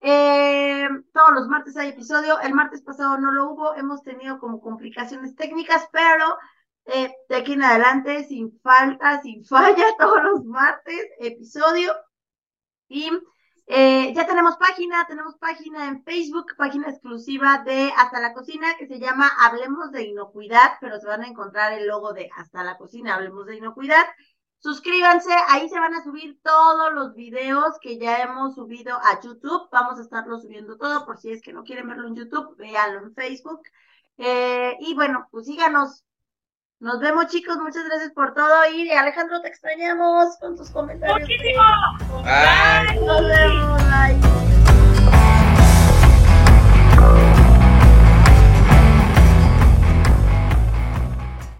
Eh, 0.00 0.88
todos 1.12 1.32
los 1.34 1.48
martes 1.48 1.76
hay 1.76 1.90
episodio. 1.90 2.40
El 2.40 2.54
martes 2.54 2.82
pasado 2.82 3.18
no 3.18 3.30
lo 3.30 3.50
hubo, 3.50 3.74
hemos 3.74 4.02
tenido 4.02 4.38
como 4.38 4.60
complicaciones 4.60 5.36
técnicas, 5.36 5.86
pero 5.92 6.38
eh, 6.86 7.12
de 7.28 7.36
aquí 7.36 7.52
en 7.52 7.62
adelante, 7.62 8.24
sin 8.24 8.58
falta, 8.60 9.20
sin 9.22 9.44
falla, 9.44 9.84
todos 9.98 10.22
los 10.22 10.44
martes, 10.44 11.06
episodio. 11.18 11.92
Y 12.88 13.10
eh, 13.66 14.12
ya 14.14 14.26
tenemos 14.26 14.56
página, 14.56 15.06
tenemos 15.06 15.36
página 15.36 15.88
en 15.88 16.04
Facebook, 16.04 16.54
página 16.56 16.90
exclusiva 16.90 17.62
de 17.64 17.92
Hasta 17.96 18.20
la 18.20 18.34
Cocina, 18.34 18.76
que 18.78 18.86
se 18.86 18.98
llama 18.98 19.30
Hablemos 19.40 19.90
de 19.90 20.04
Inocuidad, 20.04 20.72
pero 20.80 21.00
se 21.00 21.06
van 21.06 21.22
a 21.22 21.28
encontrar 21.28 21.72
el 21.72 21.86
logo 21.86 22.12
de 22.12 22.28
Hasta 22.36 22.62
la 22.62 22.76
Cocina, 22.76 23.14
Hablemos 23.14 23.46
de 23.46 23.56
Inocuidad. 23.56 24.04
Suscríbanse, 24.58 25.30
ahí 25.48 25.68
se 25.68 25.78
van 25.78 25.94
a 25.94 26.02
subir 26.02 26.38
todos 26.42 26.92
los 26.94 27.14
videos 27.14 27.78
que 27.80 27.98
ya 27.98 28.22
hemos 28.22 28.54
subido 28.54 28.96
a 28.96 29.20
YouTube. 29.20 29.68
Vamos 29.70 29.98
a 29.98 30.02
estarlo 30.02 30.40
subiendo 30.40 30.76
todo, 30.76 31.04
por 31.06 31.18
si 31.18 31.32
es 31.32 31.42
que 31.42 31.52
no 31.52 31.64
quieren 31.64 31.88
verlo 31.88 32.08
en 32.08 32.16
YouTube, 32.16 32.56
véanlo 32.56 33.00
en 33.00 33.14
Facebook. 33.14 33.62
Eh, 34.18 34.76
y 34.80 34.94
bueno, 34.94 35.28
pues 35.30 35.46
síganos 35.46 36.04
nos 36.84 37.00
vemos 37.00 37.28
chicos, 37.28 37.56
muchas 37.56 37.82
gracias 37.86 38.12
por 38.12 38.34
todo 38.34 38.52
y 38.70 38.90
Alejandro 38.90 39.40
te 39.40 39.48
extrañamos 39.48 40.36
con 40.36 40.54
tus 40.54 40.70
comentarios. 40.70 41.18
Muchísimo. 41.18 41.62
Bye. 42.22 43.00
Nos 43.00 43.26
vemos. 43.26 43.82
Bye. 43.84 44.53